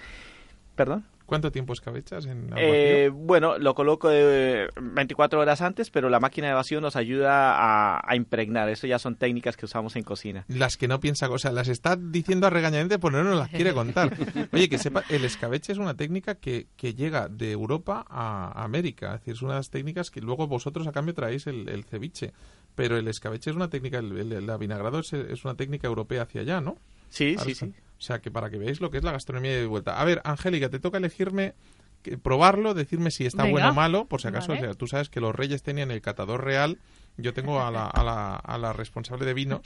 ¿Perdón? 0.77 1.03
¿Cuánto 1.33 1.51
tiempo 1.51 1.73
escabechas 1.73 2.27
en 2.27 2.53
agua 2.53 2.59
Eh, 2.61 3.09
bueno, 3.09 3.57
lo 3.57 3.73
coloco 3.73 4.07
de 4.07 4.69
24 4.79 5.39
horas 5.39 5.63
antes, 5.63 5.89
pero 5.89 6.07
la 6.07 6.19
máquina 6.19 6.49
de 6.49 6.53
vacío 6.53 6.79
nos 6.79 6.95
ayuda 6.95 7.55
a, 7.55 7.99
a 8.05 8.15
impregnar. 8.15 8.69
Eso 8.69 8.85
ya 8.85 8.99
son 8.99 9.15
técnicas 9.15 9.57
que 9.57 9.65
usamos 9.65 9.95
en 9.95 10.03
cocina. 10.03 10.45
Las 10.47 10.77
que 10.77 10.87
no 10.87 10.99
piensa, 10.99 11.27
o 11.31 11.39
sea, 11.39 11.51
las 11.51 11.69
está 11.69 11.95
diciendo 11.95 12.45
a 12.45 12.51
regañadientes, 12.51 12.99
pero 13.01 13.23
no 13.23 13.31
nos 13.31 13.39
las 13.39 13.49
quiere 13.49 13.73
contar. 13.73 14.15
Oye, 14.53 14.69
que 14.69 14.77
sepa, 14.77 15.01
el 15.09 15.25
escabeche 15.25 15.71
es 15.71 15.79
una 15.79 15.95
técnica 15.95 16.35
que, 16.35 16.67
que 16.77 16.93
llega 16.93 17.27
de 17.29 17.51
Europa 17.51 18.05
a 18.07 18.63
América. 18.63 19.15
Es 19.15 19.21
decir, 19.21 19.33
es 19.33 19.41
una 19.41 19.53
de 19.53 19.59
las 19.61 19.71
técnicas 19.71 20.11
que 20.11 20.21
luego 20.21 20.45
vosotros 20.45 20.85
a 20.85 20.91
cambio 20.91 21.15
traéis 21.15 21.47
el, 21.47 21.67
el 21.67 21.83
ceviche. 21.83 22.31
Pero 22.75 22.95
el 22.95 23.07
escabeche 23.07 23.49
es 23.49 23.55
una 23.55 23.71
técnica, 23.71 23.97
el, 23.97 24.15
el, 24.15 24.33
el 24.33 24.49
avinagrado 24.51 24.99
es, 24.99 25.11
es 25.13 25.43
una 25.45 25.55
técnica 25.55 25.87
europea 25.87 26.21
hacia 26.21 26.41
allá, 26.41 26.61
¿no? 26.61 26.77
Sí, 27.09 27.35
sí, 27.39 27.55
sí. 27.55 27.73
O 28.03 28.05
sea, 28.05 28.19
que 28.19 28.31
para 28.31 28.49
que 28.49 28.57
veáis 28.57 28.81
lo 28.81 28.91
que 28.91 28.97
es 28.97 29.03
la 29.05 29.13
gastronomía 29.13 29.51
de 29.55 29.65
vuelta. 29.65 29.97
A 29.97 30.03
ver, 30.03 30.19
Angélica, 30.25 30.67
te 30.69 30.77
toca 30.77 30.97
elegirme, 30.97 31.53
que- 32.01 32.17
probarlo, 32.17 32.73
decirme 32.73 33.11
si 33.11 33.25
está 33.25 33.43
Venga. 33.43 33.51
bueno 33.53 33.69
o 33.69 33.73
malo, 33.73 34.05
por 34.07 34.19
si 34.19 34.27
acaso. 34.27 34.49
Vale. 34.49 34.59
o 34.59 34.63
sea, 34.65 34.73
tú 34.73 34.87
sabes 34.87 35.07
que 35.07 35.21
los 35.21 35.33
reyes 35.33 35.63
tenían 35.63 35.89
el 35.89 36.01
catador 36.01 36.43
real, 36.43 36.79
yo 37.15 37.33
tengo 37.33 37.61
a 37.63 37.71
la, 37.71 37.87
a 37.87 38.03
la, 38.03 38.35
a 38.35 38.57
la 38.57 38.73
responsable 38.73 39.23
de 39.23 39.33
vinos, 39.33 39.61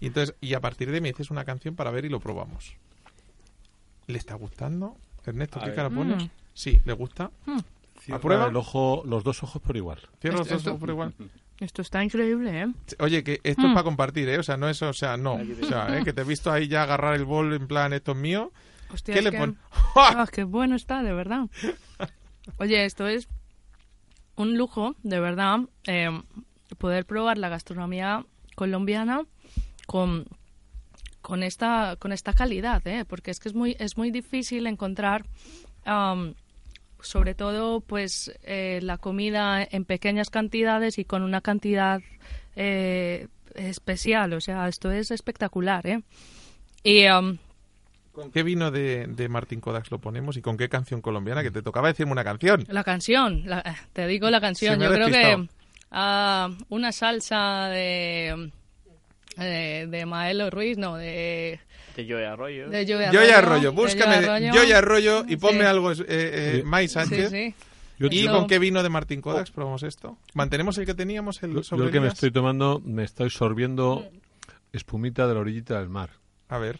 y 0.00 0.08
entonces 0.08 0.34
y 0.42 0.52
a 0.52 0.60
partir 0.60 0.90
de 0.90 0.96
ahí 0.96 1.00
me 1.00 1.08
dices 1.08 1.30
una 1.30 1.46
canción 1.46 1.76
para 1.76 1.90
ver 1.90 2.04
y 2.04 2.10
lo 2.10 2.20
probamos. 2.20 2.76
¿Le 4.06 4.18
está 4.18 4.34
gustando? 4.34 4.98
Ernesto, 5.24 5.58
A 5.58 5.62
¿qué 5.62 5.68
ver. 5.68 5.76
cara 5.76 5.88
pones? 5.88 6.24
Mm. 6.24 6.30
Sí, 6.52 6.80
¿le 6.84 6.92
gusta? 6.92 7.30
Cierra 8.02 8.20
prueba? 8.20 8.46
el 8.48 8.56
ojo, 8.56 9.02
los 9.06 9.24
dos 9.24 9.42
ojos 9.42 9.62
por 9.62 9.78
igual. 9.78 9.98
Cierra 10.20 10.36
los 10.40 10.48
dos 10.50 10.66
ojos 10.66 10.78
por 10.78 10.90
igual. 10.90 11.14
Esto 11.60 11.82
está 11.82 12.04
increíble, 12.04 12.62
¿eh? 12.62 12.66
Oye, 13.00 13.24
que 13.24 13.40
esto 13.42 13.62
es 13.62 13.70
Mm. 13.70 13.74
para 13.74 13.82
compartir, 13.84 14.28
¿eh? 14.28 14.38
O 14.38 14.42
sea, 14.42 14.56
no 14.56 14.68
es, 14.68 14.80
o 14.82 14.92
sea, 14.92 15.16
no. 15.16 15.34
O 15.34 15.66
sea, 15.66 15.98
¿eh? 15.98 16.04
que 16.04 16.12
te 16.12 16.20
he 16.20 16.24
visto 16.24 16.52
ahí 16.52 16.68
ya 16.68 16.84
agarrar 16.84 17.14
el 17.14 17.24
bol 17.24 17.52
en 17.52 17.66
plan, 17.66 17.92
esto 17.92 18.12
es 18.12 18.18
mío. 18.18 18.52
Hostia, 18.92 19.12
¿Qué 19.14 19.18
es 19.18 19.24
le 19.24 19.30
que 19.32 19.54
Ah, 19.96 20.26
qué 20.32 20.44
bueno 20.44 20.76
está, 20.76 21.02
de 21.02 21.12
verdad. 21.12 21.48
Oye, 22.58 22.84
esto 22.84 23.06
es 23.08 23.28
un 24.36 24.56
lujo, 24.56 24.94
de 25.02 25.18
verdad, 25.20 25.60
eh, 25.86 26.08
poder 26.78 27.04
probar 27.06 27.38
la 27.38 27.48
gastronomía 27.48 28.24
colombiana 28.54 29.22
con, 29.86 30.26
con 31.20 31.42
esta 31.42 31.96
con 31.98 32.12
esta 32.12 32.32
calidad, 32.32 32.86
¿eh? 32.86 33.04
porque 33.04 33.30
es 33.32 33.40
que 33.40 33.48
es 33.48 33.54
muy 33.54 33.76
es 33.80 33.96
muy 33.96 34.10
difícil 34.12 34.66
encontrar 34.68 35.26
sobre 37.00 37.34
todo 37.34 37.80
pues 37.80 38.32
eh, 38.42 38.80
la 38.82 38.98
comida 38.98 39.66
en 39.70 39.84
pequeñas 39.84 40.30
cantidades 40.30 40.98
y 40.98 41.04
con 41.04 41.22
una 41.22 41.40
cantidad 41.40 42.00
eh, 42.56 43.28
especial, 43.54 44.32
o 44.32 44.40
sea, 44.40 44.68
esto 44.68 44.90
es 44.90 45.10
espectacular, 45.10 45.86
¿eh? 45.86 46.02
Y 46.82 47.04
am, 47.06 47.38
¿Con 48.12 48.32
qué 48.32 48.42
vino 48.42 48.70
de, 48.72 49.06
de 49.06 49.28
Martín 49.28 49.60
Kodaks 49.60 49.90
lo 49.92 49.98
ponemos 50.00 50.36
y 50.36 50.42
con 50.42 50.56
qué 50.56 50.68
canción 50.68 51.00
colombiana? 51.00 51.42
Que 51.44 51.52
te 51.52 51.62
tocaba 51.62 51.86
decirme 51.88 52.10
una 52.12 52.24
canción. 52.24 52.64
La 52.68 52.82
canción, 52.82 53.42
la- 53.46 53.62
te 53.92 54.06
digo 54.08 54.28
la 54.30 54.40
canción. 54.40 54.80
Yo 54.80 54.88
creo 54.92 55.06
despistado. 55.06 55.44
que 55.44 55.50
ah, 55.92 56.50
una 56.68 56.90
salsa 56.90 57.68
de, 57.68 58.50
de, 59.36 59.86
de 59.86 60.06
Maelo 60.06 60.50
Ruiz, 60.50 60.78
no, 60.78 60.96
de, 60.96 61.60
De 62.04 62.12
Joey 62.12 62.24
Arroyo. 62.24 62.68
de 62.68 62.86
Joey 62.86 63.06
Yo 63.06 63.12
ya 63.24 63.38
Arroyo, 63.38 63.38
Arroyo, 63.38 63.70
de 63.72 63.76
búscame 63.76 64.14
Joey 64.52 64.68
de- 64.68 64.74
Arroyo. 64.74 65.24
Yo 65.24 65.32
y 65.32 65.36
ponme 65.36 65.60
Sí. 65.60 65.64
algo, 65.66 65.90
eh, 65.92 65.96
eh, 66.08 66.52
Sí. 66.58 66.62
Mai 66.62 66.86
Sí, 66.86 66.94
Sánchez. 66.94 67.30
sí. 67.30 67.54
Yo, 67.98 68.06
¿Y 68.12 68.28
con 68.28 68.46
qué 68.46 68.60
vino 68.60 68.84
de 68.84 68.88
Martín 68.88 69.20
Kodaks 69.20 69.50
probamos 69.50 69.82
esto? 69.82 70.16
¿Mantenemos 70.34 70.78
el 70.78 70.86
que 70.86 70.94
teníamos, 70.94 71.42
el 71.42 71.50
yo- 71.50 71.56
yo 71.56 71.62
sobre 71.64 71.86
el 71.86 71.90
que 71.90 71.98
me 72.00 72.06
estoy 72.06 72.30
tomando, 72.30 72.80
me 72.84 73.02
estoy 73.02 73.30
sorbiendo 73.30 74.08
espumita 74.72 75.26
de 75.26 75.34
la 75.34 75.40
orillita 75.40 75.80
del 75.80 75.88
mar. 75.88 76.10
A 76.48 76.58
ver, 76.58 76.78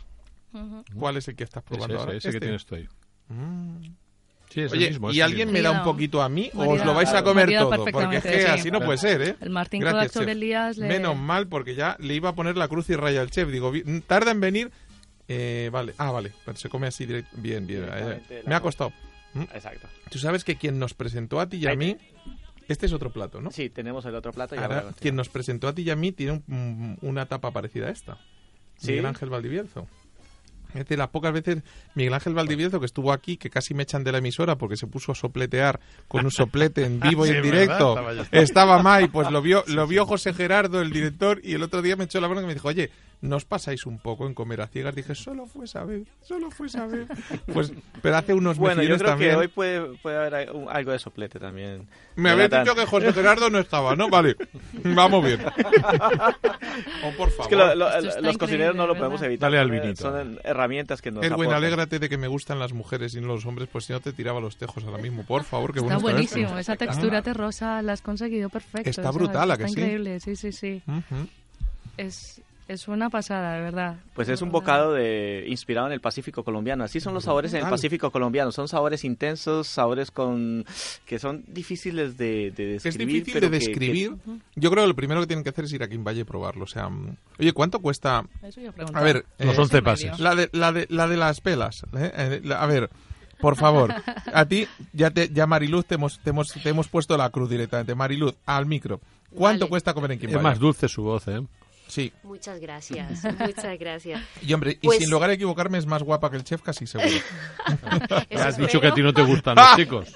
Ujú. 0.53 0.85
¿cuál 0.95 1.17
es 1.17 1.27
el 1.27 1.35
que 1.35 1.43
estás 1.43 1.65
Ese, 1.65 1.69
probando 1.69 1.95
ese, 1.97 2.01
ahora? 2.05 2.17
ese 2.17 2.31
que 2.31 2.37
Este. 2.37 2.47
tienes 2.47 2.65
tú 2.67 2.75
ahí. 2.77 2.89
Mm. 3.29 3.83
Sí, 4.51 4.61
es 4.63 4.73
el 4.73 4.79
Oye, 4.79 4.89
mismo. 4.91 5.11
es 5.11 5.17
¿y 5.17 5.19
el 5.19 5.25
alguien 5.25 5.49
mismo. 5.49 5.59
me 5.59 5.63
da 5.63 5.73
un 5.73 5.83
poquito 5.85 6.23
a 6.23 6.29
mí 6.29 6.51
o 6.55 6.67
os 6.73 6.85
lo 6.85 6.95
vais 6.95 7.11
a 7.13 7.23
comer 7.25 7.51
todo? 7.59 7.85
Porque 7.91 8.17
es 8.19 8.23
que 8.23 8.41
sí. 8.43 8.47
así 8.47 8.71
no 8.71 8.81
puede 8.81 8.97
ser, 8.99 9.21
¿eh? 9.23 9.37
El 9.41 9.51
Martín 9.51 9.81
Gracias, 9.81 10.01
Kodak 10.05 10.13
sobre. 10.13 10.33
Elías 10.33 10.79
le... 10.79 10.87
Menos 10.89 11.17
mal, 11.17 11.49
porque 11.49 11.75
ya 11.75 11.97
le 11.99 12.15
iba 12.15 12.29
a 12.31 12.35
poner 12.35 12.57
la 12.57 12.69
cruz 12.69 12.89
y 12.91 12.95
raya 12.97 13.21
al 13.21 13.31
chef. 13.31 13.51
Digo, 13.51 13.73
tarda 14.07 14.31
en 14.31 14.41
venir. 14.41 14.71
Eh, 15.29 15.69
vale, 15.73 15.95
ah, 15.99 16.11
vale, 16.11 16.33
pero 16.45 16.57
se 16.57 16.69
come 16.71 16.87
así 16.87 17.05
directo. 17.07 17.37
Bien, 17.37 17.67
bien. 17.67 17.85
eh, 17.93 18.43
me 18.47 18.55
ha 18.55 18.61
costado. 18.61 18.93
¿Mm? 19.35 19.43
Exacto. 19.55 19.87
Tú 20.11 20.19
sabes 20.19 20.43
que 20.43 20.57
quien 20.57 20.79
nos 20.79 20.95
presentó 20.95 21.39
a 21.41 21.47
ti 21.49 21.59
y 21.59 21.67
a 21.67 21.75
mí. 21.75 21.97
Este 22.67 22.87
es 22.87 22.93
otro 22.93 23.11
plato, 23.13 23.41
¿no? 23.41 23.51
Sí, 23.51 23.71
tenemos 23.71 24.05
el 24.07 24.15
otro 24.15 24.33
plato. 24.33 24.55
y 24.55 24.59
Ahora, 24.59 24.81
ahora- 24.81 24.95
quien 24.99 25.17
nos 25.17 25.29
presentó 25.29 25.69
a 25.69 25.75
ti 25.75 25.83
y 25.83 25.91
a 25.91 25.97
mí 25.97 26.13
tiene 26.13 26.43
un- 26.49 26.99
una 27.03 27.27
tapa 27.27 27.51
parecida 27.51 27.89
a 27.89 27.91
esta. 27.91 28.19
Sí. 28.77 28.89
Miguel 28.89 29.07
Ángel 29.07 29.31
Valdivieso. 29.31 29.87
Es 30.75 30.87
de 30.87 30.97
las 30.97 31.09
pocas 31.09 31.33
veces 31.33 31.63
Miguel 31.95 32.15
Ángel 32.15 32.35
Valdivieso 32.35 32.79
que 32.81 32.87
estuvo 32.87 33.13
aquí, 33.13 33.37
que 33.37 33.51
casi 33.51 33.75
me 33.75 33.85
echan 33.85 34.05
de 34.05 34.13
la 34.13 34.19
emisora 34.19 34.57
porque 34.57 34.77
se 34.77 34.87
puso 34.87 35.13
a 35.13 35.15
sopletear 35.15 35.81
con 36.09 36.25
un 36.25 36.31
soplete 36.31 36.85
en 36.85 37.01
vivo 37.01 37.25
y 37.27 37.31
Sí, 37.31 37.35
en 37.37 37.43
¿verdad? 37.43 37.53
directo. 37.61 38.11
Estaba. 38.11 38.27
Estaba 38.43 38.83
Mai, 38.83 39.09
pues 39.09 39.31
lo 39.31 39.41
vio, 39.43 39.65
lo 39.67 39.87
vio 39.87 40.05
José 40.07 40.35
Gerardo, 40.35 40.81
el 40.81 40.91
director, 40.91 41.41
y 41.43 41.55
el 41.55 41.63
otro 41.63 41.83
día 41.83 41.97
me 41.97 42.05
echó 42.05 42.21
la 42.21 42.29
mano 42.29 42.43
y 42.43 42.47
me 42.47 42.55
dijo, 42.55 42.69
oye, 42.69 42.91
¿nos 43.21 43.45
pasáis 43.45 43.87
un 43.87 43.99
poco 43.99 44.27
en 44.27 44.35
comer 44.35 44.61
a 44.61 44.67
ciegas? 44.69 44.95
Dije, 44.95 45.15
solo 45.15 45.47
fue 45.47 45.65
esa 45.65 45.85
vez, 45.85 46.07
solo 46.23 46.51
fue 46.51 46.67
esa 46.69 46.87
vez. 46.87 47.07
Pues, 47.53 47.73
pero 48.03 48.17
hace 48.17 48.35
unos 48.35 48.59
Bueno, 48.59 48.83
yo 48.83 48.97
creo 48.97 49.11
también. 49.11 49.31
que 49.33 49.37
hoy 49.37 49.49
puede, 49.49 49.81
puede 49.99 50.17
haber 50.17 50.35
algo 50.71 50.93
de 50.93 50.99
soplete 50.99 51.39
también. 51.41 51.89
Me 52.17 52.31
habéis 52.31 52.51
dicho 52.51 52.75
que 52.75 52.85
José 52.87 53.13
Gerardo 53.13 53.49
no 53.51 53.59
estaba, 53.59 53.97
¿no? 53.97 54.09
Vale, 54.09 54.37
vamos 54.95 55.25
bien. 55.25 55.41
Oh, 57.05 57.11
por 57.17 57.31
favor. 57.31 57.43
Es 57.43 57.49
que 57.49 57.57
lo- 57.57 57.75
lo- 57.75 57.89
está 57.97 58.21
los 58.21 58.39
cocineros 58.39 58.75
no 58.77 58.87
lo 58.87 58.97
podemos 58.97 59.21
evitar. 59.23 59.51
Dale 59.51 59.59
al 59.59 59.69
Son- 59.69 59.81
vinito. 59.81 60.03
Son 60.03 60.41
herramientas 60.45 61.03
que 61.03 61.11
nos 61.11 61.23
Edwin, 61.25 61.33
aportan. 61.35 61.55
alégrate 61.55 61.99
de 61.99 62.09
que 62.09 62.17
me 62.19 62.29
gustan 62.29 62.59
las 62.59 62.73
mujeres 62.73 63.15
y 63.15 63.21
no 63.21 63.29
los 63.29 63.45
hombres, 63.47 63.69
pues 63.71 63.85
si 63.85 63.93
no 63.93 64.01
te 64.01 64.13
tiraba 64.13 64.41
los 64.41 64.57
tejos 64.57 64.85
ahora 64.85 64.99
mismo. 64.99 65.25
Por 65.25 65.45
favor, 65.45 65.73
que 65.73 65.81
Está 65.81 65.95
está 65.95 66.03
buenísimo, 66.03 66.59
esa 66.59 66.77
textura 66.77 67.23
terrosa 67.23 67.83
la 67.83 67.93
has 67.93 68.03
conseguido 68.03 68.49
perfecto. 68.49 68.89
Está 68.91 69.03
o 69.03 69.05
sea, 69.05 69.13
brutal, 69.13 69.51
¿a 69.51 69.55
está 69.55 69.67
que 69.67 69.73
sí? 69.73 69.81
increíble, 69.81 70.21
sí, 70.21 70.37
sí, 70.37 70.53
sí. 70.53 70.83
Ujú. 70.87 71.29
Es, 71.97 72.41
es 72.69 72.87
una 72.87 73.11
pasada, 73.11 73.55
de 73.55 73.63
verdad. 73.63 73.97
Pues 74.15 74.29
es 74.29 74.41
un 74.43 74.51
bocado 74.51 74.93
de 74.93 75.45
inspirado 75.49 75.87
en 75.89 75.93
el 75.95 76.01
Pacífico 76.01 76.45
colombiano. 76.45 76.85
Así 76.85 77.01
son 77.01 77.15
los 77.15 77.25
sabores 77.25 77.53
en 77.55 77.65
el. 77.65 77.71
Pacífico 77.71 78.11
colombiano. 78.11 78.53
Son 78.53 78.69
sabores 78.69 79.05
intensos, 79.05 79.67
sabores 79.67 80.11
con 80.11 80.65
que 81.07 81.19
son 81.19 81.45
difíciles 81.49 82.17
de, 82.17 82.53
de 82.55 82.77
Es 82.77 82.83
describir. 82.85 83.15
difícil 83.25 83.35
pero 83.35 83.51
de 83.51 83.59
que- 83.59 83.67
describir. 83.67 84.15
Yo 84.55 84.71
creo 84.71 84.85
que 84.85 84.89
lo 84.89 84.95
primero 84.97 85.21
que 85.21 85.27
tienen 85.27 85.43
que 85.45 85.51
hacer 85.51 85.65
es 85.65 85.73
ir 85.73 85.83
a 85.83 85.89
Quimballe 85.89 86.21
y 86.21 86.25
probarlo. 86.25 86.65
O 86.65 86.69
sea, 86.69 86.89
oye, 87.39 87.53
¿cuánto 87.53 87.81
cuesta? 87.81 88.25
Eso 88.43 88.61
yo 88.61 88.71
A 88.95 89.01
ver, 89.03 89.25
Los 89.39 89.57
eh, 89.57 89.61
11 89.61 89.75
medio. 89.75 89.85
pases. 89.85 90.21
la 90.21 90.35
de, 90.35 90.49
la 90.53 90.73
de, 90.73 90.87
la 90.91 91.09
de 91.09 91.17
las 91.17 91.41
pelas. 91.41 91.83
¿eh? 91.97 92.13
Eh, 92.15 92.41
la- 92.45 92.63
a 92.63 92.67
ver, 92.67 92.91
por 93.41 93.57
favor, 93.57 93.95
a 94.33 94.45
ti, 94.47 94.67
ya, 94.93 95.11
te, 95.11 95.29
ya 95.29 95.47
Mariluz, 95.47 95.87
te 95.87 95.95
hemos, 95.95 96.19
te, 96.19 96.31
hemos, 96.31 96.49
te 96.53 96.69
hemos 96.69 96.89
puesto 96.89 97.17
la 97.17 97.31
cruz 97.31 97.49
directamente. 97.49 97.95
Mariluz, 97.95 98.35
al 98.47 98.67
micro. 98.67 99.01
¿Cuánto 99.31 99.67
Vale. 99.67 99.71
cuesta 99.71 99.95
comer 99.95 100.13
en 100.13 100.19
Quimballe? 100.19 100.39
Es 100.39 100.43
más 100.43 100.59
dulce 100.59 100.89
su 100.89 101.03
voz, 101.03 101.29
¿eh? 101.29 101.41
Sí. 101.89 102.13
Muchas 102.23 102.61
gracias, 102.61 103.25
muchas 103.39 103.79
gracias. 103.79 104.21
Y 104.43 104.53
hombre, 104.53 104.79
y 104.81 104.87
Pues- 104.87 104.99
sin 105.01 105.11
lugar 105.11 105.31
a 105.31 105.33
equivocarme, 105.33 105.79
es 105.79 105.87
más 105.87 106.03
guapa 106.03 106.31
que 106.31 106.37
el 106.37 106.45
chef, 106.45 106.63
casi 106.63 106.87
seguro. 106.87 107.11
Has 108.39 108.57
dicho 108.57 108.81
que 108.81 108.87
a 108.89 108.95
ti 108.95 109.03
no 109.03 109.13
te 109.13 109.23
gustan 109.23 109.57
los 109.57 109.77
chicos. 109.77 110.13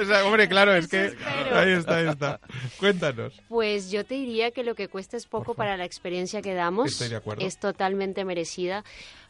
O 0.00 0.04
sea, 0.04 0.24
hombre, 0.24 0.48
claro, 0.48 0.74
es 0.74 0.88
que... 0.88 1.14
Ahí 1.52 1.72
está, 1.72 1.96
ahí 1.96 2.08
está. 2.08 2.40
Cuéntanos. 2.78 3.34
Pues 3.48 3.90
yo 3.90 4.04
te 4.04 4.14
diría 4.14 4.50
que 4.50 4.62
lo 4.62 4.74
que 4.74 4.88
cuesta 4.88 5.16
es 5.16 5.26
poco 5.26 5.54
para 5.54 5.76
la 5.76 5.84
experiencia 5.84 6.42
que 6.42 6.54
damos. 6.54 6.92
Estoy 6.92 7.08
de 7.08 7.16
acuerdo. 7.16 7.44
Es 7.44 7.58
totalmente 7.58 8.24
merecida. 8.24 8.84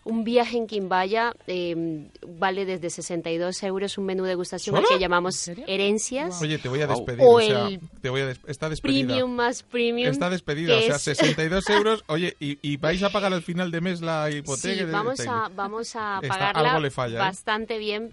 Un 0.08 0.22
viaje 0.22 0.56
en 0.56 0.66
Quimbaya 0.68 1.34
eh, 1.48 2.06
vale 2.26 2.64
desde 2.64 2.90
62 2.90 3.62
euros 3.64 3.98
un 3.98 4.06
menú 4.06 4.22
de 4.22 4.28
degustación 4.30 4.76
¿Solo? 4.76 4.88
que 4.88 4.98
llamamos 5.00 5.48
herencias. 5.66 6.40
Oye, 6.40 6.58
te 6.58 6.68
voy 6.68 6.80
a 6.80 6.86
Wow. 6.86 6.96
despedir. 6.96 7.20
O 7.24 7.30
O, 7.34 7.40
sea, 7.40 7.66
el 7.68 7.80
te 8.00 8.08
voy 8.08 8.20
a 8.20 8.26
des- 8.26 8.40
está 8.46 8.68
despedida. 8.68 9.06
Premium 9.08 9.30
más 9.34 9.62
premium. 9.64 10.08
Está 10.10 10.30
despedida, 10.30 10.76
o 10.76 10.80
sea, 10.80 10.96
es- 10.96 11.02
62 11.02 11.64
euros. 11.70 12.04
Oye, 12.06 12.36
¿y, 12.38 12.58
y 12.62 12.76
vais 12.76 13.02
a 13.02 13.10
pagar 13.10 13.32
al 13.32 13.42
final 13.42 13.70
de 13.72 13.80
mes 13.80 14.00
la 14.00 14.30
hipoteca? 14.30 14.74
Sí, 14.78 14.84
vamos 14.90 15.18
de- 15.18 15.28
a, 15.28 15.50
vamos 15.54 15.96
a 15.96 16.20
Está- 16.22 16.28
pagarla 16.28 16.68
algo 16.70 16.80
le 16.82 16.90
falla, 16.92 17.16
¿eh? 17.16 17.18
bastante 17.18 17.78
bien. 17.78 18.12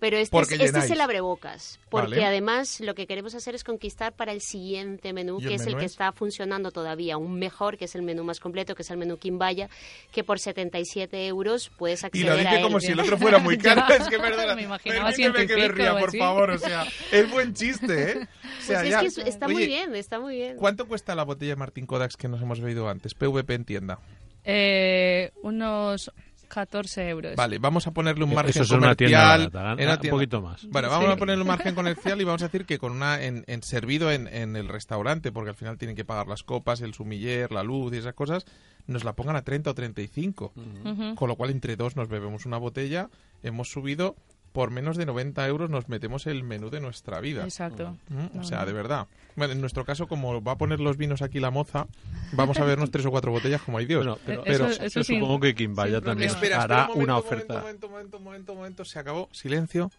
Pero 0.00 0.16
este, 0.16 0.32
Porque 0.32 0.54
es, 0.54 0.62
este 0.62 0.78
es 0.78 0.90
el 0.90 1.00
abrebocas, 1.02 1.78
porque 1.90 2.12
Vale. 2.16 2.24
además 2.24 2.80
lo 2.80 2.94
que 2.94 3.06
queremos 3.06 3.34
hacer 3.34 3.54
es 3.54 3.64
conquistar 3.64 4.14
para 4.14 4.32
el 4.32 4.40
siguiente 4.40 5.12
menú, 5.12 5.38
¿Y 5.40 5.46
que 5.46 5.54
es 5.56 5.60
el 5.60 5.66
menú 5.68 5.78
que 5.80 5.84
es? 5.84 5.92
está 5.92 6.10
funcionando 6.12 6.70
todavía 6.70 7.14
aún 7.14 7.38
mejor, 7.38 7.76
que 7.76 7.84
es 7.84 7.94
el 7.94 8.00
menú 8.02 8.24
más 8.24 8.40
completo, 8.40 8.74
que 8.74 8.80
es 8.80 8.90
el 8.90 8.96
menú 8.96 9.18
Quimbaya, 9.18 9.68
que 10.10 10.24
por 10.24 10.38
77 10.40 11.26
euros 11.26 11.70
puedes 11.76 12.02
Y 12.02 12.06
acceder 12.06 12.26
lo 12.26 12.32
a 12.32 12.36
dije 12.36 12.56
él. 12.56 12.62
como 12.62 12.80
si 12.80 12.92
el 12.92 13.00
otro 13.00 13.18
fuera 13.18 13.38
muy 13.38 13.58
caro. 13.58 13.82
Es 13.94 14.08
que 14.08 14.18
perdona. 14.18 14.54
Me 14.54 14.62
imaginaba 14.62 15.12
que 15.12 15.28
me 15.46 15.68
ría, 15.68 15.92
por 15.98 16.08
así. 16.08 16.18
favor. 16.18 16.50
O 16.50 16.58
sea, 16.58 16.86
es 17.12 17.30
buen 17.30 17.52
chiste, 17.52 18.12
¿eh? 18.12 18.16
O 18.60 18.62
sea, 18.62 18.78
Pues 18.78 18.82
es 18.84 18.90
ya- 18.90 19.00
que 19.00 19.06
es- 19.06 19.18
está 19.18 19.48
muy 19.48 19.56
Oye, 19.56 19.66
bien, 19.66 19.94
está 19.94 20.18
muy 20.18 20.34
bien. 20.36 20.56
¿Cuánto 20.56 20.88
cuesta 20.88 21.14
la 21.14 21.24
botella 21.24 21.52
de 21.52 21.56
Martín 21.56 21.84
Kodaks 21.84 22.16
que 22.16 22.26
nos 22.28 22.40
hemos 22.40 22.58
bebido 22.60 22.88
antes? 22.88 23.12
PVP 23.12 23.52
en 23.54 23.64
tienda. 23.66 23.98
Eh, 24.44 25.30
unos 25.42 26.10
14 26.50 27.08
euros. 27.08 27.36
Vale, 27.36 27.58
vamos 27.58 27.86
a 27.86 27.92
ponerle 27.92 28.24
un 28.24 28.34
margen 28.34 28.50
Eso 28.50 28.62
es 28.64 28.70
una 28.70 28.94
tienda 28.94 29.22
comercial. 29.22 29.50
barata, 29.50 29.82
en 29.82 29.88
una 29.88 30.00
un 30.02 30.10
poquito 30.10 30.42
más. 30.42 30.66
Bueno, 30.68 30.90
vamos 30.90 31.06
Sí. 31.06 31.12
a 31.12 31.16
ponerle 31.16 31.40
un 31.42 31.48
margen 31.48 31.74
comercial 31.74 32.20
y 32.20 32.24
vamos 32.24 32.42
a 32.42 32.46
decir 32.48 32.66
que 32.66 32.78
con 32.78 32.92
una 32.92 33.22
en, 33.22 33.44
en 33.46 33.62
servido 33.62 34.10
en, 34.12 34.26
en 34.26 34.56
el 34.56 34.68
restaurante, 34.68 35.32
porque 35.32 35.50
al 35.50 35.56
final 35.56 35.78
tienen 35.78 35.96
que 35.96 36.04
pagar 36.04 36.26
las 36.26 36.42
copas, 36.42 36.82
el 36.82 36.92
sumiller, 36.92 37.50
la 37.52 37.62
luz 37.62 37.94
y 37.94 37.96
esas 37.98 38.12
cosas, 38.14 38.44
nos 38.86 39.04
la 39.04 39.14
pongan 39.14 39.36
a 39.36 39.42
30 39.42 39.70
o 39.70 39.74
35. 39.74 40.52
Ujú. 40.84 41.14
Con 41.14 41.28
lo 41.28 41.36
cual 41.36 41.50
entre 41.50 41.76
dos 41.76 41.96
nos 41.96 42.08
bebemos 42.08 42.44
una 42.44 42.58
botella, 42.58 43.08
hemos 43.42 43.70
subido 43.70 44.16
por 44.52 44.70
menos 44.70 44.96
de 44.96 45.06
90 45.06 45.46
euros 45.46 45.70
nos 45.70 45.88
metemos 45.88 46.26
el 46.26 46.42
menú 46.42 46.70
de 46.70 46.80
nuestra 46.80 47.20
vida. 47.20 47.44
Exacto. 47.44 47.96
Mm, 48.08 48.34
No, 48.34 48.40
O 48.40 48.44
sea, 48.44 48.60
no. 48.60 48.66
de 48.66 48.72
verdad. 48.72 49.06
Bueno, 49.36 49.52
en 49.52 49.60
nuestro 49.60 49.84
caso, 49.84 50.08
como 50.08 50.42
va 50.42 50.52
a 50.52 50.58
poner 50.58 50.80
los 50.80 50.96
vinos 50.96 51.22
aquí 51.22 51.38
la 51.38 51.50
moza, 51.50 51.86
vamos 52.32 52.58
a 52.58 52.64
vernos 52.64 52.90
tres 52.90 53.06
o 53.06 53.10
cuatro 53.10 53.30
botellas 53.30 53.62
como 53.62 53.78
hay 53.78 53.86
Dios. 53.86 54.04
Bueno, 54.04 54.18
pero, 54.26 54.40
Eh, 54.44 54.50
eso- 54.52 54.64
pero 54.64 54.84
eso 54.86 55.00
yo 55.00 55.04
sin- 55.04 55.20
supongo 55.20 55.40
que 55.40 55.54
Quimbaya 55.54 55.98
sin 55.98 56.04
también. 56.04 56.30
Espera, 56.30 56.62
hará 56.62 56.80
espera, 56.82 56.96
un 56.96 57.02
una 57.04 57.12
momento, 57.14 57.34
oferta. 57.34 57.60
Momento, 57.60 57.88
momento, 57.88 58.20
momento, 58.20 58.54
momento, 58.54 58.84
se 58.84 58.98
acabó. 58.98 59.28
Silencio. 59.32 59.90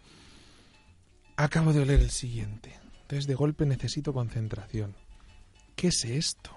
Acabo 1.38 1.74
de 1.74 1.82
oler 1.82 2.00
el 2.02 2.12
siguiente. 2.12 2.78
Entonces, 3.04 3.28
de 3.28 3.36
golpe 3.36 3.66
necesito 3.66 4.14
concentración. 4.14 4.96
¿Qué 5.76 5.88
es 5.88 6.04
esto? 6.06 6.52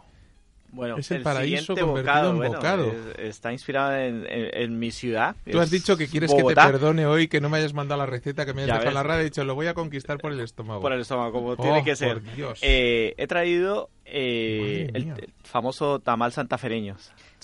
Bueno, 0.74 0.96
Es 0.98 1.10
el 1.10 1.22
paraíso 1.22 1.76
convertido 1.76 2.30
en 2.30 2.36
bueno, 2.36 2.54
bocado. 2.54 2.92
es- 3.18 3.26
está 3.26 3.52
inspirado 3.52 3.94
en, 3.96 4.26
en- 4.28 4.50
en 4.52 4.78
mi 4.78 4.90
ciudad. 4.90 5.36
Tú 5.50 5.60
has 5.60 5.70
dicho 5.70 5.96
que 5.96 6.08
quieres 6.08 6.30
Bogotá, 6.30 6.62
que 6.62 6.66
te 6.66 6.72
perdone 6.72 7.06
hoy, 7.06 7.28
que 7.28 7.40
no 7.40 7.48
me 7.48 7.58
hayas 7.58 7.72
mandado 7.74 8.00
la 8.00 8.06
receta, 8.06 8.44
que 8.44 8.52
me 8.54 8.62
hayas 8.62 8.68
Ya 8.68 8.74
dejado 8.80 8.88
en 8.90 8.94
la 8.94 9.02
radio. 9.02 9.20
He 9.22 9.24
dicho, 9.24 9.44
lo 9.44 9.54
voy 9.54 9.66
a 9.68 9.74
conquistar 9.74 10.18
por 10.18 10.32
el 10.32 10.40
estómago. 10.40 10.80
Por 10.80 10.92
el 10.92 11.00
estómago, 11.00 11.32
como 11.32 11.48
Oh, 11.50 11.56
tiene 11.56 11.84
que 11.84 11.94
ser. 11.96 12.20
por 12.20 12.34
Dios. 12.34 12.58
Eh, 12.62 13.14
he 13.16 13.26
traído 13.26 13.88
eh, 14.06 14.90
el, 14.94 15.08
el 15.10 15.32
famoso 15.42 15.98
tamal 15.98 16.32
santafereño. 16.32 16.96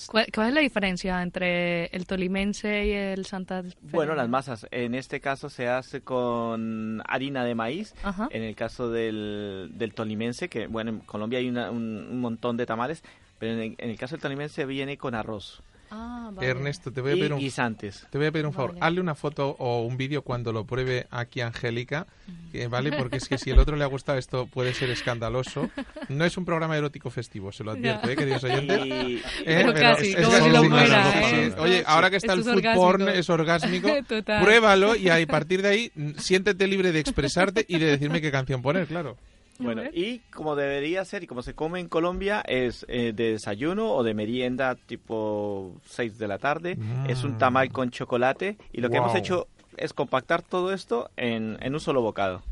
¿Cuál, 0.07 0.27
cuál 0.35 0.49
es 0.49 0.55
la 0.55 0.61
diferencia 0.63 1.23
entre 1.23 1.87
el 1.87 2.07
tolimense 2.07 2.87
y 2.87 2.93
el 2.93 3.27
Santa 3.27 3.63
Fe? 3.63 3.71
Bueno, 3.83 4.15
las 4.15 4.29
masas. 4.29 4.67
En 4.71 4.95
este 4.95 5.21
caso 5.21 5.51
se 5.51 5.69
hace 5.69 6.01
con 6.01 7.03
harina 7.07 7.45
de 7.45 7.55
maíz. 7.55 7.95
Ajá. 8.03 8.29
En 8.31 8.43
el 8.43 8.55
caso 8.57 8.91
del, 8.91 9.71
del 9.75 9.93
tolimense, 9.93 10.49
que 10.49 10.67
bueno, 10.69 10.91
en 10.91 10.99
Colombia 11.01 11.39
hay 11.39 11.49
una- 11.49 11.71
un, 11.71 12.09
un 12.11 12.21
montón 12.21 12.57
de 12.57 12.65
tamales, 12.67 13.03
pero 13.39 13.53
en 13.53 13.59
el, 13.61 13.75
en 13.79 13.91
el 13.91 13.99
caso 13.99 14.15
del 14.17 14.23
tolimense 14.23 14.65
viene 14.65 14.97
con 14.97 15.15
arroz. 15.15 15.63
Ah, 15.91 16.31
vale. 16.33 16.49
Ernesto, 16.49 16.93
te 16.93 17.01
voy 17.01 17.13
a 17.13 17.15
pedir 17.15 17.31
Y 17.31 17.35
un, 17.35 17.39
guisantes. 17.41 18.07
te 18.11 18.19
voy 18.19 18.29
a 18.29 18.33
pedir 18.33 18.47
un 18.47 18.53
favor. 18.53 18.71
Vale. 18.75 18.87
Hazle 18.87 19.01
una 19.01 19.15
foto 19.15 19.57
o 19.59 19.83
un 19.83 19.97
vídeo 19.97 20.23
cuando 20.23 20.53
lo 20.53 20.65
pruebe 20.65 21.07
aquí 21.11 21.41
Angélica, 21.41 22.07
eh, 22.53 22.69
¿vale? 22.69 22.93
Porque 22.93 23.17
es 23.17 23.29
que 23.29 23.39
si 23.39 23.51
el 23.51 23.59
otro 23.59 23.77
le 23.77 23.83
ha 23.85 23.89
gustado 23.89 24.17
esto 24.19 24.47
puede 24.47 24.73
ser 24.73 24.91
escandaloso. 24.91 25.69
No 26.09 26.25
es 26.25 26.37
un 26.37 26.45
programa 26.45 26.77
erótico 26.77 27.11
festivo, 27.11 27.51
se 27.51 27.65
lo 27.65 27.73
advierto. 27.73 28.09
¿eh, 28.09 28.17
queridos 28.17 28.45
oyentes? 28.45 28.87
Y- 28.87 28.91
Eh, 28.91 29.23
Pero 29.45 29.75
casi, 29.75 30.15
como 30.15 30.31
casi 30.31 30.43
si 30.45 30.51
lo 30.51 30.63
una 30.63 30.79
fuera, 30.81 31.03
cosa, 31.03 31.21
¿eh? 31.21 31.51
sí. 31.51 31.55
Oye, 31.61 31.83
ahora 31.87 32.11
que 32.11 32.17
está 32.17 32.33
el 32.35 32.41
Esto 32.41 32.51
food 32.53 32.59
orgásmico. 32.59 32.87
porn, 32.87 33.09
es 33.09 33.31
orgásmico, 33.31 33.89
Total. 34.09 34.43
pruébalo 34.45 34.95
y 34.97 35.09
a 35.09 35.27
partir 35.27 35.63
de 35.63 35.69
ahí 35.69 35.93
siéntete 36.19 36.67
libre 36.69 36.93
de 36.93 37.01
expresarte 37.01 37.65
y 37.69 37.79
de 37.79 37.87
decirme 37.87 38.21
qué 38.21 38.31
canción 38.31 38.63
poner, 38.63 38.87
claro. 38.87 39.17
Bueno, 39.61 39.83
y 39.93 40.19
como 40.33 40.57
debería 40.57 41.05
ser 41.05 41.23
y 41.23 41.27
como 41.27 41.43
se 41.43 41.55
come 41.55 41.81
en 41.81 41.89
Colombia 41.89 42.41
es 42.47 42.85
eh, 42.89 43.13
de 43.15 43.33
desayuno 43.33 43.93
o 43.93 44.03
de 44.03 44.15
merienda 44.15 44.75
tipo 44.75 45.75
6 45.85 46.19
de 46.19 46.29
la 46.29 46.39
tarde. 46.39 46.79
Es 47.07 47.25
un 47.25 47.37
tamal 47.39 47.71
con 47.71 47.91
chocolate 47.91 48.57
y 48.73 48.81
lo 48.81 48.91
que 48.91 48.97
hemos 48.97 49.11
Wow. 49.13 49.19
hecho 49.19 49.49
es 49.77 49.93
compactar 49.93 50.43
todo 50.43 50.73
esto 50.73 51.11
en, 51.17 51.59
en 51.61 51.75
un 51.75 51.81
solo 51.81 52.01
bocado. 52.03 52.43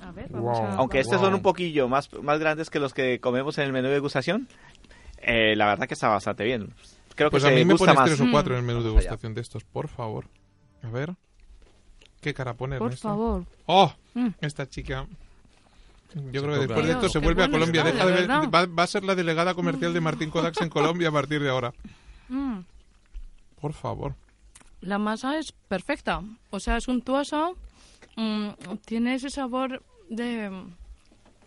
A 0.00 0.10
ver, 0.12 0.28
vamos 0.30 0.58
Wow. 0.58 0.66
a... 0.68 0.74
Aunque 0.76 1.00
estos 1.00 1.16
Wow. 1.18 1.26
son 1.26 1.34
un 1.34 1.42
poquillo 1.42 1.88
más, 1.88 2.12
más 2.22 2.38
grandes 2.38 2.70
que 2.70 2.78
los 2.78 2.94
que 2.94 3.18
comemos 3.20 3.58
en 3.58 3.64
el 3.64 3.72
menú 3.72 3.88
de 3.88 3.94
degustación, 3.94 4.48
eh, 5.18 5.54
la 5.56 5.66
verdad 5.66 5.86
que 5.88 5.94
está 5.94 6.08
bastante 6.08 6.44
bien. 6.44 6.72
Creo 7.14 7.30
Pues 7.30 7.42
que 7.44 7.48
a 7.48 7.52
mí 7.52 7.64
me 7.64 7.72
gusta 7.72 7.86
pones 7.94 7.94
más. 8.00 8.08
tres 8.10 8.20
o 8.20 8.30
cuatro 8.30 8.54
en 8.54 8.60
el 8.60 8.66
menú 8.66 8.80
de 8.82 8.88
degustación 8.90 9.34
de 9.34 9.40
estos, 9.40 9.64
por 9.64 9.88
favor. 9.88 10.26
A 10.82 10.90
ver. 10.90 11.14
¿Qué 12.20 12.34
cara 12.34 12.54
pone 12.54 12.76
Por 12.78 12.88
Ernesto? 12.88 13.08
favor. 13.08 13.44
¡Oh! 13.66 13.92
Mm. 14.14 14.28
Esta 14.40 14.68
chica. 14.68 15.06
Yo 16.14 16.42
creo 16.42 16.54
que 16.54 16.60
después 16.66 16.86
de 16.86 16.92
esto 16.92 17.08
se 17.08 17.18
vuelve 17.18 17.44
a 17.44 17.50
Colombia. 17.50 17.82
Deja 17.84 18.04
la 18.04 18.40
de 18.40 18.46
va, 18.46 18.66
va 18.66 18.82
a 18.82 18.86
ser 18.86 19.04
la 19.04 19.14
delegada 19.14 19.54
comercial 19.54 19.92
de 19.92 20.00
Martín 20.00 20.30
Kodaks 20.30 20.60
en 20.62 20.68
Colombia 20.70 21.08
a 21.08 21.12
partir 21.12 21.42
de 21.42 21.50
ahora. 21.50 21.72
Mm. 22.28 22.60
Por 23.60 23.72
favor. 23.72 24.14
La 24.80 24.98
masa 24.98 25.38
es 25.38 25.52
perfecta. 25.52 26.22
O 26.50 26.60
sea, 26.60 26.76
es 26.76 26.88
untuosa. 26.88 27.50
mm, 28.16 28.48
tiene 28.84 29.14
ese 29.16 29.30
sabor 29.30 29.82
de... 30.08 30.50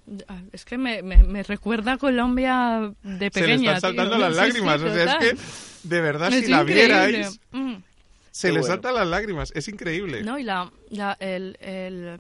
de- 0.06 0.26
ah, 0.28 0.42
Es 0.52 0.66
que 0.66 0.78
me, 0.78 1.02
me, 1.04 1.24
me 1.24 1.44
recuerda 1.44 1.94
a 1.94 1.98
Colombia 1.98 2.92
de 3.04 3.18
Se 3.18 3.18
le 3.18 3.32
pequeña. 3.32 3.76
están 3.76 3.96
saltando 3.96 4.16
tío. 4.18 4.30
las 4.30 4.36
Sí, 4.36 4.40
sí, 4.40 4.48
lágrimas. 4.48 4.82
o 4.82 4.94
sea, 4.94 5.04
es 5.04 5.16
que, 5.16 5.88
de 5.88 6.02
verdad, 6.02 6.34
Es 6.34 6.46
si 6.46 6.52
la 6.52 6.62
increíble. 6.62 6.86
vierais, 6.86 7.40
Mm. 7.52 7.76
se 8.32 8.48
Qué 8.48 8.54
le 8.54 8.60
bueno. 8.60 8.74
saltan 8.76 8.94
las 8.96 9.08
lágrimas. 9.08 9.52
Es 9.56 9.68
increíble. 9.68 10.22
No, 10.24 10.38
y 10.38 10.44
la, 10.44 10.72
la- 10.90 11.18
el, 11.20 11.58
el, 11.62 12.20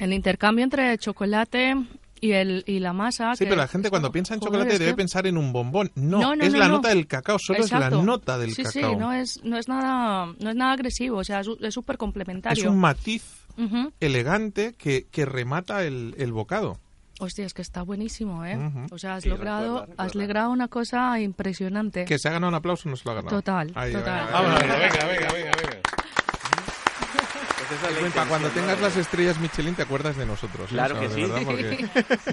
el 0.00 0.12
intercambio 0.12 0.64
entre 0.64 0.92
el 0.92 0.98
chocolate 0.98 1.76
y, 2.20 2.32
el, 2.32 2.64
y 2.66 2.80
la 2.80 2.92
masa. 2.92 3.34
Sí, 3.34 3.44
que- 3.44 3.50
pero 3.50 3.60
la 3.62 3.68
gente 3.68 3.88
cuando 3.90 4.10
piensa 4.12 4.34
en 4.34 4.40
chocolate 4.40 4.72
es 4.74 4.78
debe 4.78 4.90
que- 4.92 4.96
pensar 4.96 5.26
en 5.26 5.38
un 5.38 5.52
bombón. 5.52 5.90
No, 5.94 6.20
No, 6.20 6.36
no, 6.36 6.44
es 6.44 6.52
no, 6.52 6.58
la 6.58 6.68
no. 6.68 6.74
nota 6.76 6.88
del 6.90 7.06
cacao, 7.06 7.38
solo 7.38 7.60
es 7.60 7.66
Exacto. 7.66 7.96
la 7.98 8.02
nota 8.02 8.36
del 8.38 8.52
sí, 8.54 8.62
cacao. 8.64 8.90
Sí, 8.90 8.96
no 8.96 9.12
es, 9.12 9.42
no 9.44 9.56
es 9.56 9.68
nada, 9.68 10.26
no 10.38 10.50
es 10.50 10.56
nada 10.56 10.72
agresivo, 10.72 11.18
o 11.18 11.24
sea, 11.24 11.40
es 11.40 11.48
es 11.60 11.72
súper 11.74 11.96
complementario. 11.96 12.62
es 12.64 12.68
un 12.68 12.78
matiz 12.78 13.22
Ujú. 13.56 13.92
elegante 14.00 14.74
que, 14.76 15.06
que 15.10 15.24
remata 15.24 15.84
el, 15.84 16.14
el 16.18 16.32
bocado. 16.32 16.78
Hostia, 17.22 17.44
es 17.44 17.52
que 17.52 17.60
está 17.60 17.82
buenísimo, 17.82 18.46
¿eh? 18.46 18.56
Ujú. 18.56 18.94
O 18.94 18.98
sea, 18.98 19.16
has 19.16 19.26
logrado, 19.26 19.80
recuerda, 19.80 20.02
has 20.02 20.08
recuerda. 20.08 20.26
logrado 20.26 20.50
una 20.52 20.68
cosa 20.68 21.20
impresionante. 21.20 22.06
Que 22.06 22.18
se 22.18 22.28
ha 22.28 22.32
ganado 22.32 22.48
un 22.48 22.54
aplauso 22.54 22.88
no 22.88 22.96
se 22.96 23.04
lo 23.04 23.10
ha 23.10 23.14
ganado. 23.16 23.36
Total, 23.36 23.70
Ahí, 23.74 23.92
total. 23.92 24.26
venga, 24.26 24.40
venga, 24.58 24.76
venga, 24.78 25.06
venga, 25.06 25.32
venga, 25.34 25.52
venga. 25.60 25.80
Pues 25.82 27.14
esa 27.14 27.38
es 27.42 27.59
la 27.59 27.59
Cuenta, 27.98 28.26
cuando 28.26 28.48
tengas 28.48 28.76
¿no? 28.78 28.82
las 28.82 28.96
estrellas 28.96 29.38
Michelin 29.40 29.74
te 29.74 29.82
acuerdas 29.82 30.16
de 30.16 30.26
nosotros. 30.26 30.70
¿eh? 30.70 30.74
Claro 30.74 30.96
O 30.96 30.98
sea, 30.98 31.08
que 31.08 31.14
sí. 31.14 31.20
verdad, 31.22 31.42
porque 31.44 31.88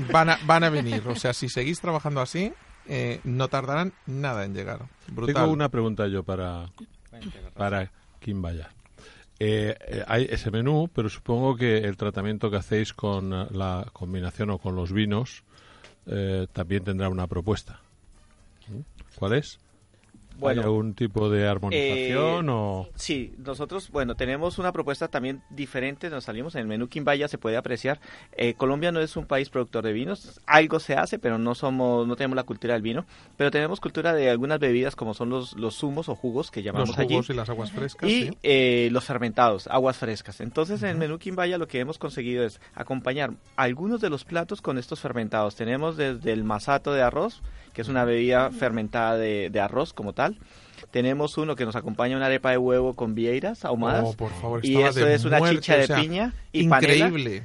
van, 0.11 0.29
a, 0.29 0.39
van 0.45 0.63
a 0.63 0.69
venir. 0.69 1.03
O 1.07 1.15
sea, 1.15 1.33
si 1.33 1.49
seguís 1.49 1.79
trabajando 1.79 2.21
así, 2.21 2.53
eh, 2.87 3.19
no 3.23 3.47
tardarán 3.47 3.93
nada 4.05 4.45
en 4.45 4.53
llegar. 4.53 4.81
Brutal. 5.07 5.35
Tengo 5.35 5.51
una 5.51 5.69
pregunta 5.69 6.07
yo 6.07 6.23
para, 6.23 6.69
para 7.55 7.91
Kim 8.19 8.41
Vaya. 8.41 8.69
Eh, 9.39 9.75
eh, 9.87 10.03
hay 10.07 10.27
ese 10.29 10.49
menú, 10.49 10.89
pero 10.93 11.09
supongo 11.09 11.55
que 11.55 11.77
el 11.77 11.95
tratamiento 11.95 12.49
que 12.49 12.57
hacéis 12.57 12.93
con 12.93 13.29
la 13.29 13.85
combinación 13.93 14.49
o 14.49 14.57
con 14.57 14.75
los 14.75 14.91
vinos 14.91 15.43
eh, 16.07 16.47
también 16.53 16.83
tendrá 16.83 17.09
una 17.09 17.27
propuesta. 17.27 17.79
¿Mm? 18.67 18.79
¿Cuál 19.15 19.33
es? 19.33 19.59
Bueno, 20.39 20.61
¿Hay 20.61 20.65
algún 20.65 20.93
tipo 20.93 21.29
de 21.29 21.47
armonización 21.47 22.47
eh, 22.47 22.51
o...? 22.51 22.89
Sí, 22.95 23.33
nosotros, 23.37 23.89
bueno, 23.91 24.15
tenemos 24.15 24.57
una 24.59 24.71
propuesta 24.71 25.07
también 25.07 25.41
diferente, 25.49 26.09
nos 26.09 26.25
salimos 26.25 26.55
en 26.55 26.61
el 26.61 26.67
menú 26.67 26.87
Quimbaya, 26.87 27.27
se 27.27 27.37
puede 27.37 27.57
apreciar. 27.57 27.99
Eh, 28.33 28.53
Colombia 28.53 28.91
no 28.91 28.99
es 28.99 29.17
un 29.17 29.25
país 29.25 29.49
productor 29.49 29.83
de 29.83 29.93
vinos, 29.93 30.39
algo 30.45 30.79
se 30.79 30.95
hace, 30.95 31.19
pero 31.19 31.37
no 31.37 31.55
somos, 31.55 32.07
no 32.07 32.15
tenemos 32.15 32.35
la 32.35 32.43
cultura 32.43 32.73
del 32.73 32.83
vino, 32.83 33.05
pero 33.35 33.51
tenemos 33.51 33.79
cultura 33.79 34.13
de 34.13 34.29
algunas 34.29 34.59
bebidas 34.59 34.95
como 34.95 35.13
son 35.13 35.29
los, 35.29 35.53
los 35.53 35.75
zumos 35.75 36.09
o 36.09 36.15
jugos 36.15 36.51
que 36.51 36.63
llamamos 36.63 36.89
Los 36.89 36.99
allí. 36.99 37.09
jugos 37.15 37.29
y 37.29 37.33
las 37.33 37.49
aguas 37.49 37.71
frescas. 37.71 38.09
y 38.09 38.25
sí. 38.27 38.37
eh, 38.43 38.89
los 38.91 39.05
fermentados, 39.05 39.67
aguas 39.67 39.97
frescas. 39.97 40.41
Entonces, 40.41 40.83
en 40.83 40.89
el 40.89 40.97
menú 40.97 41.17
Quimbaya 41.17 41.57
lo 41.57 41.67
que 41.67 41.79
hemos 41.79 41.97
conseguido 41.97 42.43
es 42.45 42.61
acompañar 42.75 43.31
algunos 43.55 44.01
de 44.01 44.09
los 44.09 44.23
platos 44.25 44.61
con 44.61 44.77
estos 44.77 44.99
fermentados. 44.99 45.55
Tenemos 45.55 45.97
desde 45.97 46.31
el 46.31 46.43
masato 46.43 46.93
de 46.93 47.01
arroz, 47.01 47.41
que 47.77 47.83
es 47.83 47.89
una 47.89 48.05
bebida 48.05 48.49
fermentada 48.49 49.17
de, 49.17 49.51
de 49.51 49.59
arroz 49.59 49.93
como 49.93 50.13
tal. 50.13 50.39
Tenemos 50.91 51.37
uno 51.37 51.55
que 51.55 51.65
nos 51.65 51.75
acompaña 51.75 52.15
una 52.17 52.27
arepa 52.27 52.51
de 52.51 52.57
huevo 52.57 52.95
con 52.95 53.13
vieiras 53.13 53.65
ahumadas. 53.65 54.03
Oh, 54.05 54.13
por 54.13 54.31
favor, 54.31 54.65
y 54.65 54.81
eso 54.81 55.05
de 55.05 55.13
es 55.15 55.25
una 55.25 55.39
muerte, 55.39 55.57
chicha 55.59 55.77
de 55.77 55.83
o 55.83 55.87
sea, 55.87 55.97
piña 55.99 56.33
y 56.51 56.67
panela. 56.67 57.07
Increíble. 57.07 57.43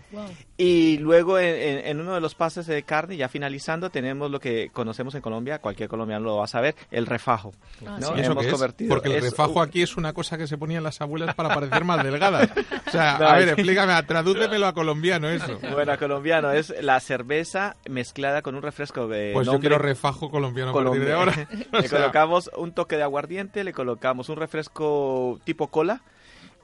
Y 0.56 0.98
luego 0.98 1.38
en, 1.38 1.84
en- 1.86 2.00
uno 2.00 2.14
de 2.14 2.20
los 2.20 2.34
pases 2.34 2.66
de 2.66 2.82
carne, 2.84 3.16
ya 3.16 3.28
finalizando, 3.28 3.90
tenemos 3.90 4.30
lo 4.30 4.38
que 4.38 4.70
conocemos 4.72 5.14
en 5.14 5.20
Colombia, 5.22 5.58
cualquier 5.58 5.88
colombiano 5.88 6.24
lo 6.24 6.36
va 6.36 6.44
a 6.44 6.48
saber, 6.48 6.74
el 6.90 7.06
refajo. 7.06 7.52
Ah, 7.86 7.98
¿no? 8.00 8.08
sí. 8.08 8.12
¿Y 8.16 8.20
eso 8.20 8.30
Hemos 8.32 8.42
qué 8.44 8.48
es? 8.48 8.54
convertido- 8.54 8.88
Porque 8.88 9.08
el 9.08 9.14
es 9.16 9.22
refajo 9.24 9.54
un- 9.60 9.62
aquí 9.66 9.82
es 9.82 9.96
una 9.96 10.12
cosa 10.12 10.38
que 10.38 10.46
se 10.46 10.56
ponían 10.56 10.84
las 10.84 11.00
abuelas 11.00 11.34
para 11.34 11.48
parecer 11.52 11.84
más 11.84 12.04
delgadas. 12.04 12.48
O 12.86 12.90
sea, 12.90 13.18
No, 13.18 13.26
a 13.26 13.34
ver, 13.34 13.48
es- 13.48 13.52
explícame, 13.54 14.00
tradúcemelo 14.04 14.66
a 14.66 14.72
colombiano 14.72 15.28
eso. 15.28 15.58
Bueno, 15.72 15.98
colombiano 15.98 16.52
es 16.52 16.72
la 16.80 17.00
cerveza 17.00 17.76
mezclada 17.88 18.42
con 18.42 18.54
un 18.54 18.62
refresco 18.62 19.08
de 19.08 19.32
Pues 19.34 19.46
yo 19.46 19.52
nombre 19.52 19.68
quiero 19.70 19.82
refajo 19.82 20.30
colombiano 20.30 20.70
a 20.70 20.74
partir 20.74 21.04
de 21.04 21.12
ahora. 21.12 21.32
O 21.72 21.78
le 21.78 21.88
sea, 21.88 21.98
colocamos 22.00 22.50
un 22.56 22.72
toque 22.72 22.96
de 22.96 23.02
aguardiente, 23.02 23.31
le 23.64 23.72
colocamos 23.72 24.28
un 24.28 24.36
refresco 24.36 25.40
tipo 25.44 25.68
cola 25.68 26.02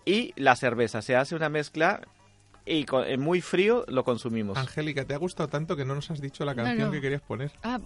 y 0.05 0.33
la 0.37 0.57
cerveza. 0.57 1.03
Se 1.03 1.17
hace 1.17 1.35
una 1.35 1.49
mezcla 1.49 2.01
y 2.67 2.85
con- 2.85 3.07
eh, 3.07 3.17
muy 3.17 3.41
frío 3.41 3.85
lo 3.89 4.05
consumimos. 4.05 4.59
Angélica, 4.59 5.05
¿te 5.07 5.15
ha 5.15 5.17
gustado 5.19 5.49
tanto 5.49 5.75
que 5.77 5.85
no 5.87 5.95
nos 5.95 6.11
has 6.11 6.21
dicho 6.21 6.45
la 6.45 6.55
canción 6.55 6.89
no. 6.89 6.93
que 6.93 7.01
querías 7.01 7.23
poner? 7.23 7.51
Ah, 7.63 7.79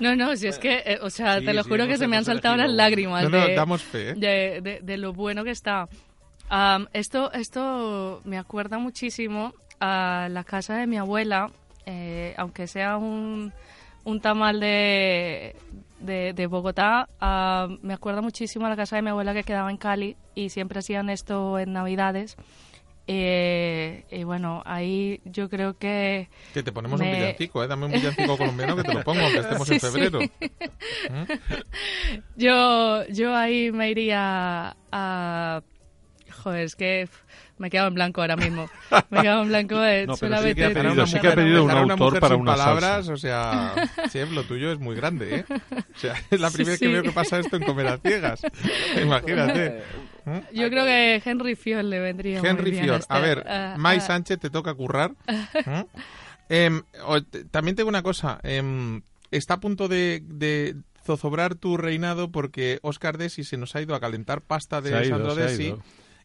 no, 0.00 0.16
no, 0.16 0.36
si 0.36 0.48
es 0.48 0.58
que, 0.58 0.82
eh, 0.84 0.98
o 1.02 1.10
sea, 1.10 1.38
Sí, 1.38 1.44
te 1.44 1.54
lo 1.54 1.62
sí, 1.62 1.70
juro 1.70 1.86
que 1.86 1.96
se 1.96 2.08
me 2.08 2.16
han 2.16 2.24
saltado 2.24 2.56
las 2.56 2.70
lágrimas 2.70 3.22
No, 3.24 3.30
no, 3.30 3.46
de, 3.46 3.54
damos 3.54 3.82
fe, 3.82 4.10
¿eh? 4.10 4.14
de, 4.14 4.60
de- 4.62 4.80
de 4.82 4.96
lo 4.96 5.12
bueno 5.12 5.44
que 5.44 5.50
está. 5.50 5.88
Esto, 6.92 7.32
esto 7.32 8.20
me 8.24 8.38
acuerda 8.38 8.78
muchísimo 8.78 9.54
a 9.80 10.28
la 10.30 10.44
casa 10.44 10.76
de 10.76 10.86
mi 10.86 10.96
abuela, 10.98 11.50
eh, 11.86 12.34
aunque 12.36 12.66
sea 12.66 12.96
un, 12.96 13.52
un 14.04 14.20
tamal 14.20 14.60
de, 14.60 15.56
de, 16.04 16.32
de 16.32 16.46
Bogotá, 16.46 17.08
am, 17.20 17.78
me 17.82 17.94
acuerda 17.94 18.22
muchísimo 18.22 18.66
a 18.66 18.68
la 18.68 18.76
casa 18.76 18.96
de 18.96 19.02
mi 19.02 19.10
abuela 19.10 19.34
que 19.34 19.44
quedaba 19.44 19.70
en 19.70 19.76
Cali 19.76 20.16
y 20.34 20.48
siempre 20.50 20.78
hacían 20.80 21.10
esto 21.10 21.58
en 21.58 21.72
Navidades. 21.72 22.36
Eh, 23.06 24.06
y 24.10 24.24
bueno, 24.24 24.62
ahí 24.64 25.20
yo 25.26 25.50
creo 25.50 25.76
que 25.76 26.30
Que 26.54 26.62
te 26.62 26.72
ponemos 26.72 26.98
un 26.98 27.06
Me- 27.10 27.16
villancico, 27.16 27.62
¿eh? 27.62 27.68
Dame 27.68 27.84
un 27.84 27.92
villancico 27.92 28.38
colombiano 28.38 28.74
que 28.76 28.82
te 28.82 28.94
lo 28.94 29.04
pongo, 29.04 29.20
aunque 29.20 29.40
estemos 29.40 29.68
en 29.70 29.78
Sí, 29.78 29.86
sí. 29.86 29.92
febrero. 29.92 30.20
Yo, 32.36 33.06
yo 33.08 33.34
ahí 33.36 33.72
me 33.72 33.90
iría 33.90 34.76
a... 34.92 35.62
Joder, 36.42 36.64
es 36.64 36.76
que 36.76 37.08
me 37.58 37.68
he 37.68 37.70
quedado 37.70 37.88
en 37.88 37.94
blanco 37.94 38.20
ahora 38.20 38.36
mismo. 38.36 38.68
Me 39.10 39.18
he 39.18 39.22
quedado 39.22 39.42
en 39.42 39.48
blanco 39.48 39.78
de 39.78 40.06
No, 40.06 40.16
pero 40.16 40.36
sí 40.42 40.54
que 40.54 40.64
ha 40.64 40.68
Para 40.68 40.82
pedido- 40.82 40.92
una 40.94 41.06
sí 41.06 41.20
que 41.20 41.28
ha 41.28 41.34
pedido 41.34 41.62
un 41.62 41.68
para 41.68 41.80
autor 41.80 42.20
para 42.20 42.36
una 42.36 42.52
palabras, 42.52 43.06
salsa. 43.06 43.12
o 43.12 43.16
sea, 43.16 43.74
chef, 44.10 44.30
lo 44.32 44.42
tuyo 44.44 44.72
es 44.72 44.78
muy 44.78 44.96
grande, 44.96 45.36
¿eh? 45.36 45.44
O 45.94 45.98
sea, 45.98 46.14
es 46.30 46.40
la 46.40 46.50
Sí, 46.50 46.56
primera 46.56 46.76
sí. 46.76 46.84
que 46.86 46.92
veo 46.92 47.02
que 47.02 47.12
pasa 47.12 47.38
esto 47.38 47.56
en 47.56 47.62
comer 47.64 47.86
a 47.86 47.98
ciegas. 47.98 48.40
Imagínate. 49.02 49.82
Yo 50.52 50.68
creo 50.70 50.84
que 50.84 51.22
Henry 51.24 51.54
Fior 51.54 51.84
le 51.84 52.00
vendría 52.00 52.40
muy 52.40 52.48
Henry 52.48 52.70
bien 52.70 52.84
Fior. 52.84 53.00
este. 53.00 53.14
A 53.14 53.18
ver, 53.20 53.44
Ah, 53.46 53.74
Mai 53.78 53.98
ah, 53.98 54.00
Sánchez 54.00 54.38
te 54.40 54.50
toca 54.50 54.74
currar. 54.74 55.12
¿Mm? 55.66 55.80
Em, 56.48 56.82
o- 57.06 57.22
también 57.50 57.76
tengo 57.76 57.88
una 57.88 58.02
cosa. 58.02 58.40
em, 58.42 59.02
está 59.30 59.54
a 59.54 59.60
punto 59.60 59.88
de, 59.88 60.22
de 60.24 60.76
zozobrar 61.04 61.54
tu 61.54 61.76
reinado 61.76 62.30
porque 62.30 62.78
Oscar 62.82 63.18
Desi 63.18 63.44
se 63.44 63.56
nos 63.58 63.74
ha 63.76 63.82
ido 63.82 63.94
a 63.94 64.00
calentar 64.00 64.40
pasta 64.40 64.80
de 64.80 64.90
Sandro 65.08 65.34
se 65.34 65.42
ha 65.42 65.46
Desi. 65.46 65.74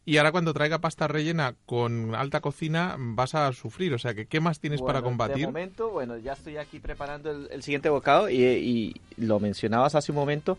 Y 0.09 0.17
ahora 0.17 0.31
cuando 0.31 0.53
traiga 0.53 0.79
pasta 0.79 1.07
rellena 1.07 1.53
con 1.67 2.15
alta 2.15 2.39
cocina 2.41 2.95
vas 2.97 3.35
a 3.35 3.51
sufrir. 3.53 3.93
O 3.93 3.99
sea, 3.99 4.13
que 4.15 4.25
¿qué 4.25 4.39
más 4.39 4.59
tienes 4.59 4.81
para 4.81 5.01
combatir? 5.03 5.41
De 5.41 5.45
momento, 5.45 5.89
bueno, 5.91 6.17
ya 6.17 6.33
estoy 6.33 6.57
aquí 6.57 6.79
preparando 6.79 7.29
el, 7.29 7.47
el 7.51 7.61
siguiente 7.61 7.89
bocado 7.89 8.29
y, 8.29 8.43
y 8.43 8.95
lo 9.17 9.39
mencionabas 9.39 9.93
hace 9.93 10.11
un 10.11 10.15
momento. 10.15 10.57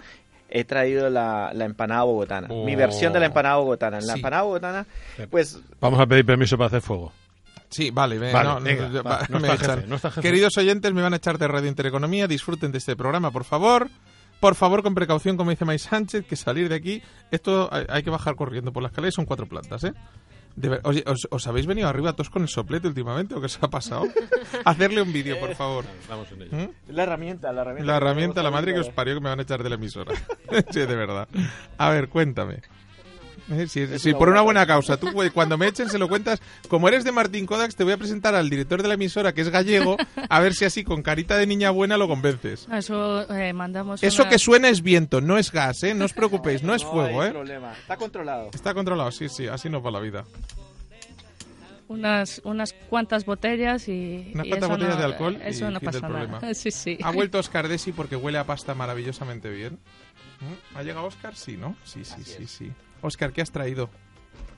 He 0.49 0.65
traído 0.65 1.11
la, 1.11 1.51
la 1.55 1.65
empanada 1.65 2.03
bogotana, 2.05 2.49
mi 2.49 2.75
Oh. 2.75 2.79
versión 2.79 3.13
de 3.13 3.21
la 3.21 3.27
empanada 3.27 3.57
bogotana. 3.57 3.99
En 3.99 4.07
la 4.07 4.13
Sí. 4.15 4.19
empanada 4.21 4.43
bogotana, 4.43 4.87
pues 5.31 5.59
Vamos 5.81 5.99
a 6.01 6.07
pedir 6.07 6.25
permiso 6.27 6.57
para 6.57 6.69
hacer 6.69 6.81
fuego. 6.83 7.13
Sí, 7.71 7.91
vale, 7.91 8.19
ve- 8.19 8.33
Vale, 8.33 8.49
no, 8.49 8.59
no, 8.61 8.65
venga, 8.67 8.89
yo- 8.91 9.03
va, 9.03 9.27
no 9.29 9.41
me 9.41 9.49
está 9.49 9.65
echan. 9.65 9.77
jefe, 9.79 9.89
no 9.89 9.97
está 9.97 10.11
jefe. 10.11 10.21
Queridos 10.23 10.57
oyentes, 10.59 10.93
me 10.93 11.03
van 11.03 11.13
a 11.13 11.17
echar 11.17 11.39
de 11.39 11.49
Radio 11.49 11.69
Intereconomía. 11.69 12.27
Disfruten 12.29 12.73
de 12.73 12.79
este 12.79 12.95
programa, 12.97 13.31
por 13.31 13.45
favor. 13.45 13.89
Por 14.41 14.55
favor, 14.55 14.83
con 14.83 14.95
precaución, 14.95 15.37
como 15.37 15.51
dice 15.51 15.65
May 15.65 15.79
Sánchez, 15.79 16.27
que 16.27 16.37
salir 16.37 16.69
de 16.69 16.75
aquí, 16.75 17.03
esto 17.31 17.69
hay, 17.73 17.85
hay 17.89 18.03
que 18.03 18.11
bajar 18.11 18.35
corriendo 18.37 18.73
por 18.73 18.83
las 18.83 18.91
escalera 18.93 19.11
y 19.11 19.13
son 19.13 19.27
cuatro 19.27 19.47
plantas, 19.47 19.85
¿eh? 19.85 19.93
De 20.57 20.69
ver- 20.69 20.81
oye, 20.83 21.05
¿os, 21.07 21.29
os 21.31 21.47
habéis 21.47 21.67
venido 21.67 21.89
arriba 21.89 22.13
todos 22.15 22.29
con 22.29 22.43
el 22.43 22.49
soplete 22.49 22.89
últimamente 22.89 23.35
o 23.37 23.41
qué 23.41 23.47
os 23.47 23.59
ha 23.63 23.69
pasado? 23.71 24.05
Hacerle 24.65 25.01
un 25.01 25.13
vídeo, 25.13 25.39
por 25.39 25.55
favor. 25.55 25.85
Estamos 26.01 26.31
en 26.33 26.43
ello. 26.43 26.57
¿Mm? 26.57 26.93
La 26.93 27.05
herramienta, 27.05 27.53
la 27.53 27.61
herramienta. 27.63 27.87
La 27.93 27.97
herramienta, 27.97 28.43
la 28.43 28.51
madre 28.51 28.75
que 28.75 28.81
os 28.81 28.89
parió 28.91 29.15
que 29.15 29.21
me 29.21 29.29
van 29.29 29.39
a 29.39 29.43
echar 29.43 29.63
de 29.63 29.69
la 29.69 29.77
emisora. 29.77 30.13
sí, 30.71 30.81
de 30.81 30.97
verdad. 30.97 31.29
A 31.79 31.91
ver, 31.91 32.09
cuéntame. 32.09 32.63
Eh, 33.51 33.67
Si, 33.69 33.99
si 33.99 34.15
por 34.15 34.29
una 34.29 34.41
buena 34.43 34.67
causa, 34.67 34.97
tú 34.97 35.09
cuando 35.35 35.59
me 35.59 35.67
echen 35.67 35.89
se 35.89 35.99
lo 35.99 36.09
cuentas. 36.09 36.41
Como 36.69 36.87
eres 36.89 37.05
de 37.05 37.13
Martín 37.13 37.47
Kodaks, 37.47 37.75
te 37.77 37.85
voy 37.85 37.93
a 37.93 37.97
presentar 37.97 38.35
al 38.35 38.49
director 38.49 38.81
de 38.83 38.89
la 38.89 38.95
emisora, 38.95 39.33
que 39.35 39.41
es 39.41 39.49
gallego, 39.51 39.97
a 40.29 40.41
ver 40.41 40.55
si 40.55 40.65
así 40.65 40.85
con 40.85 41.03
carita 41.03 41.37
de 41.37 41.47
niña 41.47 41.71
buena 41.71 41.97
lo 41.97 42.07
convences. 42.09 42.67
Eso 42.73 43.29
eh, 43.35 43.53
mandamos 43.53 44.03
Eso 44.03 44.23
una- 44.23 44.31
que 44.31 44.39
suena 44.39 44.69
es 44.69 44.83
viento, 44.83 45.21
no 45.21 45.37
es 45.37 45.51
gas, 45.53 45.83
¿eh? 45.83 45.95
No 45.95 46.05
os 46.05 46.13
preocupéis, 46.13 46.63
no 46.63 46.75
es 46.75 46.85
fuego, 46.91 47.21
hay 47.23 47.29
¿eh? 47.29 47.33
problema. 47.33 47.73
Está 47.73 47.97
controlado. 47.97 48.51
Está 48.55 48.73
controlado, 48.75 49.11
sí, 49.11 49.29
sí, 49.29 49.47
así 49.49 49.69
nos 49.69 49.85
va 49.85 49.91
la 49.91 50.01
vida. 50.01 50.25
unas, 51.89 52.41
unas 52.45 52.73
cuantas 52.89 53.25
botellas 53.25 53.89
y. 53.89 54.31
Unas 54.35 54.47
y 54.47 54.49
cuantas 54.51 54.59
eso 54.59 54.69
botellas 54.69 54.95
no- 54.95 54.99
de 55.01 55.05
alcohol 55.05 55.39
y 55.45 55.49
Eso 55.49 55.71
no 55.71 55.81
pasa 55.81 56.09
nada. 56.09 56.55
Sí, 56.55 56.71
sí. 56.71 56.99
Ha 57.03 57.11
vuelto 57.11 57.39
Oscar 57.39 57.67
Desi 57.69 57.91
porque 57.93 58.15
huele 58.17 58.39
a 58.39 58.45
pasta 58.45 58.75
maravillosamente 58.75 59.51
bien. 59.51 59.79
¿Mm? 60.41 60.77
¿Ha 60.79 60.83
llegado 60.83 61.07
Oscar? 61.07 61.35
Sí, 61.37 61.57
¿no? 61.57 61.77
Sí, 61.85 62.05
sí, 62.05 62.23
sí, 62.25 62.47
sí. 62.47 62.71
Oscar, 63.03 63.33
¿qué 63.33 63.41
has 63.43 63.51
traído? 63.51 63.91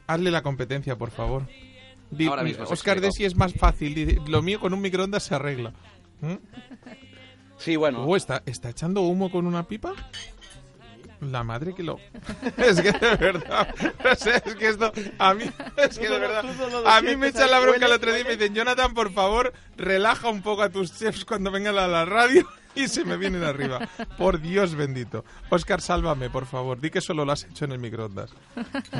Hazle 0.06 0.30
la 0.30 0.42
competencia, 0.42 0.96
por 0.96 1.10
favor. 1.10 1.46
Di- 2.10 2.26
Ahora 2.26 2.42
mismo 2.42 2.64
os 2.64 2.70
Oscar. 2.72 3.00
Desi 3.00 3.24
es 3.24 3.36
más 3.36 3.54
fácil. 3.54 3.94
dice, 3.94 4.18
Lo 4.26 4.42
mío 4.42 4.60
con 4.60 4.74
un 4.74 4.80
microondas 4.80 5.22
se 5.22 5.34
arregla. 5.34 5.72
¿Mm? 6.20 6.34
Sí, 7.58 7.76
bueno. 7.76 8.04
Oh, 8.04 8.16
¿está, 8.16 8.42
¿Está 8.46 8.70
echando 8.70 9.02
humo 9.02 9.30
con 9.30 9.46
una 9.46 9.62
pipa? 9.66 9.94
La 11.20 11.44
madre 11.44 11.72
que 11.72 11.84
lo... 11.84 11.98
Es 12.56 12.80
que 12.80 12.90
de 12.90 13.16
verdad... 13.16 13.72
es 14.44 14.54
que 14.56 14.68
esto... 14.68 14.92
A 15.18 15.34
mí... 15.34 15.44
Es 15.76 15.96
que 15.98 16.08
de 16.08 16.18
verdad... 16.18 16.44
A 16.84 17.00
mí 17.00 17.14
me 17.16 17.28
echan 17.28 17.48
la 17.50 17.60
bronca 17.60 17.86
el 17.86 17.92
otro 17.92 18.12
día 18.12 18.22
y 18.22 18.24
me 18.24 18.36
dicen, 18.36 18.54
Jonathan, 18.54 18.92
por 18.92 19.12
favor, 19.12 19.52
relaja 19.76 20.28
un 20.28 20.42
poco 20.42 20.62
a 20.62 20.70
tus 20.70 20.98
chefs 20.98 21.24
cuando 21.24 21.52
vengan 21.52 21.78
a 21.78 21.86
la 21.86 22.04
radio 22.04 22.46
y 22.74 22.88
se 22.88 23.04
me 23.04 23.16
vienen 23.16 23.42
arriba. 23.42 23.88
Por 24.18 24.40
Dios 24.40 24.74
bendito. 24.74 25.24
Oscar, 25.50 25.80
sálvame, 25.80 26.30
por 26.30 26.46
favor. 26.46 26.80
Di 26.80 26.90
que 26.90 27.00
solo 27.00 27.24
lo 27.24 27.32
has 27.32 27.44
hecho 27.44 27.64
en 27.64 27.72
el 27.72 27.78
microondas. 27.78 28.30